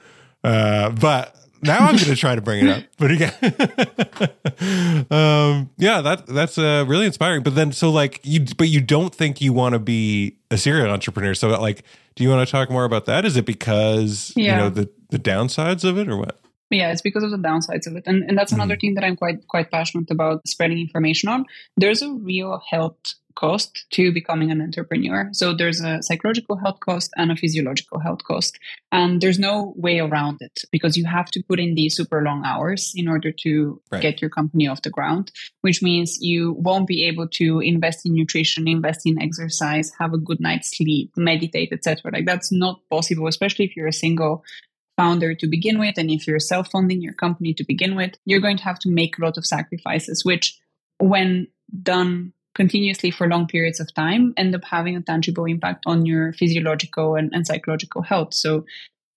Uh, 0.43 0.89
but 0.89 1.37
now 1.63 1.79
I'm 1.79 1.95
going 1.95 2.09
to 2.09 2.15
try 2.15 2.35
to 2.35 2.41
bring 2.41 2.67
it 2.67 2.69
up. 2.69 2.83
But 2.97 3.11
again, 3.11 3.33
um, 5.11 5.69
yeah, 5.77 6.01
that 6.01 6.23
that's 6.27 6.57
uh, 6.57 6.85
really 6.87 7.05
inspiring. 7.05 7.43
But 7.43 7.55
then, 7.55 7.71
so 7.71 7.89
like 7.89 8.19
you, 8.23 8.45
but 8.57 8.67
you 8.69 8.81
don't 8.81 9.13
think 9.13 9.41
you 9.41 9.53
want 9.53 9.73
to 9.73 9.79
be 9.79 10.37
a 10.49 10.57
serial 10.57 10.89
entrepreneur. 10.89 11.33
So 11.33 11.49
like, 11.49 11.83
do 12.15 12.23
you 12.23 12.29
want 12.29 12.47
to 12.47 12.51
talk 12.51 12.69
more 12.69 12.83
about 12.85 13.05
that? 13.05 13.25
Is 13.25 13.37
it 13.37 13.45
because 13.45 14.33
yeah. 14.35 14.51
you 14.51 14.57
know 14.57 14.69
the 14.69 14.89
the 15.09 15.19
downsides 15.19 15.83
of 15.83 15.97
it, 15.97 16.09
or 16.09 16.17
what? 16.17 16.39
Yeah, 16.69 16.91
it's 16.91 17.01
because 17.01 17.23
of 17.23 17.31
the 17.31 17.37
downsides 17.37 17.85
of 17.87 17.95
it, 17.95 18.03
and 18.05 18.23
and 18.27 18.37
that's 18.37 18.51
another 18.51 18.75
mm. 18.75 18.81
thing 18.81 18.93
that 18.95 19.03
I'm 19.03 19.17
quite 19.17 19.47
quite 19.47 19.71
passionate 19.71 20.09
about 20.09 20.47
spreading 20.47 20.79
information 20.79 21.29
on. 21.29 21.45
There's 21.77 22.01
a 22.01 22.11
real 22.11 22.61
health 22.69 23.15
cost 23.41 23.85
to 23.89 24.13
becoming 24.13 24.51
an 24.51 24.61
entrepreneur. 24.61 25.27
So 25.33 25.53
there's 25.53 25.81
a 25.81 26.01
psychological 26.03 26.57
health 26.57 26.79
cost 26.79 27.11
and 27.17 27.31
a 27.31 27.35
physiological 27.35 27.99
health 27.99 28.23
cost. 28.23 28.59
And 28.91 29.19
there's 29.19 29.39
no 29.39 29.73
way 29.75 29.99
around 29.99 30.37
it 30.41 30.63
because 30.71 30.95
you 30.95 31.05
have 31.05 31.31
to 31.31 31.43
put 31.49 31.59
in 31.59 31.73
these 31.73 31.95
super 31.95 32.21
long 32.21 32.43
hours 32.45 32.93
in 32.95 33.07
order 33.07 33.31
to 33.43 33.81
right. 33.91 34.01
get 34.01 34.21
your 34.21 34.29
company 34.29 34.67
off 34.67 34.83
the 34.83 34.91
ground, 34.91 35.31
which 35.61 35.81
means 35.81 36.19
you 36.21 36.53
won't 36.53 36.87
be 36.87 37.03
able 37.07 37.27
to 37.29 37.59
invest 37.61 38.05
in 38.05 38.13
nutrition, 38.13 38.67
invest 38.67 39.01
in 39.05 39.19
exercise, 39.19 39.91
have 39.99 40.13
a 40.13 40.19
good 40.19 40.39
night's 40.39 40.77
sleep, 40.77 41.11
meditate, 41.17 41.73
etc. 41.73 42.11
Like 42.13 42.27
that's 42.27 42.51
not 42.51 42.79
possible, 42.91 43.27
especially 43.27 43.65
if 43.65 43.75
you're 43.75 43.87
a 43.87 44.03
single 44.05 44.43
founder 44.97 45.33
to 45.33 45.47
begin 45.47 45.79
with 45.79 45.97
and 45.97 46.11
if 46.11 46.27
you're 46.27 46.39
self-funding 46.39 47.01
your 47.01 47.13
company 47.13 47.55
to 47.55 47.63
begin 47.63 47.95
with, 47.95 48.11
you're 48.25 48.45
going 48.47 48.57
to 48.57 48.63
have 48.63 48.77
to 48.77 48.89
make 48.89 49.17
a 49.17 49.23
lot 49.23 49.37
of 49.37 49.45
sacrifices 49.45 50.23
which 50.23 50.59
when 50.99 51.47
done 51.81 52.33
continuously 52.53 53.11
for 53.11 53.27
long 53.27 53.47
periods 53.47 53.79
of 53.79 53.93
time 53.93 54.33
end 54.37 54.55
up 54.55 54.63
having 54.63 54.95
a 54.95 55.01
tangible 55.01 55.45
impact 55.45 55.83
on 55.85 56.05
your 56.05 56.33
physiological 56.33 57.15
and, 57.15 57.31
and 57.33 57.47
psychological 57.47 58.01
health 58.01 58.33
so 58.33 58.65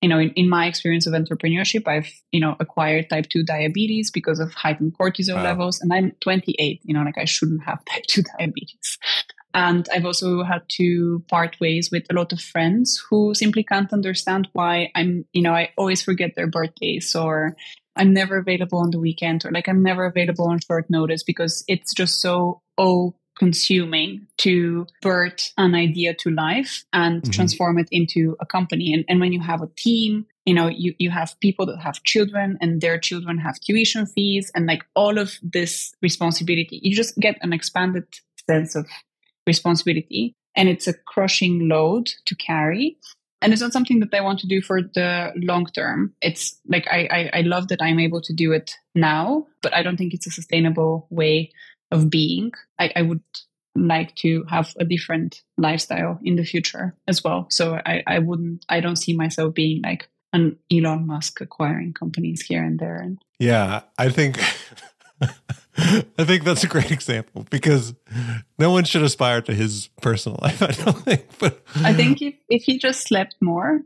you 0.01 0.09
know 0.09 0.19
in, 0.19 0.31
in, 0.31 0.49
my 0.49 0.67
experience 0.67 1.07
of 1.07 1.15
entrepreneurship 1.15 1.89
i've 1.89 2.11
you 2.31 2.41
know 2.41 2.57
acquired 2.61 3.09
type 3.09 3.27
2 3.29 3.43
diabetes 3.43 4.11
because 4.11 4.39
of 4.39 4.53
heightened 4.55 4.95
cortisol 4.99 5.37
wow. 5.37 5.43
levels 5.43 5.81
and 5.81 5.93
i'm 5.93 6.13
28 6.21 6.81
you 6.85 6.95
know 6.95 7.03
like 7.03 7.19
i 7.19 7.25
shouldn't 7.25 7.65
have 7.65 7.85
type 7.93 8.05
2 8.09 8.23
diabetes 8.39 8.99
and 9.55 9.89
i've 9.93 10.05
also 10.05 10.43
had 10.45 10.63
to 10.69 11.23
part 11.29 11.57
ways 11.61 11.91
with 11.91 12.05
a 12.11 12.15
lot 12.15 12.33
of 12.33 12.41
friends 12.41 13.03
who 13.09 13.35
simply 13.35 13.65
can't 13.65 13.93
understand 13.93 14.49
why 14.53 14.91
i'm 14.95 15.25
you 15.33 15.43
know 15.43 15.53
i 15.53 15.71
always 15.77 16.03
forget 16.03 16.33
their 16.37 16.47
birthdays 16.47 17.15
or 17.15 17.57
I'm 17.97 18.13
never 18.13 18.39
available 18.39 18.79
on 18.79 18.91
the 18.91 18.99
weekend 18.99 19.45
or 19.45 19.53
like 19.53 19.69
I'm 19.69 19.83
never 19.83 20.05
available 20.05 20.49
on 20.49 20.59
short 20.61 20.91
notice 20.91 21.23
because 21.23 21.65
it's 21.69 21.95
just 21.95 22.21
so 22.21 22.61
oh 22.77 23.15
consuming 23.37 24.27
to 24.39 24.87
birth 25.03 25.53
an 25.59 25.75
idea 25.75 26.15
to 26.15 26.31
life 26.31 26.85
and 26.93 27.23
mm-hmm. 27.23 27.31
transform 27.31 27.79
it 27.79 27.89
into 27.91 28.37
a 28.41 28.47
company. 28.47 28.93
And, 28.93 29.05
and 29.09 29.21
when 29.21 29.33
you 29.33 29.41
have 29.41 29.63
a 29.63 29.71
team, 29.77 30.27
you 30.45 30.55
know, 30.55 30.69
you, 30.69 30.95
you 30.99 31.11
have 31.11 31.35
people 31.41 31.67
that 31.67 31.79
have 31.79 32.03
children 32.05 32.59
and 32.61 32.81
their 32.81 32.99
children 32.99 33.39
have 33.39 33.59
tuition 33.61 34.07
fees 34.07 34.51
and 34.55 34.67
like 34.67 34.85
all 34.95 35.19
of 35.19 35.39
this 35.43 35.93
responsibility, 36.03 36.81
you 36.83 36.95
just 36.95 37.17
get 37.19 37.39
an 37.41 37.53
expanded 37.53 38.07
sense 38.49 38.75
of 38.75 38.87
responsibility. 39.47 40.35
And 40.57 40.69
it's 40.69 40.87
a 40.87 40.95
crushing 40.95 41.69
load 41.69 42.11
to 42.27 42.37
carry. 42.37 42.97
And 43.43 43.53
it's 43.53 43.61
not 43.61 43.73
something 43.73 44.01
that 44.01 44.15
I 44.15 44.21
want 44.21 44.39
to 44.41 44.47
do 44.47 44.63
for 44.63 44.81
the 44.81 45.33
long 45.37 45.67
term. 45.67 46.15
It's 46.23 46.59
like 46.67 46.87
I, 46.89 47.09
I, 47.11 47.39
I 47.39 47.41
love 47.43 47.69
that 47.69 47.83
I'm 47.83 47.99
able 47.99 48.23
to 48.23 48.33
do 48.33 48.53
it 48.53 48.75
now, 48.95 49.47
but 49.61 49.75
I 49.75 49.83
don't 49.83 49.97
think 49.97 50.15
it's 50.15 50.27
a 50.27 50.31
sustainable 50.31 51.07
way 51.11 51.51
of 51.95 52.11
being. 52.11 52.53
I, 52.79 52.93
I 52.97 53.03
would 53.03 53.23
like 53.77 54.15
to 54.17 54.45
have 54.49 54.75
a 54.79 54.85
different 54.85 55.43
lifestyle 55.57 56.19
in 56.23 56.37
the 56.37 56.45
future 56.45 56.95
as 57.09 57.25
well. 57.25 57.47
So 57.51 57.81
I, 57.87 58.03
I 58.07 58.19
wouldn't, 58.19 58.65
I 58.69 58.81
don't 58.81 58.97
see 58.97 59.17
myself 59.17 59.55
being 59.55 59.83
like 59.83 60.09
an 60.33 60.59
Elon 60.71 61.07
Musk 61.07 61.41
acquiring 61.41 61.93
companies 61.95 62.43
here 62.43 62.63
and 62.63 62.79
there. 62.79 62.97
And 62.97 63.19
yeah, 63.39 63.83
I 63.97 64.11
think. 64.11 64.39
I 65.77 66.25
think 66.25 66.45
that's 66.45 66.63
a 66.63 66.69
great 66.69 66.93
example 66.93 67.47
because 67.51 67.95
no 68.59 68.71
one 68.71 68.85
should 68.85 69.03
aspire 69.03 69.41
to 69.43 69.55
his 69.55 69.89
personal 70.01 70.39
life. 70.41 70.63
I 70.63 70.71
don't 70.71 70.99
think, 70.99 71.27
but 71.39 71.63
I 71.77 71.93
think 71.93 72.23
if, 72.23 72.35
if 72.49 72.63
he 72.63 72.79
just 72.79 73.09
slept 73.09 73.35
more, 73.41 73.83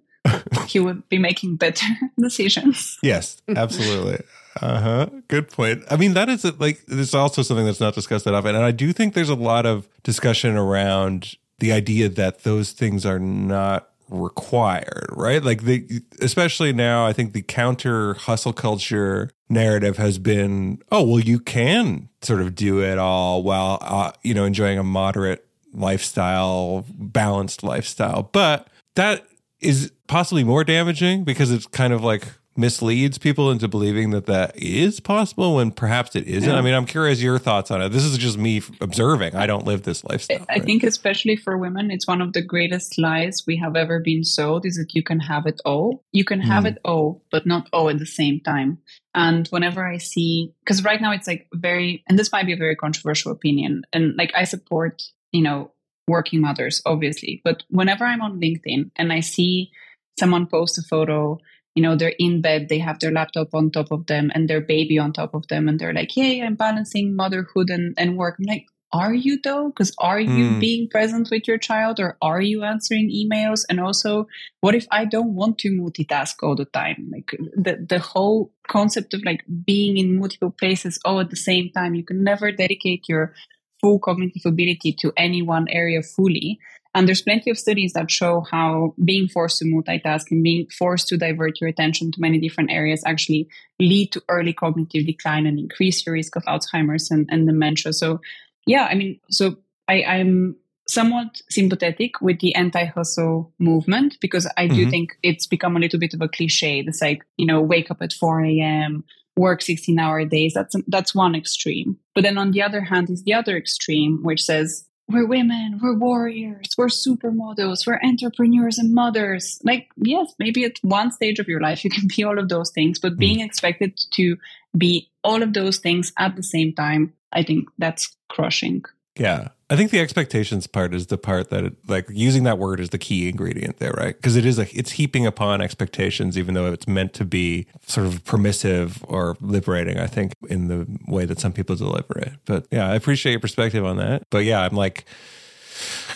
he 0.66 0.80
would 0.80 1.08
be 1.08 1.18
making 1.18 1.56
better 1.56 1.86
decisions. 2.20 2.98
Yes, 3.02 3.40
absolutely. 3.48 4.22
Uh 4.60 4.80
huh. 4.80 5.06
Good 5.28 5.50
point. 5.50 5.84
I 5.90 5.96
mean, 5.96 6.14
that 6.14 6.28
is 6.28 6.44
like 6.58 6.84
there's 6.86 7.14
also 7.14 7.42
something 7.42 7.66
that's 7.66 7.80
not 7.80 7.94
discussed 7.94 8.24
that 8.24 8.34
often, 8.34 8.54
and 8.54 8.64
I 8.64 8.70
do 8.70 8.92
think 8.92 9.14
there's 9.14 9.28
a 9.28 9.34
lot 9.34 9.66
of 9.66 9.88
discussion 10.02 10.56
around 10.56 11.36
the 11.58 11.72
idea 11.72 12.08
that 12.08 12.44
those 12.44 12.72
things 12.72 13.04
are 13.04 13.18
not 13.18 13.90
required, 14.10 15.06
right? 15.10 15.42
Like 15.42 15.62
the 15.62 16.02
especially 16.20 16.72
now, 16.72 17.06
I 17.06 17.12
think 17.12 17.32
the 17.32 17.42
counter 17.42 18.14
hustle 18.14 18.52
culture 18.52 19.30
narrative 19.48 19.96
has 19.96 20.18
been, 20.18 20.80
oh 20.90 21.02
well, 21.02 21.20
you 21.20 21.40
can 21.40 22.08
sort 22.22 22.40
of 22.40 22.54
do 22.54 22.82
it 22.82 22.98
all 22.98 23.42
while 23.42 23.78
uh, 23.80 24.12
you 24.22 24.34
know 24.34 24.44
enjoying 24.44 24.78
a 24.78 24.84
moderate 24.84 25.46
lifestyle, 25.72 26.84
balanced 26.94 27.62
lifestyle, 27.62 28.22
but 28.32 28.68
that 28.94 29.26
is 29.60 29.92
possibly 30.06 30.44
more 30.44 30.64
damaging 30.64 31.24
because 31.24 31.50
it's 31.50 31.66
kind 31.66 31.92
of 31.92 32.02
like 32.02 32.26
misleads 32.58 33.18
people 33.18 33.50
into 33.50 33.68
believing 33.68 34.10
that 34.10 34.26
that 34.26 34.56
is 34.56 34.98
possible 35.00 35.54
when 35.54 35.70
perhaps 35.70 36.16
it 36.16 36.26
isn't. 36.26 36.50
Yeah. 36.50 36.58
I 36.58 36.60
mean, 36.60 36.74
I'm 36.74 36.86
curious 36.86 37.22
your 37.22 37.38
thoughts 37.38 37.70
on 37.70 37.80
it. 37.80 37.90
This 37.90 38.04
is 38.04 38.18
just 38.18 38.36
me 38.36 38.60
observing. 38.80 39.36
I 39.36 39.46
don't 39.46 39.64
live 39.64 39.84
this 39.84 40.04
lifestyle. 40.04 40.44
I 40.48 40.54
right? 40.54 40.64
think, 40.64 40.82
especially 40.82 41.36
for 41.36 41.56
women, 41.56 41.90
it's 41.90 42.06
one 42.06 42.20
of 42.20 42.32
the 42.32 42.42
greatest 42.42 42.98
lies 42.98 43.44
we 43.46 43.56
have 43.58 43.76
ever 43.76 44.00
been 44.00 44.24
sold 44.24 44.66
is 44.66 44.74
that 44.74 44.94
you 44.94 45.02
can 45.02 45.20
have 45.20 45.46
it 45.46 45.60
all. 45.64 46.04
You 46.12 46.24
can 46.24 46.40
have 46.40 46.64
mm. 46.64 46.72
it 46.72 46.78
all, 46.84 47.22
but 47.30 47.46
not 47.46 47.68
all 47.72 47.88
at 47.88 47.98
the 47.98 48.06
same 48.06 48.40
time. 48.40 48.78
And 49.14 49.46
whenever 49.48 49.86
I 49.86 49.98
see, 49.98 50.52
because 50.64 50.84
right 50.84 51.00
now 51.00 51.12
it's 51.12 51.28
like 51.28 51.46
very, 51.54 52.02
and 52.08 52.18
this 52.18 52.32
might 52.32 52.46
be 52.46 52.52
a 52.52 52.56
very 52.56 52.76
controversial 52.76 53.32
opinion, 53.32 53.82
and 53.92 54.16
like 54.16 54.32
I 54.36 54.44
support, 54.44 55.02
you 55.32 55.42
know, 55.42 55.70
working 56.08 56.40
mothers, 56.40 56.82
obviously. 56.84 57.40
But 57.44 57.62
whenever 57.68 58.04
I'm 58.04 58.22
on 58.22 58.40
LinkedIn 58.40 58.90
and 58.96 59.12
I 59.12 59.20
see 59.20 59.70
someone 60.18 60.46
post 60.46 60.78
a 60.78 60.82
photo, 60.82 61.38
you 61.74 61.82
know, 61.82 61.96
they're 61.96 62.14
in 62.18 62.40
bed, 62.40 62.68
they 62.68 62.78
have 62.78 62.98
their 62.98 63.12
laptop 63.12 63.54
on 63.54 63.70
top 63.70 63.90
of 63.90 64.06
them 64.06 64.30
and 64.34 64.48
their 64.48 64.60
baby 64.60 64.98
on 64.98 65.12
top 65.12 65.34
of 65.34 65.46
them, 65.48 65.68
and 65.68 65.78
they're 65.78 65.94
like, 65.94 66.16
Yay, 66.16 66.42
I'm 66.42 66.56
balancing 66.56 67.14
motherhood 67.14 67.70
and, 67.70 67.94
and 67.96 68.16
work. 68.16 68.36
I'm 68.38 68.46
like, 68.46 68.66
are 68.92 69.12
you 69.12 69.38
though? 69.42 69.68
Because 69.68 69.92
are 69.98 70.20
you 70.20 70.50
mm. 70.50 70.60
being 70.60 70.88
present 70.88 71.28
with 71.30 71.46
your 71.46 71.58
child 71.58 72.00
or 72.00 72.16
are 72.22 72.40
you 72.40 72.64
answering 72.64 73.10
emails? 73.10 73.64
And 73.68 73.80
also, 73.80 74.26
what 74.60 74.74
if 74.74 74.86
I 74.90 75.04
don't 75.04 75.34
want 75.34 75.58
to 75.58 75.70
multitask 75.70 76.34
all 76.42 76.56
the 76.56 76.64
time? 76.64 77.10
Like 77.12 77.36
the, 77.54 77.84
the 77.86 77.98
whole 77.98 78.50
concept 78.66 79.12
of 79.12 79.22
like 79.24 79.44
being 79.66 79.98
in 79.98 80.18
multiple 80.18 80.50
places 80.50 80.98
all 81.04 81.20
at 81.20 81.30
the 81.30 81.36
same 81.36 81.70
time, 81.72 81.94
you 81.94 82.04
can 82.04 82.24
never 82.24 82.50
dedicate 82.50 83.04
your 83.08 83.34
full 83.80 83.98
cognitive 83.98 84.46
ability 84.46 84.94
to 85.00 85.12
any 85.16 85.42
one 85.42 85.68
area 85.68 86.02
fully. 86.02 86.58
And 86.98 87.06
there's 87.06 87.22
plenty 87.22 87.48
of 87.48 87.56
studies 87.56 87.92
that 87.92 88.10
show 88.10 88.44
how 88.50 88.92
being 89.04 89.28
forced 89.28 89.58
to 89.58 89.64
multitask 89.64 90.32
and 90.32 90.42
being 90.42 90.66
forced 90.66 91.06
to 91.08 91.16
divert 91.16 91.60
your 91.60 91.70
attention 91.70 92.10
to 92.10 92.20
many 92.20 92.40
different 92.40 92.72
areas 92.72 93.04
actually 93.06 93.48
lead 93.78 94.10
to 94.10 94.22
early 94.28 94.52
cognitive 94.52 95.06
decline 95.06 95.46
and 95.46 95.60
increase 95.60 96.04
your 96.04 96.14
risk 96.14 96.34
of 96.34 96.42
Alzheimer's 96.46 97.08
and, 97.12 97.28
and 97.30 97.46
dementia. 97.46 97.92
So 97.92 98.20
yeah, 98.66 98.88
I 98.90 98.96
mean, 98.96 99.20
so 99.30 99.58
I, 99.86 100.02
I'm 100.02 100.56
somewhat 100.88 101.40
sympathetic 101.48 102.20
with 102.20 102.40
the 102.40 102.52
anti-hustle 102.56 103.52
movement 103.60 104.16
because 104.20 104.50
I 104.56 104.66
do 104.66 104.80
mm-hmm. 104.80 104.90
think 104.90 105.18
it's 105.22 105.46
become 105.46 105.76
a 105.76 105.80
little 105.80 106.00
bit 106.00 106.14
of 106.14 106.20
a 106.20 106.28
cliche. 106.28 106.80
It's 106.80 107.00
like, 107.00 107.22
you 107.36 107.46
know, 107.46 107.60
wake 107.60 107.92
up 107.92 107.98
at 108.00 108.12
4 108.12 108.44
a.m., 108.44 109.04
work 109.36 109.62
16 109.62 110.00
hour 110.00 110.24
days. 110.24 110.52
That's, 110.52 110.74
that's 110.88 111.14
one 111.14 111.36
extreme. 111.36 111.96
But 112.16 112.24
then 112.24 112.38
on 112.38 112.50
the 112.50 112.62
other 112.62 112.80
hand 112.80 113.08
is 113.08 113.22
the 113.22 113.34
other 113.34 113.56
extreme, 113.56 114.18
which 114.24 114.42
says, 114.42 114.87
we're 115.08 115.26
women, 115.26 115.78
we're 115.82 115.96
warriors, 115.96 116.68
we're 116.76 116.86
supermodels, 116.86 117.86
we're 117.86 118.00
entrepreneurs 118.02 118.78
and 118.78 118.94
mothers. 118.94 119.58
Like, 119.64 119.88
yes, 119.96 120.34
maybe 120.38 120.64
at 120.64 120.78
one 120.82 121.10
stage 121.10 121.38
of 121.38 121.48
your 121.48 121.60
life 121.60 121.84
you 121.84 121.90
can 121.90 122.08
be 122.16 122.24
all 122.24 122.38
of 122.38 122.48
those 122.48 122.70
things, 122.70 122.98
but 122.98 123.16
being 123.16 123.38
mm. 123.38 123.44
expected 123.44 123.98
to 124.12 124.36
be 124.76 125.08
all 125.24 125.42
of 125.42 125.54
those 125.54 125.78
things 125.78 126.12
at 126.18 126.36
the 126.36 126.42
same 126.42 126.72
time 126.74 127.12
I 127.32 127.42
think 127.42 127.68
that's 127.78 128.16
crushing. 128.28 128.84
Yeah. 129.18 129.48
I 129.70 129.76
think 129.76 129.90
the 129.90 130.00
expectations 130.00 130.66
part 130.66 130.94
is 130.94 131.08
the 131.08 131.18
part 131.18 131.50
that 131.50 131.64
it, 131.64 131.76
like 131.86 132.06
using 132.08 132.44
that 132.44 132.58
word 132.58 132.80
is 132.80 132.88
the 132.88 132.98
key 132.98 133.28
ingredient 133.28 133.78
there, 133.78 133.92
right? 133.92 134.16
Because 134.16 134.34
it 134.34 134.46
is 134.46 134.56
like 134.56 134.74
it's 134.74 134.92
heaping 134.92 135.26
upon 135.26 135.60
expectations 135.60 136.38
even 136.38 136.54
though 136.54 136.72
it's 136.72 136.88
meant 136.88 137.12
to 137.14 137.24
be 137.24 137.66
sort 137.86 138.06
of 138.06 138.24
permissive 138.24 139.04
or 139.06 139.36
liberating, 139.40 139.98
I 139.98 140.06
think, 140.06 140.32
in 140.48 140.68
the 140.68 140.86
way 141.06 141.26
that 141.26 141.38
some 141.38 141.52
people 141.52 141.76
deliver 141.76 142.18
it. 142.18 142.32
But 142.46 142.66
yeah, 142.70 142.88
I 142.88 142.94
appreciate 142.94 143.32
your 143.32 143.40
perspective 143.40 143.84
on 143.84 143.98
that. 143.98 144.22
But 144.30 144.44
yeah, 144.44 144.62
I'm 144.62 144.74
like 144.74 145.04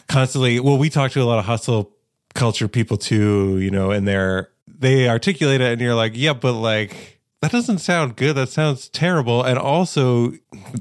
constantly 0.08 0.58
well, 0.58 0.78
we 0.78 0.88
talk 0.88 1.10
to 1.12 1.22
a 1.22 1.24
lot 1.24 1.38
of 1.38 1.44
hustle 1.44 1.92
culture 2.34 2.68
people 2.68 2.96
too, 2.96 3.58
you 3.58 3.70
know, 3.70 3.90
and 3.90 4.08
they're 4.08 4.48
they 4.66 5.08
articulate 5.08 5.60
it 5.60 5.72
and 5.72 5.80
you're 5.80 5.94
like, 5.94 6.12
yeah, 6.14 6.32
but 6.32 6.54
like 6.54 7.20
that 7.42 7.50
doesn't 7.50 7.78
sound 7.78 8.16
good. 8.16 8.36
That 8.36 8.48
sounds 8.48 8.88
terrible. 8.88 9.42
And 9.42 9.58
also, 9.58 10.32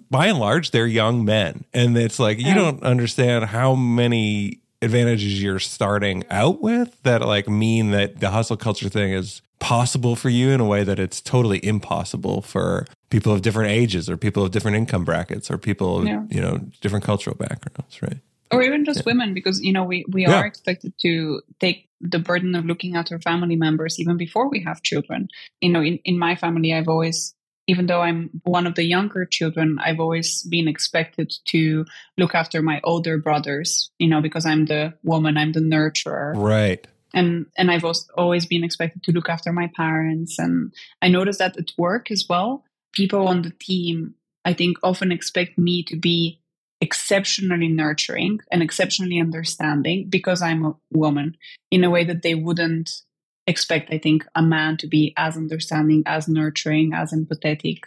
by 0.09 0.27
and 0.27 0.37
large, 0.37 0.71
they're 0.71 0.87
young 0.87 1.25
men. 1.25 1.65
And 1.73 1.97
it's 1.97 2.19
like, 2.19 2.39
you 2.39 2.53
don't 2.53 2.83
understand 2.83 3.45
how 3.45 3.73
many 3.73 4.61
advantages 4.81 5.41
you're 5.41 5.59
starting 5.59 6.23
out 6.29 6.61
with 6.61 7.01
that 7.03 7.21
like 7.21 7.49
mean 7.49 7.91
that 7.91 8.19
the 8.19 8.29
hustle 8.29 8.57
culture 8.57 8.89
thing 8.89 9.11
is 9.11 9.41
possible 9.59 10.15
for 10.15 10.29
you 10.29 10.49
in 10.49 10.59
a 10.59 10.65
way 10.65 10.83
that 10.83 10.97
it's 10.99 11.19
totally 11.19 11.63
impossible 11.65 12.41
for 12.41 12.85
people 13.09 13.33
of 13.33 13.41
different 13.41 13.71
ages 13.71 14.09
or 14.09 14.15
people 14.15 14.43
of 14.43 14.51
different 14.51 14.77
income 14.77 15.03
brackets 15.03 15.51
or 15.51 15.57
people 15.57 15.99
of, 15.99 16.05
yeah. 16.05 16.23
you 16.29 16.41
know, 16.41 16.57
different 16.79 17.03
cultural 17.03 17.35
backgrounds, 17.35 18.01
right? 18.01 18.17
or 18.51 18.61
even 18.61 18.85
just 18.85 18.99
yeah. 18.99 19.03
women 19.05 19.33
because 19.33 19.61
you 19.61 19.73
know 19.73 19.83
we 19.83 20.05
we 20.09 20.23
yeah. 20.23 20.39
are 20.39 20.45
expected 20.45 20.93
to 20.99 21.41
take 21.59 21.87
the 22.01 22.19
burden 22.19 22.55
of 22.55 22.65
looking 22.65 22.95
after 22.95 23.19
family 23.19 23.55
members 23.55 23.99
even 23.99 24.17
before 24.17 24.49
we 24.49 24.63
have 24.63 24.81
children. 24.81 25.29
You 25.61 25.69
know 25.69 25.81
in, 25.81 25.99
in 26.03 26.17
my 26.17 26.35
family 26.35 26.73
i've 26.73 26.87
always 26.87 27.33
even 27.67 27.85
though 27.85 28.01
i'm 28.01 28.29
one 28.43 28.67
of 28.67 28.75
the 28.75 28.83
younger 28.83 29.25
children 29.25 29.77
i've 29.83 29.99
always 29.99 30.43
been 30.43 30.67
expected 30.67 31.31
to 31.45 31.85
look 32.17 32.33
after 32.35 32.61
my 32.61 32.81
older 32.83 33.17
brothers 33.17 33.91
you 33.99 34.07
know 34.07 34.21
because 34.21 34.45
i'm 34.45 34.65
the 34.65 34.93
woman 35.03 35.37
i'm 35.37 35.51
the 35.51 35.59
nurturer. 35.59 36.33
Right. 36.35 36.85
And 37.13 37.45
and 37.57 37.69
i've 37.71 37.85
always 38.17 38.45
been 38.45 38.63
expected 38.63 39.03
to 39.03 39.11
look 39.11 39.29
after 39.29 39.51
my 39.53 39.69
parents. 39.75 40.39
And 40.39 40.73
i 41.01 41.07
noticed 41.07 41.39
that 41.39 41.57
at 41.57 41.71
work 41.77 42.11
as 42.11 42.25
well. 42.27 42.65
People 42.93 43.27
on 43.27 43.43
the 43.43 43.51
team 43.51 44.15
i 44.43 44.53
think 44.53 44.77
often 44.83 45.11
expect 45.11 45.57
me 45.57 45.83
to 45.83 45.95
be 45.95 46.40
exceptionally 46.81 47.67
nurturing 47.67 48.39
and 48.51 48.63
exceptionally 48.63 49.19
understanding 49.19 50.07
because 50.09 50.41
I'm 50.41 50.65
a 50.65 50.75
woman 50.91 51.37
in 51.69 51.83
a 51.83 51.89
way 51.89 52.03
that 52.03 52.23
they 52.23 52.33
wouldn't 52.35 53.01
expect, 53.47 53.93
I 53.93 53.99
think, 53.99 54.25
a 54.35 54.41
man 54.41 54.77
to 54.77 54.87
be 54.87 55.13
as 55.15 55.37
understanding, 55.37 56.03
as 56.05 56.27
nurturing, 56.27 56.93
as 56.93 57.13
empathetic. 57.13 57.81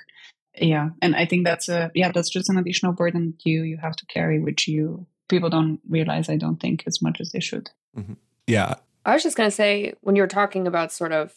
Yeah. 0.57 0.91
And 1.03 1.17
I 1.17 1.27
think 1.27 1.45
that's 1.45 1.69
a, 1.69 1.91
yeah, 1.95 2.13
that's 2.13 2.31
just 2.31 2.49
an 2.49 2.57
additional 2.57 2.93
burden 2.93 3.35
you, 3.45 3.63
you 3.63 3.77
have 3.79 3.97
to 3.97 4.07
carry, 4.07 4.39
which 4.39 4.69
you, 4.69 5.07
people 5.29 5.51
don't 5.51 5.81
realize, 5.89 6.29
I 6.29 6.37
don't 6.37 6.61
think, 6.61 6.85
as 6.87 7.03
much 7.03 7.21
as 7.21 7.33
they 7.33 7.41
should. 7.41 7.71
Mm-hmm. 7.97 8.15
Yeah. 8.47 8.75
I 9.05 9.15
was 9.15 9.23
just 9.23 9.37
going 9.37 9.49
to 9.49 9.55
say, 9.55 9.95
when 10.03 10.15
you 10.15 10.23
were 10.23 10.29
talking 10.29 10.67
about 10.67 10.93
sort 10.93 11.13
of 11.13 11.33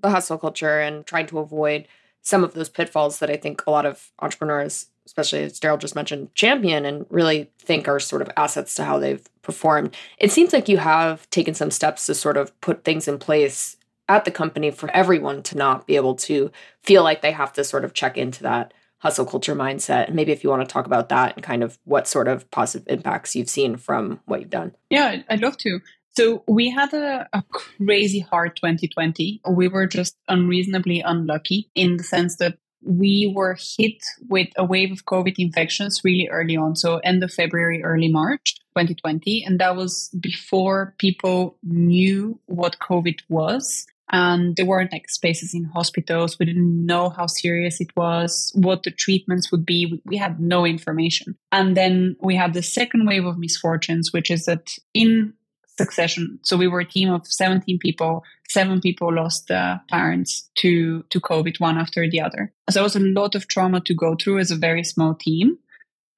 the 0.00 0.10
hustle 0.10 0.38
culture 0.38 0.80
and 0.80 1.06
trying 1.06 1.26
to 1.28 1.38
avoid 1.38 1.88
some 2.22 2.44
of 2.44 2.54
those 2.54 2.68
pitfalls 2.68 3.18
that 3.18 3.30
I 3.30 3.36
think 3.36 3.64
a 3.66 3.70
lot 3.70 3.86
of 3.86 4.10
entrepreneurs 4.20 4.86
especially 5.08 5.42
as 5.42 5.58
Darrell 5.58 5.78
just 5.78 5.94
mentioned, 5.94 6.34
champion 6.34 6.84
and 6.84 7.06
really 7.08 7.50
think 7.58 7.88
are 7.88 7.98
sort 7.98 8.20
of 8.20 8.30
assets 8.36 8.74
to 8.74 8.84
how 8.84 8.98
they've 8.98 9.26
performed. 9.40 9.96
It 10.18 10.30
seems 10.30 10.52
like 10.52 10.68
you 10.68 10.76
have 10.76 11.28
taken 11.30 11.54
some 11.54 11.70
steps 11.70 12.04
to 12.06 12.14
sort 12.14 12.36
of 12.36 12.58
put 12.60 12.84
things 12.84 13.08
in 13.08 13.18
place 13.18 13.78
at 14.06 14.26
the 14.26 14.30
company 14.30 14.70
for 14.70 14.90
everyone 14.90 15.42
to 15.44 15.56
not 15.56 15.86
be 15.86 15.96
able 15.96 16.14
to 16.14 16.50
feel 16.82 17.02
like 17.02 17.22
they 17.22 17.32
have 17.32 17.54
to 17.54 17.64
sort 17.64 17.86
of 17.86 17.94
check 17.94 18.18
into 18.18 18.42
that 18.42 18.74
hustle 18.98 19.24
culture 19.24 19.54
mindset. 19.54 20.08
And 20.08 20.14
maybe 20.14 20.32
if 20.32 20.44
you 20.44 20.50
want 20.50 20.60
to 20.68 20.70
talk 20.70 20.84
about 20.84 21.08
that 21.08 21.36
and 21.36 21.42
kind 21.42 21.62
of 21.62 21.78
what 21.84 22.06
sort 22.06 22.28
of 22.28 22.50
positive 22.50 22.86
impacts 22.88 23.34
you've 23.34 23.48
seen 23.48 23.76
from 23.76 24.20
what 24.26 24.40
you've 24.40 24.50
done. 24.50 24.74
Yeah, 24.90 25.22
I'd 25.30 25.40
love 25.40 25.56
to. 25.58 25.80
So 26.16 26.42
we 26.48 26.70
had 26.70 26.92
a, 26.94 27.28
a, 27.32 27.42
crazy 27.50 28.18
hard 28.18 28.56
2020. 28.56 29.40
We 29.48 29.68
were 29.68 29.86
just 29.86 30.16
unreasonably 30.26 31.00
unlucky 31.00 31.70
in 31.74 31.96
the 31.96 32.02
sense 32.02 32.36
that 32.36 32.58
we 32.82 33.32
were 33.34 33.56
hit 33.78 34.02
with 34.28 34.48
a 34.56 34.64
wave 34.64 34.92
of 34.92 35.04
COVID 35.04 35.34
infections 35.38 36.02
really 36.04 36.28
early 36.28 36.56
on. 36.56 36.76
So, 36.76 36.98
end 36.98 37.22
of 37.22 37.32
February, 37.32 37.82
early 37.82 38.08
March 38.08 38.56
2020. 38.76 39.44
And 39.44 39.58
that 39.60 39.76
was 39.76 40.10
before 40.20 40.94
people 40.98 41.58
knew 41.62 42.40
what 42.46 42.78
COVID 42.78 43.20
was. 43.28 43.86
And 44.10 44.56
there 44.56 44.64
weren't 44.64 44.92
like 44.92 45.10
spaces 45.10 45.52
in 45.52 45.64
hospitals. 45.64 46.38
We 46.38 46.46
didn't 46.46 46.86
know 46.86 47.10
how 47.10 47.26
serious 47.26 47.78
it 47.78 47.94
was, 47.94 48.50
what 48.54 48.82
the 48.82 48.90
treatments 48.90 49.52
would 49.52 49.66
be. 49.66 49.86
We, 49.86 50.02
we 50.06 50.16
had 50.16 50.40
no 50.40 50.64
information. 50.64 51.36
And 51.52 51.76
then 51.76 52.16
we 52.20 52.34
had 52.34 52.54
the 52.54 52.62
second 52.62 53.06
wave 53.06 53.26
of 53.26 53.38
misfortunes, 53.38 54.10
which 54.12 54.30
is 54.30 54.46
that 54.46 54.70
in 54.94 55.34
succession. 55.78 56.38
So 56.42 56.56
we 56.56 56.68
were 56.68 56.80
a 56.80 56.84
team 56.84 57.10
of 57.10 57.26
17 57.26 57.78
people. 57.78 58.24
Seven 58.48 58.80
people 58.80 59.14
lost 59.14 59.48
their 59.48 59.80
parents 59.88 60.50
to, 60.56 61.02
to 61.04 61.20
COVID 61.20 61.60
one 61.60 61.78
after 61.78 62.08
the 62.10 62.20
other. 62.20 62.52
So 62.68 62.80
it 62.80 62.84
was 62.84 62.96
a 62.96 63.00
lot 63.00 63.34
of 63.34 63.48
trauma 63.48 63.80
to 63.82 63.94
go 63.94 64.16
through 64.16 64.40
as 64.40 64.50
a 64.50 64.56
very 64.56 64.84
small 64.84 65.14
team. 65.14 65.58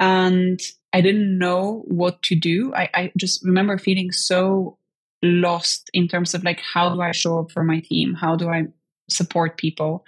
And 0.00 0.58
I 0.92 1.00
didn't 1.02 1.38
know 1.38 1.84
what 1.86 2.22
to 2.22 2.34
do. 2.34 2.74
I, 2.74 2.88
I 2.94 3.12
just 3.16 3.44
remember 3.44 3.78
feeling 3.78 4.10
so 4.10 4.78
lost 5.22 5.90
in 5.92 6.08
terms 6.08 6.34
of 6.34 6.42
like, 6.42 6.60
how 6.60 6.94
do 6.94 7.00
I 7.00 7.12
show 7.12 7.40
up 7.40 7.52
for 7.52 7.62
my 7.62 7.80
team? 7.80 8.14
How 8.14 8.34
do 8.34 8.48
I 8.48 8.64
support 9.08 9.58
people? 9.58 10.04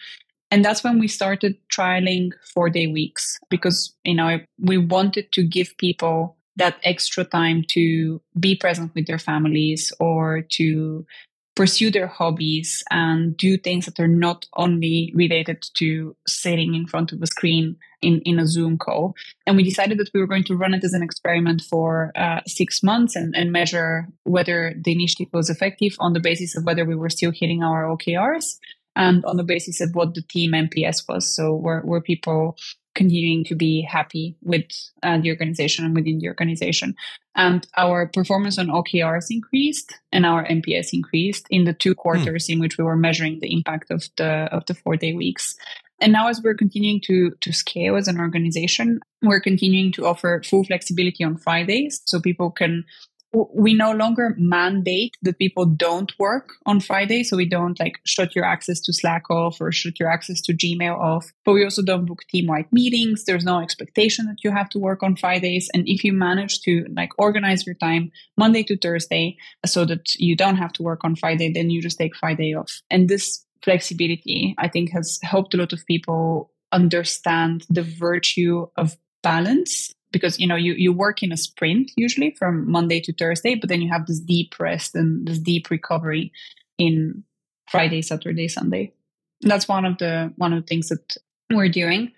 And 0.50 0.64
that's 0.64 0.84
when 0.84 0.98
we 0.98 1.09
started 1.09 1.57
trialing 1.70 2.30
four 2.53 2.68
day 2.68 2.86
weeks 2.86 3.38
because, 3.48 3.94
you 4.05 4.14
know, 4.14 4.40
we 4.59 4.76
wanted 4.76 5.32
to 5.32 5.42
give 5.42 5.76
people 5.78 6.36
that 6.57 6.76
extra 6.84 7.24
time 7.24 7.64
to 7.68 8.20
be 8.38 8.55
present 8.55 8.94
with 8.94 9.07
their 9.07 9.18
families 9.18 9.92
or 9.98 10.42
to 10.53 11.07
pursue 11.55 11.90
their 11.90 12.07
hobbies 12.07 12.82
and 12.90 13.36
do 13.36 13.59
things 13.59 13.84
that 13.84 14.00
are 14.00 14.09
not 14.09 14.46
only 14.57 15.12
related 15.14 15.62
to 15.74 16.16
sitting 16.26 16.74
in 16.74 16.86
front 16.86 17.12
of 17.12 17.20
a 17.22 17.26
screen 17.26 17.76
in, 18.00 18.20
in 18.24 18.38
a 18.38 18.46
Zoom 18.46 18.78
call. 18.78 19.14
And 19.46 19.57
we 19.57 19.62
decided 19.62 19.98
that 19.98 20.11
we 20.14 20.20
were 20.20 20.26
going 20.26 20.44
to 20.44 20.57
run 20.57 20.72
it 20.72 20.84
as 20.84 20.94
an 20.94 21.03
experiment 21.03 21.62
for 21.62 22.11
uh, 22.16 22.40
six 22.46 22.82
months 22.82 23.14
and, 23.16 23.36
and 23.36 23.53
measure 23.53 24.09
whether 24.24 24.74
the 24.82 24.92
initiative 24.92 25.28
was 25.32 25.50
effective 25.50 25.94
on 26.00 26.14
the 26.14 26.20
basis 26.20 26.57
of 26.57 26.64
whether 26.64 26.84
we 26.84 26.96
were 26.96 27.11
still 27.11 27.32
hitting 27.32 27.62
our 27.62 27.84
OKRs 27.84 28.59
and 28.96 29.24
on 29.24 29.36
the 29.36 29.44
basis 29.44 29.80
of 29.80 29.94
what 29.94 30.14
the 30.14 30.22
team 30.22 30.53
NPS 30.53 31.09
was. 31.09 31.34
So 31.34 31.55
were, 31.55 31.82
were 31.84 32.00
people 32.00 32.57
continuing 32.95 33.45
to 33.45 33.55
be 33.55 33.82
happy 33.82 34.36
with 34.43 34.64
uh, 35.03 35.18
the 35.18 35.30
organization 35.30 35.84
and 35.84 35.95
within 35.95 36.18
the 36.18 36.28
organization. 36.28 36.95
And 37.34 37.66
our 37.76 38.07
performance 38.07 38.59
on 38.59 38.66
OKRs 38.66 39.26
increased 39.30 39.95
and 40.12 40.26
our 40.26 40.45
NPS 40.47 40.93
increased 40.93 41.47
in 41.51 41.64
the 41.64 41.72
two 41.72 41.93
hmm. 41.93 41.99
quarters 41.99 42.47
mm. 42.47 42.55
in 42.55 42.61
which 42.61 42.76
we 42.76 42.84
were 42.84 42.97
measuring 42.97 43.40
the 43.40 43.53
impact 43.53 43.90
of 43.90 44.09
the 44.16 44.49
of 44.53 44.66
the 44.66 44.74
four 44.74 44.97
day 44.97 45.14
weeks. 45.14 45.57
And 46.01 46.12
now, 46.12 46.26
as 46.26 46.43
we're 46.43 46.55
continuing 46.55 47.01
to 47.03 47.30
to 47.40 47.53
scale 47.53 47.97
as 47.97 48.09
an 48.09 48.18
organization, 48.18 49.01
we're 49.22 49.40
continuing 49.40 49.93
to 49.93 50.07
offer 50.07 50.43
full 50.45 50.64
flexibility 50.64 51.22
on 51.22 51.36
Fridays, 51.36 52.03
so 52.07 52.20
people 52.20 52.51
can 52.51 52.84
we 53.32 53.74
no 53.74 53.92
longer 53.92 54.34
mandate 54.38 55.16
that 55.22 55.38
people 55.38 55.64
don't 55.64 56.12
work 56.18 56.50
on 56.66 56.80
Friday. 56.80 57.24
So 57.24 57.36
we 57.36 57.48
don't 57.48 57.78
like 57.80 57.98
shut 58.04 58.34
your 58.34 58.44
access 58.44 58.80
to 58.80 58.92
Slack 58.92 59.30
off 59.30 59.60
or 59.60 59.72
shut 59.72 59.98
your 59.98 60.10
access 60.10 60.40
to 60.42 60.52
Gmail 60.52 60.98
off. 60.98 61.32
But 61.44 61.52
we 61.52 61.64
also 61.64 61.82
don't 61.82 62.04
book 62.04 62.22
team 62.28 62.46
wide 62.46 62.72
meetings. 62.72 63.24
There's 63.24 63.44
no 63.44 63.60
expectation 63.60 64.26
that 64.26 64.44
you 64.44 64.50
have 64.50 64.68
to 64.70 64.78
work 64.78 65.02
on 65.02 65.16
Fridays. 65.16 65.70
And 65.72 65.88
if 65.88 66.04
you 66.04 66.12
manage 66.12 66.60
to 66.62 66.86
like 66.94 67.10
organize 67.18 67.66
your 67.66 67.74
time 67.76 68.12
Monday 68.36 68.62
to 68.64 68.76
Thursday 68.76 69.36
so 69.64 69.84
that 69.86 70.14
you 70.16 70.36
don't 70.36 70.56
have 70.56 70.72
to 70.74 70.82
work 70.82 71.04
on 71.04 71.16
Friday, 71.16 71.52
then 71.52 71.70
you 71.70 71.80
just 71.80 71.98
take 71.98 72.16
Friday 72.16 72.54
off. 72.54 72.82
And 72.90 73.08
this 73.08 73.44
flexibility, 73.62 74.54
I 74.58 74.68
think, 74.68 74.90
has 74.90 75.18
helped 75.22 75.54
a 75.54 75.56
lot 75.56 75.72
of 75.72 75.86
people 75.86 76.50
understand 76.72 77.64
the 77.68 77.82
virtue 77.82 78.66
of 78.76 78.96
balance 79.22 79.92
because 80.12 80.38
you 80.38 80.46
know 80.46 80.56
you, 80.56 80.74
you 80.74 80.92
work 80.92 81.22
in 81.22 81.32
a 81.32 81.36
sprint 81.36 81.90
usually 81.96 82.30
from 82.30 82.70
monday 82.70 83.00
to 83.00 83.12
thursday 83.12 83.54
but 83.54 83.68
then 83.68 83.80
you 83.80 83.88
have 83.88 84.06
this 84.06 84.20
deep 84.20 84.54
rest 84.60 84.94
and 84.94 85.26
this 85.26 85.38
deep 85.38 85.70
recovery 85.70 86.32
in 86.78 87.24
friday 87.70 88.02
saturday 88.02 88.48
sunday. 88.48 88.92
That's 89.40 89.66
one 89.66 89.84
of 89.84 89.98
the 89.98 90.32
one 90.36 90.52
of 90.52 90.62
the 90.62 90.66
things 90.66 90.88
that 90.88 91.16
we're 91.50 91.68
doing. 91.68 92.12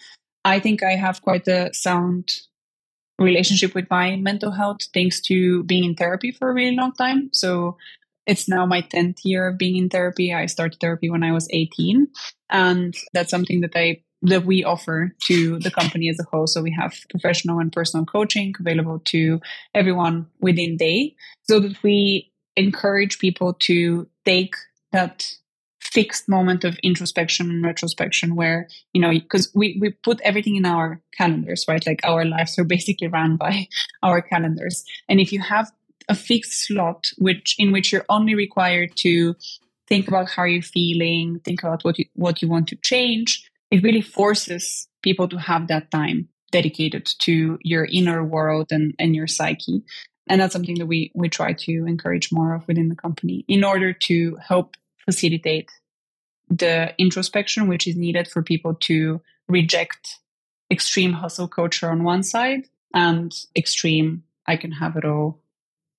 I 0.45 0.61
think 0.61 0.83
i 0.83 0.93
have 0.93 1.23
quite 1.23 1.49
a 1.49 1.73
sound 1.73 2.41
relationship 3.19 3.75
with 3.75 3.89
my 3.91 4.17
mental 4.17 4.51
health 4.51 4.81
thanks 4.93 5.21
to 5.21 5.63
being 5.65 5.85
in 5.85 5.95
therapy 5.95 6.33
for 6.33 6.51
a 6.51 6.55
really 6.55 6.77
long 6.77 6.93
time. 6.93 7.31
So 7.33 7.77
it's 8.27 8.49
now 8.49 8.67
my 8.67 8.83
10th 8.83 9.21
year 9.25 9.49
of 9.49 9.59
being 9.59 9.77
in 9.77 9.89
therapy. 9.89 10.35
I 10.35 10.47
started 10.47 10.81
therapy 10.81 11.09
when 11.11 11.23
i 11.23 11.33
was 11.33 11.49
18 11.51 12.09
and 12.51 12.95
that's 13.13 13.31
something 13.31 13.61
that 13.61 13.73
i 13.75 14.01
that 14.25 14.45
we 14.45 14.65
offer 14.65 15.13
to 15.21 15.59
the 15.59 15.71
company 15.71 16.09
as 16.09 16.19
a 16.19 16.25
whole. 16.25 16.47
So 16.47 16.63
we 16.63 16.73
have 16.73 16.95
professional 17.11 17.59
and 17.59 17.73
personal 17.73 18.07
coaching 18.07 18.55
available 18.59 19.01
to 19.07 19.41
everyone 19.75 20.27
within 20.41 20.77
Daye 20.77 21.15
so 21.43 21.61
that 21.61 21.83
we 21.83 22.33
encourage 22.57 23.19
people 23.19 23.55
to 23.61 24.09
take 24.25 24.55
that 24.93 25.35
fixed 25.81 26.29
moment 26.29 26.65
of 26.65 26.79
introspection 26.83 27.51
and 27.51 27.63
retrospection 27.63 28.35
where 28.35 28.67
you 28.95 29.01
know 29.01 29.11
because 29.11 29.51
we 29.55 29.77
we 29.81 29.91
put 29.91 30.21
everything 30.23 30.57
in 30.57 30.65
our 30.65 31.01
calendars 31.17 31.65
right 31.69 31.87
like 31.87 32.01
our 32.05 32.25
lives 32.25 32.59
are 32.59 32.65
basically 32.77 33.07
run 33.07 33.37
by 33.37 33.69
our 34.03 34.23
calendars 34.23 34.83
and 35.09 35.21
if 35.21 35.31
you 35.33 35.41
have 35.41 35.71
a 36.09 36.15
fixed 36.15 36.67
slot 36.67 37.11
which 37.19 37.55
in 37.59 37.71
which 37.71 37.93
you're 37.93 38.07
only 38.09 38.35
required 38.35 38.91
to 38.97 39.37
think 39.87 40.09
about 40.09 40.31
how 40.31 40.45
you're 40.45 40.63
feeling 40.63 41.39
think 41.45 41.63
about 41.63 41.85
what 41.85 41.99
you 41.99 42.07
what 42.15 42.41
you 42.41 42.49
want 42.49 42.67
to 42.67 42.77
change 42.77 43.49
it 43.75 43.83
really 43.83 44.01
forces 44.01 44.87
people 45.03 45.27
to 45.27 45.37
have 45.37 45.67
that 45.67 45.91
time 45.91 46.29
dedicated 46.53 47.05
to 47.19 47.59
your 47.63 47.89
inner 47.91 48.23
world 48.23 48.69
and, 48.71 48.95
and 49.01 49.17
your 49.17 49.27
psyche. 49.27 49.83
And 50.29 50.41
that's 50.41 50.53
something 50.53 50.79
that 50.79 50.87
we, 50.87 51.11
we 51.13 51.29
try 51.29 51.55
to 51.55 51.73
encourage 51.85 52.31
more 52.31 52.55
of 52.55 52.69
within 52.69 52.89
the 52.89 52.95
company 52.95 53.45
in 53.49 53.65
order 53.65 53.93
to 53.93 54.37
help 54.37 54.77
facilitate 55.05 55.73
the 56.49 56.95
introspection 56.99 57.67
which 57.67 57.89
is 57.89 57.97
needed 57.97 58.29
for 58.29 58.45
people 58.45 58.75
to 58.75 59.21
reject 59.49 60.21
extreme 60.71 61.15
hustle 61.15 61.49
culture 61.49 61.91
on 61.91 62.05
one 62.05 62.23
side 62.23 62.69
and 62.95 63.35
extreme 63.57 64.23
I 64.47 64.57
can 64.57 64.71
have 64.71 64.95
it 64.95 65.05
all 65.05 65.41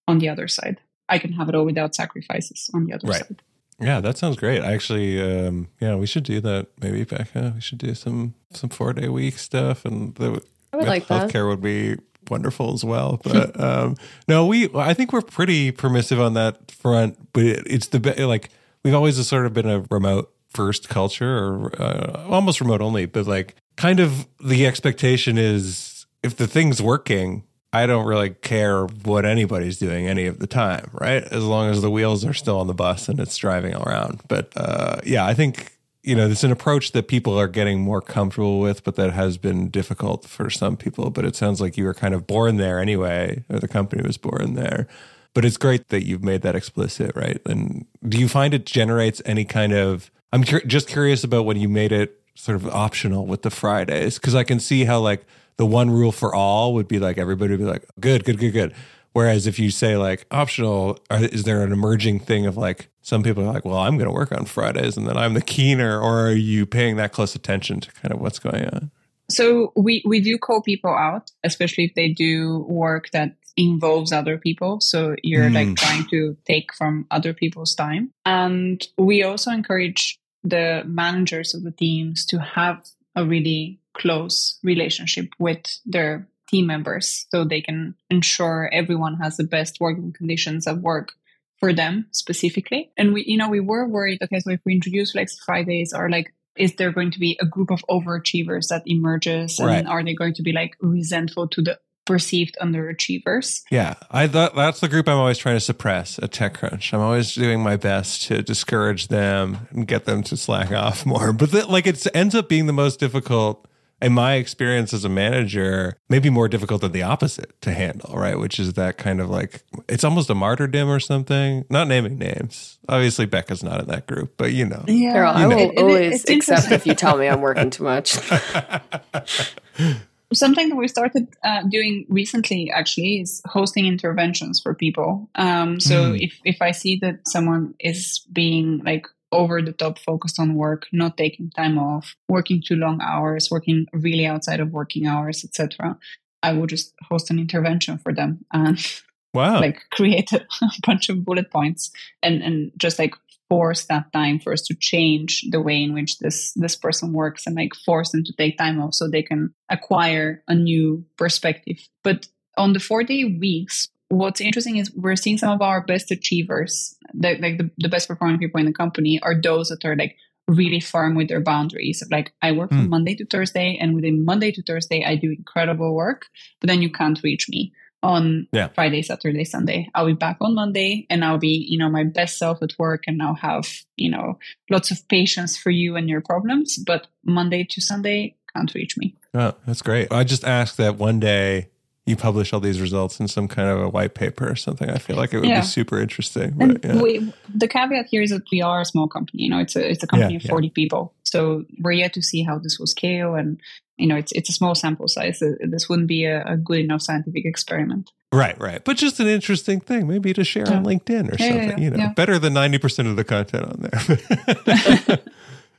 on 0.07 0.19
the 0.19 0.29
other 0.29 0.47
side. 0.47 0.79
I 1.09 1.17
can 1.17 1.33
have 1.33 1.49
it 1.49 1.55
all 1.55 1.65
without 1.65 1.93
sacrifices 1.93 2.69
on 2.73 2.85
the 2.85 2.93
other 2.93 3.09
right. 3.09 3.19
side. 3.19 3.41
Yeah, 3.79 3.99
that 3.99 4.17
sounds 4.17 4.37
great. 4.37 4.63
Actually, 4.63 5.21
um, 5.21 5.67
yeah, 5.81 5.95
we 5.95 6.07
should 6.07 6.23
do 6.23 6.39
that. 6.41 6.67
Maybe 6.81 7.03
Becca, 7.03 7.53
we 7.55 7.61
should 7.61 7.77
do 7.77 7.93
some 7.93 8.33
some 8.51 8.69
four 8.69 8.93
day 8.93 9.09
week 9.09 9.37
stuff, 9.37 9.85
and 9.85 10.15
the 10.15 10.41
I 10.71 10.77
would 10.77 10.87
like 10.87 11.07
healthcare 11.07 11.31
that. 11.31 11.47
would 11.47 11.61
be 11.61 11.97
wonderful 12.29 12.73
as 12.73 12.83
well. 12.83 13.19
But 13.23 13.59
um, 13.63 13.95
no, 14.27 14.45
we 14.45 14.69
I 14.75 14.93
think 14.93 15.11
we're 15.11 15.21
pretty 15.21 15.71
permissive 15.71 16.19
on 16.19 16.33
that 16.35 16.71
front. 16.71 17.33
But 17.33 17.43
it, 17.43 17.63
it's 17.67 17.87
the 17.87 18.25
like 18.25 18.49
we've 18.83 18.93
always 18.93 19.25
sort 19.27 19.45
of 19.45 19.53
been 19.53 19.69
a 19.69 19.83
remote 19.89 20.31
first 20.49 20.87
culture, 20.87 21.37
or 21.37 21.81
uh, 21.81 22.25
almost 22.29 22.61
remote 22.61 22.81
only. 22.81 23.05
But 23.05 23.27
like, 23.27 23.55
kind 23.75 23.99
of 23.99 24.25
the 24.43 24.65
expectation 24.65 25.37
is 25.37 26.05
if 26.23 26.37
the 26.37 26.47
thing's 26.47 26.81
working, 26.81 27.43
I 27.73 27.85
don't 27.85 28.05
really 28.05 28.29
care 28.29 28.85
what 28.85 29.25
anybody's 29.25 29.77
doing 29.77 30.07
any 30.07 30.27
of 30.27 30.39
the 30.39 30.47
time, 30.47 30.89
right? 30.93 31.23
As 31.23 31.43
long 31.43 31.69
as 31.69 31.81
the 31.81 31.91
wheels 31.91 32.23
are 32.23 32.33
still 32.33 32.59
on 32.59 32.67
the 32.67 32.73
bus 32.73 33.09
and 33.09 33.19
it's 33.19 33.35
driving 33.35 33.75
around. 33.75 34.21
But 34.27 34.53
uh, 34.55 35.01
yeah, 35.03 35.25
I 35.25 35.33
think 35.33 35.77
you 36.01 36.15
know 36.15 36.27
it's 36.27 36.43
an 36.43 36.51
approach 36.51 36.93
that 36.93 37.07
people 37.07 37.37
are 37.37 37.47
getting 37.47 37.81
more 37.81 38.01
comfortable 38.01 38.59
with, 38.59 38.83
but 38.83 38.95
that 38.95 39.11
has 39.11 39.37
been 39.37 39.69
difficult 39.69 40.25
for 40.25 40.49
some 40.49 40.77
people. 40.77 41.09
But 41.09 41.25
it 41.25 41.35
sounds 41.35 41.59
like 41.59 41.77
you 41.77 41.83
were 41.83 41.93
kind 41.93 42.13
of 42.13 42.25
born 42.25 42.57
there 42.57 42.79
anyway, 42.79 43.43
or 43.49 43.59
the 43.59 43.67
company 43.67 44.03
was 44.03 44.17
born 44.17 44.53
there. 44.53 44.87
But 45.33 45.43
it's 45.43 45.57
great 45.57 45.89
that 45.89 46.05
you've 46.05 46.23
made 46.23 46.43
that 46.43 46.55
explicit, 46.55 47.13
right? 47.13 47.41
And 47.45 47.85
do 48.07 48.17
you 48.17 48.29
find 48.29 48.53
it 48.53 48.65
generates 48.65 49.21
any 49.25 49.43
kind 49.43 49.73
of? 49.73 50.11
I'm 50.31 50.43
just 50.43 50.87
curious 50.87 51.25
about 51.25 51.45
when 51.45 51.57
you 51.57 51.67
made 51.67 51.91
it 51.91 52.21
sort 52.35 52.55
of 52.55 52.67
optional 52.67 53.25
with 53.25 53.41
the 53.41 53.49
Fridays 53.49 54.15
because 54.15 54.35
I 54.35 54.43
can 54.43 54.59
see 54.59 54.85
how 54.85 54.99
like 54.99 55.25
the 55.57 55.65
one 55.65 55.89
rule 55.89 56.11
for 56.11 56.33
all 56.33 56.73
would 56.73 56.87
be 56.87 56.99
like 56.99 57.17
everybody 57.17 57.51
would 57.51 57.59
be 57.59 57.65
like 57.65 57.85
good 57.99 58.23
good 58.23 58.39
good 58.39 58.51
good. 58.51 58.73
Whereas 59.13 59.47
if 59.47 59.59
you 59.59 59.71
say 59.71 59.95
like 59.95 60.25
optional 60.31 60.99
is 61.09 61.43
there 61.43 61.63
an 61.63 61.71
emerging 61.71 62.19
thing 62.19 62.45
of 62.45 62.57
like 62.57 62.89
some 63.01 63.23
people 63.23 63.43
are 63.43 63.53
like 63.53 63.63
well 63.63 63.77
i'm 63.77 63.97
going 63.97 64.09
to 64.09 64.13
work 64.13 64.31
on 64.33 64.43
fridays 64.43 64.97
and 64.97 65.07
then 65.07 65.15
i'm 65.15 65.35
the 65.35 65.41
keener 65.41 66.01
or 66.01 66.27
are 66.27 66.33
you 66.33 66.65
paying 66.65 66.97
that 66.97 67.13
close 67.13 67.33
attention 67.33 67.79
to 67.79 67.91
kind 67.93 68.13
of 68.13 68.19
what's 68.19 68.39
going 68.39 68.65
on? 68.65 68.91
So 69.29 69.71
we 69.75 70.03
we 70.05 70.19
do 70.19 70.37
call 70.37 70.61
people 70.61 70.91
out 70.91 71.31
especially 71.43 71.85
if 71.85 71.93
they 71.95 72.09
do 72.09 72.65
work 72.67 73.09
that 73.11 73.35
involves 73.57 74.11
other 74.11 74.37
people. 74.37 74.79
So 74.81 75.15
you're 75.23 75.49
mm. 75.49 75.53
like 75.53 75.75
trying 75.77 76.05
to 76.09 76.37
take 76.45 76.73
from 76.73 77.07
other 77.11 77.33
people's 77.33 77.73
time. 77.73 78.11
And 78.25 78.85
we 78.97 79.23
also 79.23 79.51
encourage 79.51 80.19
the 80.43 80.83
managers 80.85 81.55
of 81.55 81.63
the 81.63 81.71
teams 81.71 82.25
to 82.27 82.39
have 82.39 82.85
a 83.15 83.25
really 83.25 83.79
close 83.93 84.59
relationship 84.63 85.29
with 85.39 85.79
their 85.85 86.27
team 86.49 86.67
members 86.67 87.25
so 87.29 87.43
they 87.43 87.61
can 87.61 87.95
ensure 88.09 88.69
everyone 88.71 89.15
has 89.15 89.37
the 89.37 89.43
best 89.43 89.79
working 89.79 90.13
conditions 90.13 90.67
at 90.67 90.77
work 90.77 91.13
for 91.59 91.73
them 91.73 92.07
specifically. 92.11 92.91
And 92.97 93.13
we, 93.13 93.23
you 93.25 93.37
know, 93.37 93.49
we 93.49 93.59
were 93.59 93.87
worried, 93.87 94.21
okay, 94.21 94.39
so 94.39 94.51
if 94.51 94.59
we 94.65 94.73
introduce 94.73 95.13
Flex 95.13 95.39
Fridays 95.39 95.93
or 95.93 96.09
like 96.09 96.33
is 96.55 96.75
there 96.75 96.91
going 96.91 97.11
to 97.11 97.19
be 97.19 97.37
a 97.41 97.45
group 97.45 97.69
of 97.69 97.83
overachievers 97.89 98.69
that 98.69 98.83
emerges 98.85 99.59
and 99.59 99.67
right. 99.67 99.85
are 99.85 100.03
they 100.03 100.13
going 100.13 100.33
to 100.33 100.41
be 100.41 100.53
like 100.53 100.75
resentful 100.79 101.47
to 101.49 101.61
the 101.61 101.77
perceived 102.05 102.57
underachievers. 102.61 103.63
Yeah, 103.69 103.95
I 104.11 104.27
thought 104.27 104.55
that's 104.55 104.79
the 104.79 104.87
group 104.87 105.07
I'm 105.07 105.17
always 105.17 105.37
trying 105.37 105.55
to 105.55 105.61
suppress 105.61 106.19
at 106.19 106.31
TechCrunch. 106.31 106.93
I'm 106.93 107.01
always 107.01 107.33
doing 107.33 107.61
my 107.61 107.75
best 107.75 108.23
to 108.23 108.41
discourage 108.41 109.07
them 109.07 109.67
and 109.71 109.87
get 109.87 110.05
them 110.05 110.23
to 110.23 110.37
slack 110.37 110.71
off 110.73 111.05
more. 111.05 111.33
But 111.33 111.51
the, 111.51 111.65
like 111.65 111.87
it 111.87 112.05
ends 112.15 112.35
up 112.35 112.47
being 112.49 112.67
the 112.67 112.73
most 112.73 112.99
difficult 112.99 113.67
in 114.01 114.13
my 114.13 114.35
experience 114.35 114.93
as 114.93 115.05
a 115.05 115.09
manager, 115.09 115.97
maybe 116.09 116.29
more 116.29 116.47
difficult 116.47 116.81
than 116.81 116.91
the 116.91 117.01
opposite 117.01 117.59
to 117.61 117.71
handle, 117.71 118.13
right? 118.15 118.37
Which 118.37 118.59
is 118.59 118.73
that 118.73 118.97
kind 118.97 119.21
of 119.21 119.29
like 119.29 119.63
it's 119.87 120.03
almost 120.03 120.29
a 120.29 120.35
martyrdom 120.35 120.89
or 120.89 120.99
something. 120.99 121.65
Not 121.69 121.87
naming 121.87 122.17
names. 122.17 122.77
Obviously, 122.89 123.25
Becca's 123.25 123.63
not 123.63 123.79
in 123.79 123.87
that 123.87 124.05
group, 124.05 124.33
but 124.37 124.51
you 124.51 124.65
know. 124.65 124.83
Yeah, 124.87 125.13
Carol, 125.13 125.33
I 125.33 125.47
will 125.47 125.71
it, 125.71 125.77
always 125.77 126.25
it, 126.25 126.35
accept 126.35 126.71
if 126.71 126.85
you 126.85 126.93
tell 126.93 127.17
me 127.17 127.27
I'm 127.27 127.41
working 127.47 127.69
too 127.69 127.83
much. 127.83 128.17
something 130.33 130.69
that 130.69 130.75
we 130.75 130.87
started 130.87 131.27
uh, 131.43 131.63
doing 131.63 132.05
recently 132.09 132.71
actually 132.71 133.21
is 133.21 133.41
hosting 133.45 133.85
interventions 133.85 134.59
for 134.59 134.73
people 134.73 135.29
um, 135.35 135.79
so 135.79 136.11
mm. 136.11 136.21
if, 136.21 136.39
if 136.43 136.61
i 136.61 136.71
see 136.71 136.97
that 137.01 137.19
someone 137.27 137.73
is 137.79 138.25
being 138.31 138.81
like 138.83 139.07
over 139.31 139.61
the 139.61 139.73
top 139.73 139.99
focused 139.99 140.39
on 140.39 140.55
work 140.55 140.87
not 140.91 141.17
taking 141.17 141.49
time 141.51 141.77
off 141.77 142.15
working 142.29 142.61
too 142.65 142.75
long 142.75 142.99
hours 143.01 143.49
working 143.51 143.85
really 143.93 144.25
outside 144.25 144.59
of 144.59 144.71
working 144.71 145.05
hours 145.05 145.43
etc 145.43 145.97
i 146.43 146.53
will 146.53 146.67
just 146.67 146.93
host 147.09 147.29
an 147.29 147.39
intervention 147.39 147.97
for 147.97 148.13
them 148.13 148.45
and 148.53 148.79
wow. 149.35 149.59
like 149.59 149.81
create 149.91 150.31
a 150.33 150.45
bunch 150.85 151.09
of 151.09 151.23
bullet 151.25 151.51
points 151.51 151.91
and 152.23 152.41
and 152.41 152.71
just 152.77 152.97
like 152.99 153.15
force 153.47 153.85
that 153.85 154.11
time 154.11 154.39
for 154.39 154.53
us 154.53 154.63
to 154.63 154.73
change 154.73 155.45
the 155.51 155.61
way 155.61 155.83
in 155.83 155.93
which 155.93 156.17
this 156.19 156.51
this 156.53 156.75
person 156.75 157.13
works 157.13 157.45
and 157.45 157.55
like 157.55 157.75
force 157.75 158.11
them 158.11 158.23
to 158.23 158.33
take 158.33 158.57
time 158.57 158.81
off 158.81 158.95
so 158.95 159.07
they 159.07 159.21
can 159.21 159.53
acquire 159.69 160.43
a 160.47 160.55
new 160.55 161.05
perspective. 161.17 161.77
But 162.03 162.27
on 162.57 162.73
the 162.73 162.79
four 162.79 163.03
day 163.03 163.23
weeks 163.25 163.89
what's 164.09 164.41
interesting 164.41 164.77
is 164.77 164.91
we're 164.95 165.15
seeing 165.15 165.37
some 165.37 165.49
of 165.49 165.61
our 165.61 165.81
best 165.81 166.11
achievers 166.11 166.95
the, 167.13 167.37
like 167.41 167.57
the, 167.57 167.69
the 167.77 167.89
best 167.89 168.07
performing 168.07 168.37
people 168.37 168.59
in 168.59 168.65
the 168.65 168.73
company 168.73 169.19
are 169.21 169.39
those 169.39 169.69
that 169.69 169.83
are 169.83 169.95
like 169.95 170.15
really 170.47 170.79
firm 170.79 171.15
with 171.15 171.27
their 171.27 171.41
boundaries. 171.41 172.01
Of 172.01 172.11
like 172.11 172.31
i 172.41 172.51
work 172.51 172.69
mm. 172.69 172.77
from 172.77 172.89
monday 172.89 173.15
to 173.15 173.25
thursday 173.25 173.77
and 173.81 173.95
within 173.95 174.23
monday 174.23 174.51
to 174.51 174.61
thursday 174.61 175.03
i 175.03 175.15
do 175.15 175.31
incredible 175.31 175.95
work 175.95 176.27
but 176.61 176.67
then 176.67 176.81
you 176.81 176.91
can't 176.91 177.21
reach 177.23 177.47
me 177.49 177.73
on 178.05 178.47
Yeah. 178.51 178.67
Friday, 178.75 179.01
Saturday, 179.01 179.43
Sunday. 179.45 179.89
I'll 179.95 180.05
be 180.05 180.13
back 180.13 180.37
on 180.39 180.53
Monday 180.55 181.07
and 181.09 181.25
I'll 181.25 181.39
be, 181.39 181.65
you 181.69 181.77
know, 181.77 181.89
my 181.89 182.03
best 182.03 182.37
self 182.37 182.61
at 182.61 182.77
work 182.77 183.03
and 183.07 183.21
I'll 183.21 183.35
have, 183.49 183.67
you 183.97 184.09
know, 184.11 184.37
lots 184.69 184.91
of 184.91 184.97
patience 185.07 185.57
for 185.57 185.71
you 185.71 185.95
and 185.95 186.07
your 186.07 186.21
problems. 186.21 186.77
But 186.77 187.07
Monday 187.23 187.63
to 187.71 187.81
Sunday 187.81 188.35
can't 188.53 188.73
reach 188.73 188.95
me. 188.97 189.15
Oh, 189.33 189.53
that's 189.65 189.81
great. 189.81 190.11
I 190.11 190.23
just 190.23 190.45
ask 190.45 190.75
that 190.77 190.97
one 190.97 191.19
day 191.19 191.69
you 192.05 192.15
publish 192.15 192.53
all 192.53 192.59
these 192.59 192.79
results 192.79 193.19
in 193.19 193.27
some 193.27 193.47
kind 193.47 193.67
of 193.67 193.81
a 193.81 193.89
white 193.89 194.13
paper 194.13 194.47
or 194.47 194.55
something. 194.55 194.87
I 194.91 194.99
feel 194.99 195.15
like 195.15 195.33
it 195.33 195.39
would 195.39 195.49
Yeah. 195.49 195.61
be 195.61 195.65
super 195.65 195.99
interesting. 195.99 196.51
But, 196.55 196.85
yeah. 196.85 197.01
we, 197.01 197.33
the 197.53 197.67
caveat 197.67 198.05
here 198.11 198.21
is 198.21 198.29
that 198.29 198.43
we 198.51 198.61
are 198.61 198.81
a 198.81 198.85
small 198.85 199.07
company. 199.07 199.41
You 199.43 199.49
know, 199.49 199.57
it's 199.59 199.75
a 199.75 199.89
it's 199.89 200.03
a 200.03 200.07
company 200.07 200.33
Yeah, 200.35 200.43
of 200.45 200.49
forty 200.53 200.69
people, 200.69 201.13
so 201.23 201.65
we're 201.81 201.93
yet 201.93 202.13
to 202.13 202.21
see 202.21 202.43
how 202.43 202.59
this 202.59 202.77
will 202.77 202.85
scale. 202.87 203.33
And 203.33 203.59
you 203.97 204.07
know, 204.07 204.15
it's 204.15 204.31
it's 204.33 204.49
a 204.49 204.53
small 204.53 204.75
sample 204.75 205.07
size. 205.07 205.41
This 205.61 205.87
wouldn't 205.89 206.07
be 206.07 206.25
a, 206.25 206.43
a 206.45 206.57
good 206.57 206.79
enough 206.79 207.01
scientific 207.01 207.45
experiment. 207.45 208.11
Right, 208.33 208.59
right. 208.59 208.83
But 208.83 208.97
just 208.97 209.19
an 209.19 209.27
interesting 209.27 209.79
thing, 209.79 210.07
maybe 210.07 210.33
to 210.33 210.43
share 210.43 210.67
on 210.69 210.83
LinkedIn 210.83 211.31
or 211.31 211.35
Yeah, 211.39 211.45
yeah, 211.45 211.61
something. 211.61 211.77
yeah, 211.77 211.83
you 211.83 211.89
know, 211.91 211.97
yeah. 211.97 212.13
better 212.13 212.37
than 212.37 212.53
ninety 212.53 212.77
percent 212.77 213.07
of 213.07 213.15
the 213.15 213.23
content 213.23 213.63
on 213.65 213.79
there. 213.81 215.19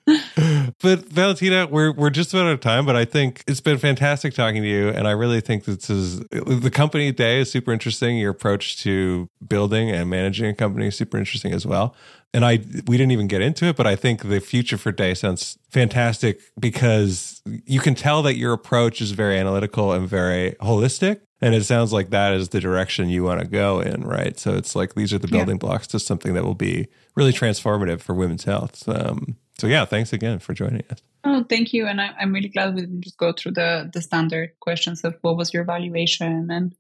but 0.81 1.01
Valentina, 1.07 1.67
we're 1.67 1.93
we're 1.93 2.11
just 2.11 2.33
about 2.33 2.47
out 2.47 2.53
of 2.53 2.61
time. 2.61 2.87
But 2.87 2.95
I 2.97 3.05
think 3.05 3.43
it's 3.49 3.61
been 3.61 3.77
fantastic 3.79 4.35
talking 4.35 4.63
to 4.63 4.69
you, 4.69 4.89
and 4.89 5.09
I 5.09 5.11
really 5.11 5.41
think 5.41 5.65
this 5.65 5.91
is 5.91 6.21
the 6.31 6.71
company 6.73 7.11
Daye 7.13 7.41
is 7.41 7.51
super 7.51 7.73
interesting. 7.73 8.17
Your 8.17 8.31
approach 8.31 8.79
to 8.85 9.29
building 9.47 9.91
and 9.91 10.09
managing 10.09 10.47
a 10.47 10.55
company 10.55 10.87
is 10.87 10.97
super 10.97 11.19
interesting 11.19 11.53
as 11.53 11.67
well. 11.67 11.95
And 12.37 12.45
I 12.45 12.59
we 12.87 12.97
didn't 12.99 13.13
even 13.13 13.29
get 13.29 13.41
into 13.41 13.65
it, 13.65 13.77
but 13.77 13.87
I 13.87 13.97
think 13.97 14.23
the 14.29 14.41
future 14.41 14.77
for 14.77 14.93
Daye 14.93 15.15
sounds 15.15 15.59
fantastic 15.71 16.39
because 16.61 17.41
you 17.65 17.81
can 17.81 17.95
tell 17.95 18.23
that 18.25 18.37
your 18.37 18.53
approach 18.53 19.01
is 19.01 19.13
very 19.13 19.39
analytical 19.39 19.93
and 19.93 20.07
very 20.09 20.53
holistic. 20.61 21.21
And 21.41 21.55
it 21.55 21.65
sounds 21.65 21.93
like 21.93 22.11
that 22.11 22.35
is 22.35 22.51
the 22.51 22.61
direction 22.61 23.09
you 23.09 23.23
want 23.25 23.41
to 23.41 23.47
go 23.47 23.81
in, 23.81 24.05
right? 24.05 24.39
So 24.39 24.55
it's 24.55 24.77
like 24.77 24.95
these 24.95 25.13
are 25.15 25.19
the 25.19 25.29
Yeah. 25.29 25.39
building 25.39 25.59
blocks 25.59 25.87
to 25.89 25.99
something 25.99 26.35
that 26.35 26.45
will 26.45 26.55
be 26.55 26.89
really 27.15 27.33
transformative 27.33 28.01
for 28.01 28.15
women's 28.15 28.45
health. 28.45 28.87
Um, 28.89 29.37
so 29.59 29.67
yeah, 29.67 29.85
thanks 29.87 30.13
again 30.13 30.39
for 30.39 30.53
joining 30.55 30.83
us. 30.91 30.99
Oh, 31.25 31.43
thank 31.49 31.73
you. 31.73 31.87
And 31.87 32.01
I, 32.01 32.11
I'm 32.21 32.33
really 32.35 32.49
glad 32.49 32.75
we 32.75 32.83
didn't 32.83 33.01
just 33.03 33.17
go 33.19 33.33
through 33.33 33.53
the 33.53 33.91
the 33.93 34.03
standard 34.03 34.51
questions 34.61 35.05
of 35.05 35.15
what 35.23 35.37
was 35.39 35.53
your 35.55 35.65
valuation 35.65 36.51
and 36.51 36.75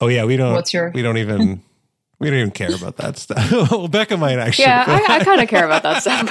Oh 0.00 0.08
yeah, 0.08 0.24
we 0.24 0.36
don't. 0.36 0.54
What's 0.54 0.72
your- 0.74 0.90
We 0.94 1.02
don't 1.02 1.18
even. 1.18 1.62
We 2.22 2.30
don't 2.30 2.38
even 2.38 2.52
care 2.52 2.72
about 2.72 2.98
that 2.98 3.18
stuff. 3.18 3.50
well, 3.72 3.88
Becca 3.88 4.16
might 4.16 4.38
actually. 4.38 4.66
Yeah, 4.66 4.84
I, 4.86 5.16
I 5.16 5.24
kind 5.24 5.40
of 5.40 5.48
care 5.48 5.64
about 5.64 5.82
that 5.82 6.02
stuff. 6.02 6.28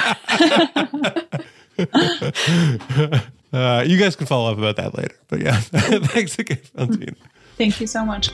uh, 3.53 3.83
you 3.85 3.97
guys 3.97 4.15
can 4.15 4.25
follow 4.25 4.53
up 4.53 4.57
about 4.57 4.77
that 4.77 4.97
later. 4.97 5.17
But 5.27 5.41
yeah, 5.41 5.59
thanks 5.59 6.39
again, 6.39 6.59
Valentina. 6.73 7.11
thank 7.57 7.81
you 7.81 7.87
so 7.87 8.05
much. 8.05 8.31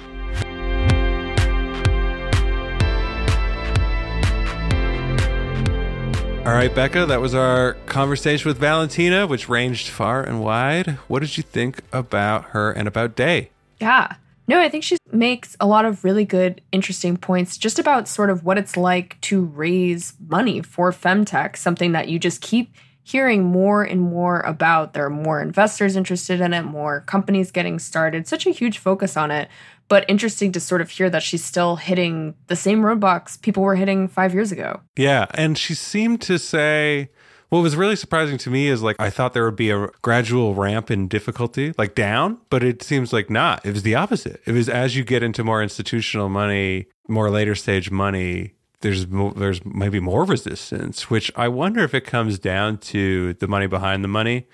All 6.45 6.53
right, 6.53 6.73
Becca, 6.75 7.07
that 7.07 7.19
was 7.19 7.33
our 7.33 7.73
conversation 7.87 8.47
with 8.47 8.59
Valentina, 8.59 9.25
which 9.25 9.49
ranged 9.49 9.87
far 9.87 10.21
and 10.21 10.43
wide. 10.43 10.91
What 11.07 11.21
did 11.21 11.37
you 11.37 11.41
think 11.41 11.81
about 11.91 12.49
her 12.49 12.71
and 12.71 12.87
about 12.87 13.15
Daye? 13.15 13.49
Yeah. 13.79 14.13
No, 14.47 14.59
I 14.61 14.69
think 14.69 14.83
she 14.83 14.97
makes 15.11 15.57
a 15.59 15.67
lot 15.67 15.85
of 15.85 16.03
really 16.03 16.23
good, 16.23 16.61
interesting 16.71 17.17
points 17.17 17.57
just 17.57 17.79
about 17.79 18.07
sort 18.07 18.29
of 18.29 18.43
what 18.43 18.57
it's 18.57 18.77
like 18.77 19.19
to 19.21 19.43
raise 19.43 20.13
money 20.27 20.61
for 20.61 20.91
femtech, 20.91 21.57
something 21.57 21.91
that 21.91 22.07
you 22.07 22.17
just 22.17 22.41
keep 22.41 22.73
hearing 23.03 23.43
more 23.43 23.83
and 23.83 24.01
more 24.01 24.41
about. 24.41 24.93
There 24.93 25.05
are 25.05 25.09
more 25.09 25.41
investors 25.41 25.95
interested 25.95 26.41
in 26.41 26.53
it, 26.53 26.63
more 26.63 27.01
companies 27.01 27.51
getting 27.51 27.79
started, 27.79 28.27
such 28.27 28.45
a 28.45 28.51
huge 28.51 28.79
focus 28.79 29.15
on 29.15 29.31
it. 29.31 29.49
But 29.89 30.03
interesting 30.09 30.51
to 30.51 30.59
sort 30.59 30.81
of 30.81 30.89
hear 30.89 31.09
that 31.09 31.23
she's 31.23 31.43
still 31.43 31.77
hitting 31.77 32.35
the 32.47 32.57
same 32.57 32.81
roadblocks 32.81 33.41
people 33.41 33.63
were 33.63 33.75
hitting 33.75 34.09
five 34.09 34.33
years 34.33 34.51
ago. 34.51 34.81
Yeah, 34.97 35.27
and 35.33 35.57
she 35.57 35.73
seemed 35.73 36.21
to 36.23 36.37
say 36.37 37.09
what 37.49 37.59
was 37.59 37.75
really 37.75 37.95
surprising 37.95 38.37
to 38.39 38.49
me 38.49 38.67
is 38.67 38.81
like 38.81 38.95
I 38.99 39.09
thought 39.09 39.33
there 39.33 39.45
would 39.45 39.55
be 39.55 39.69
a 39.69 39.87
gradual 40.01 40.53
ramp 40.53 40.91
in 40.91 41.07
difficulty, 41.07 41.73
like 41.77 41.95
down, 41.95 42.39
but 42.49 42.63
it 42.63 42.83
seems 42.83 43.13
like 43.13 43.29
not. 43.29 43.65
It 43.65 43.73
was 43.73 43.83
the 43.83 43.95
opposite. 43.95 44.41
It 44.45 44.51
was 44.51 44.67
as 44.67 44.95
you 44.95 45.03
get 45.03 45.23
into 45.23 45.43
more 45.43 45.63
institutional 45.63 46.29
money, 46.29 46.87
more 47.07 47.29
later 47.29 47.55
stage 47.55 47.89
money, 47.89 48.53
there's 48.81 49.07
mo- 49.07 49.33
there's 49.35 49.63
maybe 49.65 49.99
more 49.99 50.23
resistance, 50.23 51.09
which 51.09 51.31
I 51.35 51.47
wonder 51.47 51.83
if 51.83 51.93
it 51.93 52.01
comes 52.01 52.37
down 52.37 52.77
to 52.79 53.33
the 53.35 53.47
money 53.47 53.67
behind 53.67 54.03
the 54.03 54.07
money. 54.07 54.47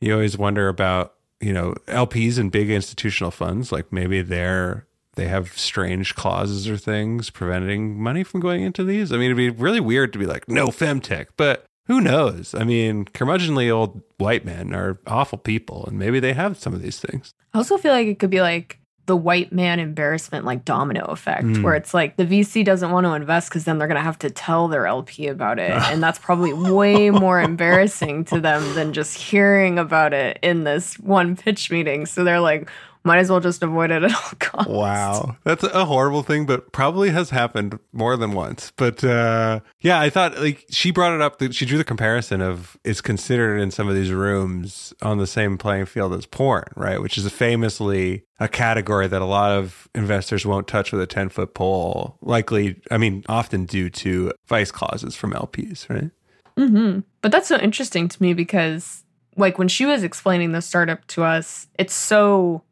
You 0.00 0.14
always 0.14 0.38
wonder 0.38 0.68
about 0.68 1.14
you 1.40 1.52
know 1.52 1.74
LPs 1.86 2.38
and 2.38 2.52
big 2.52 2.70
institutional 2.70 3.30
funds, 3.30 3.72
like 3.72 3.92
maybe 3.92 4.22
they're 4.22 4.86
they 5.16 5.26
have 5.26 5.58
strange 5.58 6.14
clauses 6.14 6.68
or 6.68 6.76
things 6.76 7.30
preventing 7.30 8.00
money 8.00 8.22
from 8.22 8.40
going 8.40 8.62
into 8.62 8.84
these. 8.84 9.10
I 9.10 9.16
mean, 9.16 9.32
it'd 9.32 9.36
be 9.36 9.50
really 9.50 9.80
weird 9.80 10.12
to 10.12 10.18
be 10.18 10.26
like 10.26 10.48
no 10.48 10.68
femtech, 10.68 11.26
but 11.36 11.66
who 11.88 12.00
knows? 12.00 12.54
I 12.54 12.62
mean, 12.64 13.04
curmudgeonly 13.06 13.70
old 13.74 14.00
white 14.18 14.44
men 14.44 14.72
are 14.72 15.00
awful 15.06 15.38
people, 15.38 15.84
and 15.86 15.98
maybe 15.98 16.20
they 16.20 16.32
have 16.34 16.56
some 16.56 16.72
of 16.74 16.80
these 16.82 17.00
things. 17.00 17.34
I 17.52 17.58
also 17.58 17.76
feel 17.78 17.92
like 17.92 18.06
it 18.06 18.18
could 18.20 18.30
be 18.30 18.40
like 18.40 18.78
the 19.06 19.16
white 19.16 19.50
man 19.54 19.78
embarrassment, 19.80 20.44
like 20.44 20.66
domino 20.66 21.06
effect, 21.06 21.44
Mm. 21.46 21.62
where 21.62 21.74
it's 21.74 21.94
like 21.94 22.16
the 22.18 22.26
VC 22.26 22.62
doesn't 22.62 22.90
want 22.90 23.06
to 23.06 23.14
invest 23.14 23.48
because 23.48 23.64
then 23.64 23.78
they're 23.78 23.88
going 23.88 23.96
to 23.96 24.02
have 24.04 24.18
to 24.18 24.28
tell 24.28 24.68
their 24.68 24.86
LP 24.86 25.28
about 25.28 25.58
it. 25.58 25.70
and 25.70 26.02
that's 26.02 26.18
probably 26.18 26.52
way 26.52 27.08
more 27.26 27.40
embarrassing 27.40 28.26
to 28.26 28.38
them 28.38 28.74
than 28.74 28.92
just 28.92 29.16
hearing 29.16 29.78
about 29.78 30.12
it 30.12 30.38
in 30.42 30.64
this 30.64 30.98
one 30.98 31.36
pitch 31.36 31.70
meeting. 31.70 32.04
So 32.04 32.22
they're 32.22 32.38
like, 32.40 32.68
might 33.04 33.18
as 33.18 33.30
well 33.30 33.40
just 33.40 33.62
avoid 33.62 33.90
it 33.90 34.02
at 34.02 34.14
all 34.14 34.30
costs. 34.38 34.70
Wow. 34.70 35.36
That's 35.44 35.64
a 35.64 35.84
horrible 35.84 36.22
thing, 36.22 36.46
but 36.46 36.72
probably 36.72 37.10
has 37.10 37.30
happened 37.30 37.78
more 37.92 38.16
than 38.16 38.32
once. 38.32 38.72
But 38.76 39.02
uh, 39.04 39.60
yeah, 39.80 40.00
I 40.00 40.10
thought 40.10 40.38
like 40.38 40.64
she 40.70 40.90
brought 40.90 41.14
it 41.14 41.20
up 41.20 41.38
that 41.38 41.54
she 41.54 41.66
drew 41.66 41.78
the 41.78 41.84
comparison 41.84 42.40
of 42.40 42.76
it's 42.84 43.00
considered 43.00 43.58
in 43.58 43.70
some 43.70 43.88
of 43.88 43.94
these 43.94 44.12
rooms 44.12 44.92
on 45.02 45.18
the 45.18 45.26
same 45.26 45.58
playing 45.58 45.86
field 45.86 46.12
as 46.14 46.26
porn, 46.26 46.64
right? 46.76 47.00
Which 47.00 47.16
is 47.18 47.26
a 47.26 47.30
famously 47.30 48.24
a 48.40 48.48
category 48.48 49.08
that 49.08 49.22
a 49.22 49.26
lot 49.26 49.52
of 49.52 49.88
investors 49.94 50.46
won't 50.46 50.68
touch 50.68 50.92
with 50.92 51.00
a 51.00 51.06
10 51.06 51.28
foot 51.28 51.54
pole, 51.54 52.16
likely, 52.20 52.80
I 52.90 52.98
mean, 52.98 53.24
often 53.28 53.64
due 53.64 53.90
to 53.90 54.32
vice 54.46 54.70
clauses 54.70 55.16
from 55.16 55.32
LPs, 55.32 55.88
right? 55.90 56.10
hmm 56.56 57.00
But 57.20 57.32
that's 57.32 57.48
so 57.48 57.58
interesting 57.58 58.08
to 58.08 58.22
me 58.22 58.34
because, 58.34 59.04
like, 59.36 59.58
when 59.58 59.68
she 59.68 59.86
was 59.86 60.02
explaining 60.04 60.52
the 60.52 60.62
startup 60.62 61.06
to 61.08 61.24
us, 61.24 61.66
it's 61.78 61.94
so 61.94 62.62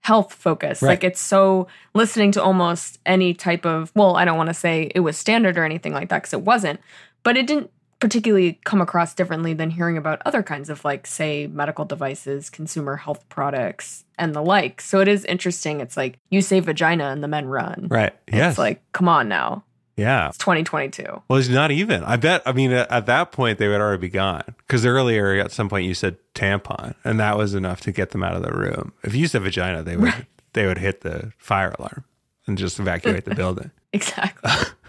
health 0.00 0.32
focused. 0.32 0.82
Right. 0.82 0.90
Like, 0.90 1.04
it's 1.04 1.20
so 1.20 1.66
listening 1.94 2.32
to 2.32 2.42
almost 2.42 2.98
any 3.04 3.34
type 3.34 3.66
of, 3.66 3.92
well, 3.94 4.16
I 4.16 4.24
don't 4.24 4.36
want 4.38 4.48
to 4.48 4.54
say 4.54 4.90
it 4.94 5.00
was 5.00 5.16
standard 5.16 5.58
or 5.58 5.64
anything 5.64 5.92
like 5.92 6.08
that 6.08 6.22
because 6.22 6.32
it 6.32 6.42
wasn't, 6.42 6.80
but 7.22 7.36
it 7.36 7.46
didn't 7.46 7.70
particularly 7.98 8.58
come 8.64 8.80
across 8.80 9.12
differently 9.12 9.52
than 9.52 9.68
hearing 9.68 9.98
about 9.98 10.22
other 10.24 10.42
kinds 10.42 10.70
of, 10.70 10.82
like, 10.86 11.06
say, 11.06 11.46
medical 11.48 11.84
devices, 11.84 12.48
consumer 12.48 12.96
health 12.96 13.28
products, 13.28 14.06
and 14.18 14.34
the 14.34 14.40
like. 14.42 14.80
So 14.80 15.00
it 15.00 15.08
is 15.08 15.26
interesting. 15.26 15.80
It's 15.82 15.98
like 15.98 16.18
you 16.30 16.40
say 16.40 16.60
vagina 16.60 17.08
and 17.10 17.22
the 17.22 17.28
men 17.28 17.46
run. 17.46 17.88
Right. 17.90 18.14
It's 18.26 18.36
Yes. 18.36 18.58
like, 18.58 18.80
come 18.92 19.06
on 19.06 19.28
now. 19.28 19.64
Yeah. 20.00 20.28
It's 20.28 20.38
2022. 20.38 21.22
Well, 21.28 21.38
it's 21.38 21.48
not 21.48 21.70
even. 21.70 22.02
I 22.04 22.16
bet. 22.16 22.42
I 22.46 22.52
mean, 22.52 22.72
at 22.72 22.90
at 22.90 23.06
that 23.06 23.32
point, 23.32 23.58
they 23.58 23.68
would 23.68 23.80
already 23.80 24.00
be 24.00 24.08
gone. 24.08 24.42
Because 24.66 24.86
earlier, 24.86 25.34
at 25.34 25.52
some 25.52 25.68
point, 25.68 25.86
you 25.86 25.94
said 25.94 26.16
tampon, 26.34 26.94
and 27.04 27.20
that 27.20 27.36
was 27.36 27.54
enough 27.54 27.80
to 27.82 27.92
get 27.92 28.10
them 28.10 28.22
out 28.22 28.34
of 28.34 28.42
the 28.42 28.52
room. 28.52 28.92
If 29.02 29.14
you 29.14 29.26
said 29.26 29.42
vagina, 29.42 29.82
they 29.82 29.96
would 29.96 30.26
they 30.54 30.66
would 30.66 30.78
hit 30.78 31.02
the 31.02 31.32
fire 31.38 31.74
alarm 31.78 32.04
and 32.46 32.56
just 32.56 32.80
evacuate 32.80 33.24
the 33.26 33.34
building. 33.42 33.70
Exactly. 33.92 34.50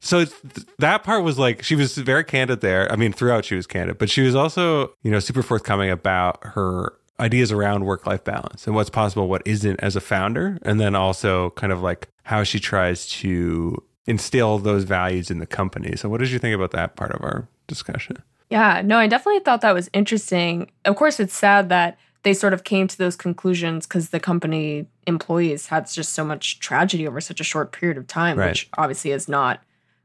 So 0.00 0.18
it's, 0.18 0.34
that 0.78 1.04
part 1.04 1.24
was 1.24 1.38
like 1.38 1.62
she 1.62 1.74
was 1.74 1.96
very 1.96 2.22
candid 2.22 2.60
there. 2.60 2.90
I 2.92 2.96
mean, 2.96 3.14
throughout 3.14 3.46
she 3.46 3.54
was 3.54 3.66
candid, 3.66 3.96
but 3.96 4.10
she 4.10 4.20
was 4.20 4.34
also 4.34 4.92
you 5.02 5.10
know 5.10 5.20
super 5.20 5.42
forthcoming 5.42 5.88
about 5.88 6.38
her 6.42 6.92
ideas 7.18 7.50
around 7.50 7.86
work 7.86 8.06
life 8.06 8.24
balance 8.24 8.66
and 8.66 8.76
what's 8.76 8.90
possible, 8.90 9.26
what 9.26 9.40
isn't 9.46 9.80
as 9.80 9.96
a 9.96 10.02
founder, 10.02 10.58
and 10.62 10.78
then 10.78 10.94
also 10.94 11.50
kind 11.50 11.72
of 11.72 11.80
like 11.80 12.08
how 12.24 12.42
she 12.42 12.60
tries 12.60 13.06
to 13.06 13.82
instill 14.06 14.58
those 14.58 14.84
values 14.84 15.30
in 15.30 15.38
the 15.38 15.46
company. 15.46 15.96
So, 15.96 16.08
what 16.08 16.20
did 16.20 16.30
you 16.30 16.38
think 16.38 16.54
about 16.54 16.70
that 16.72 16.96
part 16.96 17.12
of 17.12 17.22
our 17.22 17.48
discussion? 17.66 18.22
Yeah, 18.50 18.82
no, 18.84 18.98
I 18.98 19.06
definitely 19.06 19.40
thought 19.40 19.62
that 19.62 19.72
was 19.74 19.88
interesting. 19.92 20.70
Of 20.84 20.96
course, 20.96 21.18
it's 21.18 21.34
sad 21.34 21.68
that 21.70 21.98
they 22.22 22.34
sort 22.34 22.52
of 22.52 22.64
came 22.64 22.86
to 22.88 22.96
those 22.98 23.16
conclusions 23.16 23.86
because 23.86 24.10
the 24.10 24.20
company 24.20 24.86
employees 25.06 25.66
had 25.66 25.90
just 25.90 26.12
so 26.12 26.24
much 26.24 26.58
tragedy 26.58 27.06
over 27.06 27.20
such 27.20 27.40
a 27.40 27.44
short 27.44 27.72
period 27.72 27.98
of 27.98 28.06
time, 28.06 28.38
Right. 28.38 28.50
which 28.50 28.68
obviously 28.78 29.10
is 29.12 29.28
not 29.28 29.60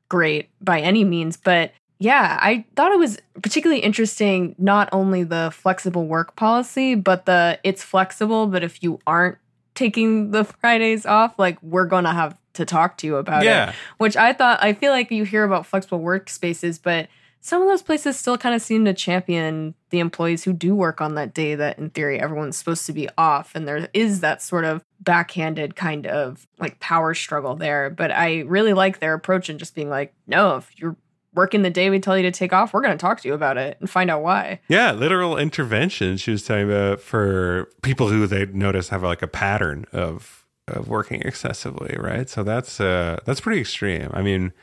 great 0.09 0.49
by 0.61 0.79
any 0.81 1.03
means. 1.03 1.37
But 1.37 1.71
yeah, 1.99 2.37
I 2.41 2.65
thought 2.75 2.91
it 2.91 2.97
was 2.99 3.19
particularly 3.41 3.81
interesting 3.81 4.55
not 4.57 4.89
only 4.91 5.23
the 5.23 5.51
flexible 5.53 6.07
work 6.07 6.35
policy, 6.35 6.95
but 6.95 7.25
the 7.25 7.59
it's 7.63 7.83
flexible, 7.83 8.47
but 8.47 8.63
if 8.63 8.81
you 8.81 8.99
aren't 9.05 9.37
taking 9.75 10.31
the 10.31 10.43
Fridays 10.61 11.05
off, 11.05 11.37
like 11.37 11.61
we're 11.61 11.85
going 11.85 12.05
to 12.05 12.11
have 12.13 12.37
to 12.59 12.65
talk 12.65 12.97
to 12.97 13.07
you 13.07 13.15
about 13.15 13.43
it 13.43 13.45
yeah, 13.45 13.73
which 13.97 14.15
I 14.15 14.33
thought 14.33 14.61
I 14.61 14.73
feel 14.73 14.91
like 14.91 15.09
you 15.11 15.23
hear 15.23 15.43
about 15.43 15.65
flexible 15.65 16.01
workspaces, 16.01 16.79
but 16.81 17.07
some 17.41 17.61
of 17.61 17.69
those 17.69 17.81
places 17.81 18.17
still 18.17 18.37
kind 18.37 18.53
of 18.53 18.61
seem 18.61 18.83
to 18.85 18.93
champion 18.93 19.73
the 19.91 19.99
employees 19.99 20.43
who 20.43 20.51
do 20.51 20.75
work 20.75 20.99
on 20.99 21.15
that 21.15 21.33
day 21.33 21.55
that 21.55 21.79
in 21.79 21.89
theory 21.89 22.19
everyone's 22.19 22.57
supposed 22.57 22.85
to 22.85 22.93
be 22.93 23.07
off 23.17 23.55
and 23.55 23.67
there 23.67 23.87
is 23.93 24.19
that 24.19 24.41
sort 24.41 24.65
of 24.65 24.83
backhanded 24.99 25.75
kind 25.75 26.05
of 26.05 26.45
like 26.59 26.79
power 26.79 27.13
struggle 27.13 27.55
there. 27.55 27.89
But 27.89 28.11
i 28.11 28.39
really 28.41 28.73
like 28.73 28.99
their 28.99 29.13
approach 29.13 29.49
and 29.49 29.57
just 29.57 29.73
being 29.73 29.89
like 29.89 30.13
no 30.27 30.57
if 30.57 30.77
you're 30.77 30.97
working 31.33 31.61
the 31.61 31.69
day 31.69 31.89
we 31.89 31.99
tell 31.99 32.17
you 32.17 32.23
to 32.23 32.31
take 32.31 32.51
off 32.51 32.73
we're 32.73 32.81
going 32.81 32.97
to 32.97 33.01
talk 33.01 33.21
to 33.21 33.27
you 33.27 33.33
about 33.33 33.57
it 33.57 33.77
and 33.79 33.89
find 33.89 34.09
out 34.09 34.21
why. 34.21 34.59
Yeah, 34.67 34.91
literal 34.91 35.37
intervention. 35.37 36.17
She 36.17 36.31
was 36.31 36.43
talking 36.43 36.65
about 36.65 36.99
for 36.99 37.69
people 37.81 38.09
who 38.09 38.27
they 38.27 38.47
notice 38.47 38.89
have 38.89 39.03
like 39.03 39.21
a 39.21 39.27
pattern 39.27 39.85
of 39.93 40.38
of 40.71 40.87
working 40.87 41.21
excessively, 41.21 41.95
right? 41.97 42.29
So 42.29 42.43
that's 42.43 42.79
uh 42.79 43.19
that's 43.25 43.41
pretty 43.41 43.61
extreme. 43.61 44.09
I 44.13 44.21
mean, 44.21 44.53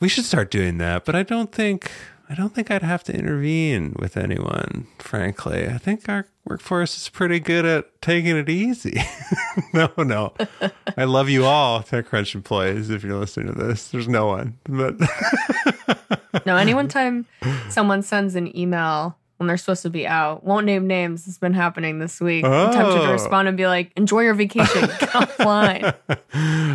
we 0.00 0.08
should 0.08 0.24
start 0.24 0.50
doing 0.50 0.78
that, 0.78 1.04
but 1.04 1.14
I 1.14 1.22
don't 1.22 1.52
think 1.52 1.90
I 2.32 2.34
don't 2.34 2.54
think 2.54 2.70
I'd 2.70 2.82
have 2.82 3.04
to 3.04 3.12
intervene 3.12 3.94
with 3.98 4.16
anyone, 4.16 4.86
frankly. 4.98 5.68
I 5.68 5.76
think 5.76 6.08
our 6.08 6.26
workforce 6.46 6.96
is 6.96 7.08
pretty 7.10 7.40
good 7.40 7.66
at 7.66 8.00
taking 8.00 8.36
it 8.38 8.48
easy. 8.48 9.02
no, 9.74 9.90
no. 9.98 10.32
I 10.96 11.04
love 11.04 11.28
you 11.28 11.44
all, 11.44 11.82
TechCrunch 11.82 12.34
employees, 12.34 12.88
if 12.88 13.04
you're 13.04 13.18
listening 13.18 13.52
to 13.52 13.60
this. 13.60 13.88
There's 13.88 14.08
no 14.08 14.26
one. 14.26 14.58
But 14.64 14.96
no 16.46 16.56
anyone 16.56 16.88
time 16.88 17.26
someone 17.68 18.02
sends 18.02 18.34
an 18.34 18.56
email 18.56 19.18
when 19.42 19.48
they're 19.48 19.56
supposed 19.56 19.82
to 19.82 19.90
be 19.90 20.06
out 20.06 20.44
won't 20.44 20.64
name 20.64 20.86
names 20.86 21.26
it's 21.26 21.38
been 21.38 21.52
happening 21.52 21.98
this 21.98 22.20
week 22.20 22.44
i'm 22.44 22.72
tempted 22.72 22.98
Oh. 22.98 23.06
to 23.06 23.12
respond 23.12 23.48
and 23.48 23.56
be 23.56 23.66
like 23.66 23.92
enjoy 23.96 24.20
your 24.20 24.34
vacation 24.34 24.80
get 25.00 25.10
offline 25.10 25.94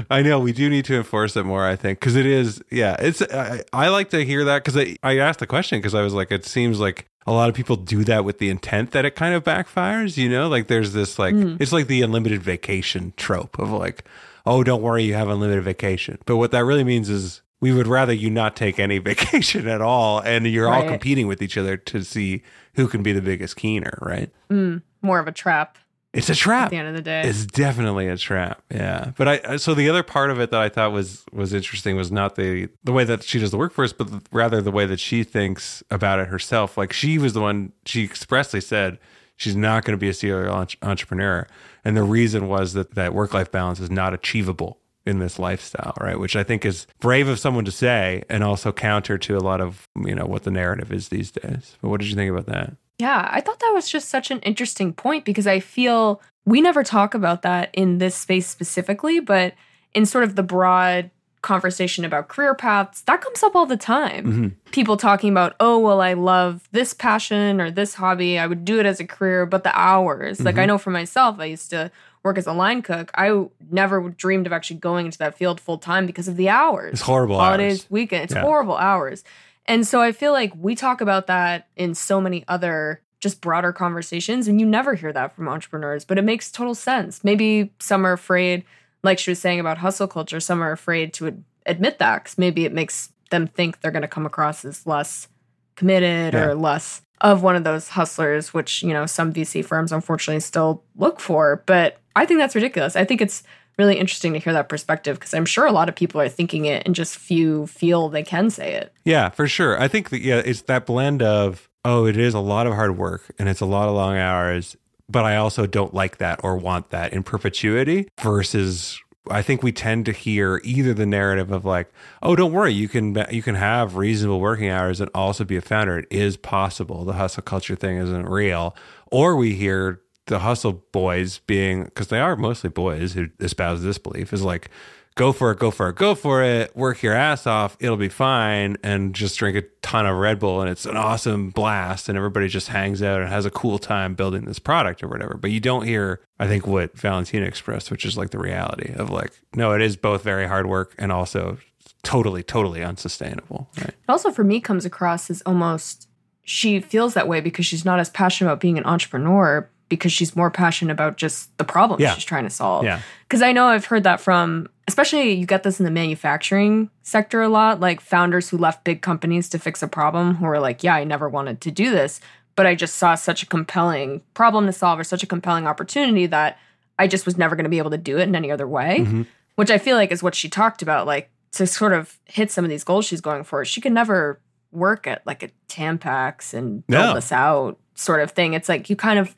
I 0.09 0.22
know 0.22 0.39
we 0.39 0.53
do 0.53 0.70
need 0.70 0.86
to 0.86 0.95
enforce 0.95 1.36
it 1.36 1.43
more. 1.43 1.65
I 1.65 1.76
think 1.76 1.99
because 1.99 2.15
it 2.15 2.26
is, 2.26 2.61
yeah. 2.70 2.95
It's 2.99 3.22
I, 3.22 3.63
I 3.74 3.89
like 3.89 4.09
to 4.11 4.24
hear 4.24 4.45
that 4.45 4.63
because 4.63 4.78
I, 4.78 4.95
I 5.03 5.18
asked 5.18 5.39
the 5.39 5.47
question 5.47 5.80
because 5.80 5.95
I 5.95 6.01
was 6.01 6.13
like, 6.13 6.32
it 6.32 6.45
seems 6.45 6.80
like 6.80 7.07
a 7.26 7.32
lot 7.32 7.49
of 7.49 7.55
people 7.55 7.76
do 7.76 8.03
that 8.05 8.24
with 8.24 8.39
the 8.39 8.49
intent 8.49 8.91
that 8.91 9.05
it 9.05 9.15
kind 9.15 9.34
of 9.34 9.43
backfires. 9.43 10.18
You 10.18 10.30
know, 10.30 10.47
like 10.47 10.68
there's 10.68 10.93
this 10.93 11.18
like 11.20 11.34
hmm. 11.34 11.57
it's 11.59 11.72
like 11.72 11.88
the 11.88 12.01
unlimited 12.01 12.41
vacation 12.41 13.13
trope 13.18 13.59
of 13.59 13.70
like, 13.72 14.05
oh, 14.45 14.63
don't 14.63 14.82
worry, 14.82 15.03
you 15.03 15.13
have 15.15 15.30
unlimited 15.30 15.63
vacation. 15.63 16.20
But 16.26 16.38
what 16.38 16.51
that 16.51 16.63
really 16.63 16.84
means 16.84 17.09
is 17.09 17.41
we 17.59 17.71
would 17.71 17.87
rather 17.87 18.13
you 18.13 18.29
not 18.29 18.55
take 18.55 18.79
any 18.79 18.97
vacation 19.11 19.67
at 19.67 19.81
all, 19.81 20.19
and 20.19 20.45
you're 20.47 20.69
all 20.69 20.83
competing 20.87 21.27
with 21.27 21.41
each 21.41 21.57
other 21.57 21.77
to 21.77 22.03
see 22.03 22.43
who 22.75 22.87
can 22.87 23.03
be 23.03 23.11
the 23.13 23.21
biggest 23.21 23.55
keener, 23.55 23.97
right? 24.01 24.29
Mm, 24.49 24.81
more 25.01 25.19
of 25.19 25.27
a 25.27 25.31
trap 25.31 25.77
It's 26.13 26.29
a 26.29 26.35
trap. 26.35 26.65
at 26.65 26.69
the 26.69 26.77
end 26.77 26.87
of 26.87 26.93
the 26.95 27.01
day 27.01 27.23
It's 27.23 27.45
definitely 27.45 28.07
a 28.07 28.17
trap. 28.17 28.61
Yeah. 28.71 29.11
But 29.17 29.27
I 29.27 29.37
uh, 29.39 29.57
so 29.57 29.73
the 29.73 29.89
other 29.89 30.03
part 30.03 30.29
of 30.29 30.39
it 30.39 30.51
that 30.51 30.61
I 30.61 30.69
thought 30.69 30.91
was 30.91 31.23
was 31.31 31.53
interesting 31.53 31.95
was 31.95 32.11
not 32.11 32.35
the 32.35 32.69
the 32.83 32.91
way 32.91 33.03
that 33.03 33.23
she 33.23 33.39
does 33.39 33.51
the 33.51 33.57
workforce, 33.57 33.93
but 33.93 34.07
rather 34.31 34.61
the 34.61 34.71
way 34.71 34.85
that 34.85 34.99
she 34.99 35.23
thinks 35.23 35.83
about 35.89 36.19
it 36.19 36.27
herself. 36.27 36.77
Like 36.77 36.93
she 36.93 37.17
was 37.17 37.33
the 37.33 37.41
one 37.41 37.73
she 37.85 38.03
expressly 38.03 38.61
said 38.61 38.99
she's 39.35 39.55
not 39.55 39.83
going 39.83 39.97
to 39.97 40.01
be 40.01 40.09
a 40.09 40.13
serial 40.13 40.67
entrepreneur, 40.83 41.47
and 41.83 41.97
the 41.97 42.03
reason 42.03 42.47
was 42.47 42.73
that 42.73 42.93
that 42.95 43.13
work 43.15 43.33
life 43.33 43.51
balance 43.51 43.79
is 43.79 43.89
not 43.91 44.13
achievable 44.13 44.79
in 45.07 45.19
this 45.19 45.39
lifestyle, 45.39 45.93
right? 46.01 46.19
Which 46.19 46.35
I 46.35 46.43
think 46.43 46.65
is 46.65 46.87
brave 46.99 47.27
of 47.27 47.39
someone 47.39 47.65
to 47.65 47.71
say, 47.71 48.23
and 48.29 48.43
also 48.43 48.71
counter 48.71 49.17
to 49.17 49.37
a 49.37 49.39
lot 49.39 49.61
of 49.61 49.87
you 50.05 50.13
know 50.15 50.25
what 50.25 50.43
the 50.43 50.51
narrative 50.51 50.91
is 50.91 51.09
these 51.09 51.31
days. 51.31 51.75
But 51.81 51.89
what 51.89 51.99
did 52.01 52.09
you 52.09 52.15
think 52.15 52.31
about 52.31 52.45
that? 52.47 52.75
Yeah, 52.99 53.27
I 53.31 53.41
thought 53.41 53.59
that 53.59 53.71
was 53.73 53.89
just 53.89 54.09
such 54.09 54.31
an 54.31 54.39
interesting 54.39 54.91
point 54.93 55.23
because 55.25 55.45
I 55.47 55.59
feel 55.59 56.21
we 56.45 56.61
never 56.61 56.83
talk 56.83 57.13
about 57.13 57.43
that 57.43 57.69
in 57.73 57.99
this 57.99 58.15
space 58.15 58.47
specifically, 58.47 59.19
but 59.19 59.53
in 59.93 60.05
sort 60.05 60.23
of 60.23 60.35
the 60.35 60.43
broad 60.43 61.11
conversation 61.43 62.03
about 62.03 62.27
career 62.27 62.55
paths, 62.55 63.01
that 63.01 63.21
comes 63.21 63.43
up 63.43 63.55
all 63.55 63.65
the 63.67 63.77
time. 63.77 64.25
Mm-hmm. 64.25 64.47
People 64.71 64.97
talking 64.97 65.29
about, 65.29 65.55
oh, 65.59 65.77
well, 65.77 66.01
I 66.01 66.13
love 66.13 66.67
this 66.71 66.93
passion 66.93 67.61
or 67.61 67.69
this 67.69 67.93
hobby. 67.93 68.39
I 68.39 68.47
would 68.47 68.65
do 68.65 68.79
it 68.79 68.85
as 68.85 68.99
a 68.99 69.05
career, 69.05 69.45
but 69.45 69.63
the 69.63 69.77
hours. 69.77 70.39
Like, 70.41 70.55
I 70.55 70.61
Mm-hmm. 70.61 70.67
know 70.67 70.77
for 70.79 70.89
myself, 70.89 71.39
I 71.39 71.45
used 71.45 71.69
to 71.69 71.91
work 72.28 72.38
as 72.38 72.45
a 72.47 72.53
line 72.53 72.82
cook. 72.82 73.09
I 73.15 73.45
never 73.71 74.01
dreamed 74.09 74.45
of 74.45 74.53
actually 74.53 74.78
going 74.80 75.05
into 75.07 75.17
that 75.19 75.38
field 75.38 75.59
full 75.59 75.78
time 75.78 76.05
because 76.05 76.28
of 76.28 76.36
the 76.38 76.49
hours 76.49 76.93
It's 76.93 77.01
horrible 77.01 77.39
holidays, 77.39 77.82
hours. 77.82 77.91
weekend. 77.91 78.23
It's 78.25 78.34
Yeah. 78.36 78.41
horrible 78.41 78.78
hours. 78.78 79.23
And 79.65 79.86
so 79.88 80.01
I 80.01 80.11
feel 80.11 80.32
like 80.32 80.53
we 80.57 80.75
talk 80.75 81.01
about 81.01 81.28
that 81.28 81.67
in 81.75 81.93
so 81.95 82.21
many 82.21 82.43
other 82.47 83.01
just 83.19 83.41
broader 83.41 83.73
conversations, 83.73 84.47
and 84.47 84.59
you 84.61 84.67
never 84.67 84.93
hear 84.93 85.11
that 85.11 85.36
from 85.36 85.47
entrepreneurs, 85.49 86.05
but 86.05 86.17
it 86.19 86.21
makes 86.23 86.51
total 86.51 86.75
sense. 86.75 87.23
Maybe 87.23 87.73
some 87.80 88.05
are 88.05 88.13
afraid, 88.13 88.63
like 89.03 89.17
she 89.17 89.32
was 89.32 89.39
saying 89.39 89.59
about 89.59 89.80
hustle 89.80 90.07
culture, 90.07 90.39
some 90.39 90.61
are 90.61 90.71
afraid 90.71 91.13
to 91.13 91.28
ad- 91.28 91.43
admit 91.65 91.97
that 91.97 92.23
because 92.23 92.38
maybe 92.38 92.63
it 92.65 92.71
makes 92.73 93.09
them 93.32 93.47
think 93.47 93.82
they're 93.82 93.91
going 93.91 94.03
to 94.03 94.07
come 94.07 94.25
across 94.28 94.63
as 94.63 94.86
less 94.86 95.28
committed 95.75 96.34
Yeah. 96.34 96.45
or 96.45 96.55
less 96.55 97.01
of 97.19 97.41
one 97.41 97.55
of 97.55 97.63
those 97.63 97.89
hustlers, 97.89 98.53
which, 98.53 98.84
you 98.84 98.93
know, 98.93 99.05
some 99.07 99.34
VC 99.34 99.63
firms 99.63 99.91
unfortunately 99.91 100.39
still 100.39 100.84
look 100.95 101.19
for. 101.19 101.63
But 101.65 101.97
I 102.18 102.26
think 102.26 102.39
that's 102.39 102.55
ridiculous. 102.55 102.95
I 102.95 103.05
think 103.05 103.22
it's 103.22 103.43
really 103.78 103.97
interesting 103.97 104.34
to 104.34 104.39
hear 104.39 104.53
that 104.53 104.70
perspective 104.70 105.20
because 105.20 105.34
I'm 105.34 105.45
sure 105.45 105.65
a 105.65 105.72
lot 105.72 105.89
of 105.89 105.95
people 105.95 106.20
are 106.20 106.30
thinking 106.30 106.65
it 106.65 106.84
and 106.86 106.95
just 106.95 107.15
few 107.15 107.68
feel 107.68 108.09
they 108.09 108.24
can 108.24 108.49
say 108.49 108.74
it. 108.74 108.91
Yeah, 109.05 109.30
for 109.30 109.47
sure. 109.47 109.80
I 109.80 109.88
think 109.88 110.09
that 110.09 110.22
yeah, 110.22 110.41
it's 110.43 110.63
that 110.63 110.86
blend 110.86 111.22
of 111.22 111.70
oh, 111.86 112.05
it 112.05 112.18
is 112.18 112.34
a 112.34 112.39
lot 112.39 112.68
of 112.68 112.74
hard 112.74 112.97
work 112.97 113.24
and 113.39 113.47
it's 113.47 113.61
a 113.61 113.65
lot 113.65 113.88
of 113.88 113.95
long 113.95 114.18
hours, 114.18 114.76
but 115.07 115.24
I 115.24 115.38
also 115.38 115.65
don't 115.65 115.93
like 115.93 116.18
that 116.18 116.41
or 116.43 116.57
want 116.57 116.89
that 116.89 117.13
in 117.13 117.24
perpetuity 117.24 118.09
versus 118.20 118.99
I 119.30 119.41
think 119.41 119.61
we 119.61 119.72
tend 119.72 120.05
to 120.05 120.11
hear 120.11 120.61
either 120.63 120.93
the 120.93 121.05
narrative 121.05 121.51
of 121.51 121.65
like, 121.65 121.91
oh, 122.24 122.36
don't 122.36 122.53
worry, 122.53 122.74
you 122.74 122.88
can 122.88 123.26
you 123.30 123.41
can 123.41 123.55
have 123.55 123.95
reasonable 123.95 124.39
working 124.39 124.70
hours 124.70 124.99
and 124.99 125.09
also 125.13 125.43
be 125.43 125.55
a 125.55 125.61
founder. 125.61 125.99
It 125.99 126.07
is 126.09 126.38
possible. 126.38 127.05
The 127.05 127.13
hustle 127.13 127.43
culture 127.43 127.76
thing 127.76 127.97
isn't 127.97 128.28
real. 128.28 128.76
Or 129.11 129.36
we 129.36 129.53
hear 129.53 130.01
the 130.28 130.39
hustle 130.39 130.84
boys 130.91 131.39
being 131.39 131.86
because 131.86 132.07
they 132.07 132.19
are 132.19 132.36
mostly 132.36 132.69
boys 132.69 133.13
who 133.13 133.28
espouse 133.39 133.82
this 133.82 133.97
belief 133.97 134.32
is 134.32 134.43
like 134.43 134.69
go 135.17 135.34
for 135.34 135.51
it, 135.51 135.59
go 135.59 135.71
for 135.71 135.89
it, 135.89 135.95
go 135.95 136.15
for 136.15 136.43
it, 136.43 136.73
work 136.75 137.01
your 137.01 137.13
ass 137.13 137.47
off, 137.47 137.75
it'll 137.80 137.97
be 137.97 138.07
fine, 138.07 138.78
and 138.84 139.13
just 139.15 139.38
drink 139.38 139.57
a 139.57 139.63
ton 139.82 140.05
of 140.05 140.15
Red 140.15 140.39
Bull 140.39 140.61
and 140.61 140.69
it's 140.69 140.86
an 140.86 140.95
awesome 140.95 141.49
blast, 141.49 142.07
and 142.07 142.17
everybody 142.17 142.47
just 142.47 142.69
hangs 142.69 143.01
out 143.01 143.19
and 143.19 143.30
has 143.30 143.45
a 143.45 143.49
cool 143.49 143.80
time 143.80 144.13
building 144.13 144.45
this 144.45 144.59
product 144.59 145.03
or 145.03 145.07
whatever. 145.07 145.36
But 145.36 145.51
you 145.51 145.59
don't 145.59 145.86
hear, 145.86 146.21
I 146.39 146.47
think, 146.47 146.67
what 146.67 146.95
Valentina 146.97 147.45
expressed, 147.45 147.91
which 147.91 148.05
is 148.05 148.15
like 148.15 148.30
the 148.30 148.39
reality 148.39 148.93
of 148.93 149.09
like, 149.09 149.32
no, 149.55 149.73
it 149.73 149.82
is 149.82 149.97
both 149.97 150.23
very 150.23 150.47
hard 150.47 150.67
work 150.67 150.93
and 150.97 151.11
also 151.11 151.57
totally, 152.03 152.43
totally 152.43 152.84
unsustainable. 152.84 153.69
Right. 153.78 153.89
It 153.89 153.95
also 154.07 154.32
for 154.32 154.43
me 154.43 154.61
comes 154.61 154.86
across 154.86 155.30
as 155.30 155.41
almost 155.41 156.07
she 156.43 156.80
feels 156.80 157.15
that 157.15 157.28
way 157.28 157.41
because 157.41 157.65
she's 157.65 157.84
not 157.84 157.99
as 157.99 158.09
passionate 158.09 158.49
about 158.49 158.61
being 158.61 158.78
an 158.78 158.86
entrepreneur 158.86 159.69
because 159.89 160.11
she's 160.11 160.35
more 160.35 160.51
passionate 160.51 160.91
about 160.91 161.17
just 161.17 161.55
the 161.57 161.63
problem 161.63 161.99
Yeah. 162.01 162.13
she's 162.13 162.23
trying 162.25 162.43
to 162.43 162.49
solve. 162.49 162.83
Yeah. 162.85 162.99
Because 163.27 163.41
I 163.41 163.51
know 163.53 163.67
I've 163.67 163.85
heard 163.85 164.03
that 164.03 164.19
from, 164.19 164.67
especially 164.88 165.31
you 165.33 165.45
get 165.45 165.63
this 165.63 165.79
in 165.79 165.85
the 165.85 165.91
manufacturing 165.91 166.89
sector 167.03 167.41
a 167.41 167.49
lot, 167.49 167.79
like 167.79 168.01
founders 168.01 168.49
who 168.49 168.57
left 168.57 168.83
big 168.83 169.01
companies 169.01 169.47
to 169.49 169.59
fix 169.59 169.81
a 169.81 169.88
problem 169.88 170.35
who 170.35 170.45
are 170.45 170.59
like, 170.59 170.83
yeah, 170.83 170.95
I 170.95 171.03
never 171.03 171.29
wanted 171.29 171.61
to 171.61 171.71
do 171.71 171.89
this, 171.91 172.19
but 172.55 172.65
I 172.65 172.75
just 172.75 172.95
saw 172.95 173.15
such 173.15 173.43
a 173.43 173.45
compelling 173.45 174.21
problem 174.33 174.65
to 174.65 174.73
solve 174.73 174.99
or 174.99 175.03
such 175.03 175.23
a 175.23 175.27
compelling 175.27 175.67
opportunity 175.67 176.25
that 176.27 176.57
I 176.99 177.07
just 177.07 177.25
was 177.25 177.38
never 177.38 177.55
going 177.55 177.63
to 177.65 177.69
be 177.69 177.77
able 177.77 177.91
to 177.91 177.97
do 177.97 178.17
it 178.17 178.23
in 178.23 178.35
any 178.35 178.51
other 178.51 178.67
way, 178.67 178.97
Mm-hmm. 179.01 179.21
which 179.55 179.71
I 179.71 179.77
feel 179.77 179.95
like 179.95 180.11
is 180.11 180.21
what 180.23 180.35
she 180.35 180.49
talked 180.49 180.81
about. 180.81 181.05
Like 181.07 181.29
to 181.53 181.65
sort 181.65 181.93
of 181.93 182.19
hit 182.25 182.51
some 182.51 182.65
of 182.65 182.69
these 182.69 182.83
goals 182.83 183.05
she's 183.05 183.21
going 183.21 183.43
for, 183.43 183.63
she 183.63 183.79
could 183.81 183.93
never 183.93 184.39
work 184.71 185.07
at 185.07 185.25
like 185.25 185.43
a 185.43 185.49
Tampax 185.69 186.53
and 186.53 186.85
build 186.88 187.05
No. 187.05 187.13
this 187.13 187.31
out 187.31 187.77
sort 187.95 188.19
of 188.21 188.31
thing. 188.31 188.53
It's 188.53 188.67
like 188.67 188.89
you 188.89 188.95
kind 188.95 189.17
of, 189.19 189.35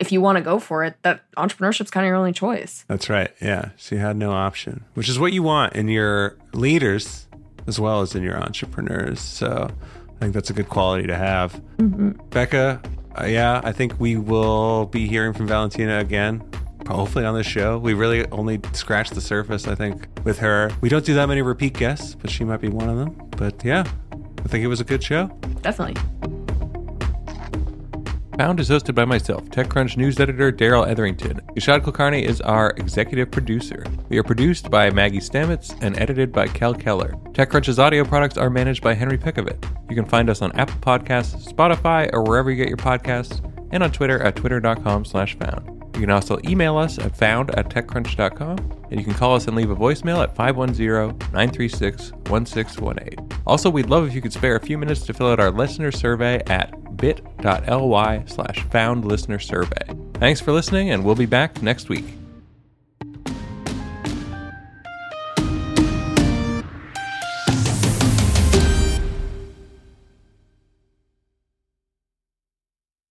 if 0.00 0.10
you 0.10 0.20
want 0.20 0.36
to 0.36 0.42
go 0.42 0.58
for 0.58 0.82
it, 0.82 0.96
that 1.02 1.22
entrepreneurship's 1.36 1.90
kind 1.90 2.04
of 2.04 2.08
your 2.08 2.16
only 2.16 2.32
choice. 2.32 2.84
That's 2.88 3.08
right. 3.08 3.30
Yeah. 3.40 3.70
She 3.76 3.96
had 3.96 4.16
no 4.16 4.32
option, 4.32 4.84
which 4.94 5.08
is 5.08 5.18
what 5.18 5.32
you 5.32 5.42
want 5.42 5.74
in 5.74 5.88
your 5.88 6.36
leaders 6.52 7.28
as 7.66 7.78
well 7.78 8.00
as 8.00 8.14
in 8.14 8.22
your 8.22 8.36
entrepreneurs. 8.36 9.20
So 9.20 9.70
I 10.08 10.18
think 10.18 10.32
that's 10.34 10.50
a 10.50 10.54
good 10.54 10.68
quality 10.68 11.06
to 11.06 11.14
have. 11.14 11.60
Becca, 12.30 12.80
uh, 13.20 13.24
yeah, 13.26 13.60
I 13.62 13.72
think 13.72 14.00
we 14.00 14.16
will 14.16 14.86
be 14.86 15.06
hearing 15.06 15.34
from 15.34 15.46
Valentina 15.46 15.98
again. 15.98 16.42
Hopefully 16.88 17.24
on 17.24 17.34
this 17.34 17.46
show. 17.46 17.78
We 17.78 17.92
really 17.92 18.28
only 18.32 18.58
scratched 18.72 19.14
the 19.14 19.20
surface, 19.20 19.68
I 19.68 19.74
think, 19.74 20.08
with 20.24 20.38
her. 20.38 20.72
We 20.80 20.88
don't 20.88 21.04
do 21.04 21.14
that 21.14 21.26
many 21.26 21.42
repeat 21.42 21.74
guests, 21.74 22.16
but 22.16 22.30
she 22.30 22.42
might 22.42 22.60
be 22.60 22.68
one 22.68 22.88
of 22.88 22.96
them. 22.96 23.28
But 23.36 23.62
yeah, 23.64 23.84
I 24.12 24.48
think 24.48 24.64
it 24.64 24.68
was 24.68 24.80
a 24.80 24.84
good 24.84 25.02
show. 25.04 25.26
Definitely. 25.62 26.39
Found 28.40 28.58
is 28.58 28.70
hosted 28.70 28.94
by 28.94 29.04
myself, 29.04 29.44
TechCrunch 29.50 29.98
news 29.98 30.18
editor 30.18 30.50
Darrell 30.50 30.86
Etherington. 30.86 31.42
Yashad 31.54 31.82
Kulkarni 31.82 32.22
is 32.22 32.40
our 32.40 32.70
executive 32.78 33.30
producer. 33.30 33.84
We 34.08 34.16
are 34.16 34.22
produced 34.22 34.70
by 34.70 34.88
Maggie 34.88 35.18
Stamets 35.18 35.76
and 35.82 35.94
edited 36.00 36.32
by 36.32 36.46
Cal 36.46 36.72
Keller. 36.72 37.10
TechCrunch's 37.32 37.78
audio 37.78 38.02
products 38.02 38.38
are 38.38 38.48
managed 38.48 38.82
by 38.82 38.94
Henry 38.94 39.18
Pickavet. 39.18 39.62
You 39.90 39.94
can 39.94 40.06
find 40.06 40.30
us 40.30 40.40
on 40.40 40.52
Apple 40.52 40.80
Podcasts, 40.80 41.52
Spotify, 41.52 42.08
or 42.14 42.22
wherever 42.22 42.50
you 42.50 42.56
get 42.56 42.68
your 42.68 42.78
podcasts, 42.78 43.44
and 43.72 43.82
on 43.82 43.92
Twitter 43.92 44.22
at 44.22 44.36
twitter.com 44.36 45.04
slash 45.04 45.38
found. 45.38 45.66
You 45.94 46.00
can 46.00 46.10
also 46.10 46.38
email 46.48 46.78
us 46.78 46.98
at 46.98 47.14
found 47.14 47.54
at 47.58 47.68
techcrunch.com, 47.68 48.56
and 48.90 48.98
you 48.98 49.04
can 49.04 49.12
call 49.12 49.34
us 49.34 49.48
and 49.48 49.54
leave 49.54 49.68
a 49.68 49.76
voicemail 49.76 50.22
at 50.22 50.34
510 50.34 51.18
936 51.34 52.12
1618. 52.30 53.38
Also, 53.46 53.68
we'd 53.68 53.90
love 53.90 54.06
if 54.06 54.14
you 54.14 54.22
could 54.22 54.32
spare 54.32 54.56
a 54.56 54.60
few 54.60 54.78
minutes 54.78 55.02
to 55.02 55.12
fill 55.12 55.26
out 55.26 55.40
our 55.40 55.50
listener 55.50 55.92
survey 55.92 56.42
at 56.46 56.79
bit.ly 56.96 58.24
slash 58.26 58.64
foundlistenersurvey. 58.66 60.16
Thanks 60.18 60.40
for 60.40 60.52
listening, 60.52 60.90
and 60.90 61.04
we'll 61.04 61.14
be 61.14 61.26
back 61.26 61.62
next 61.62 61.88
week. 61.88 62.04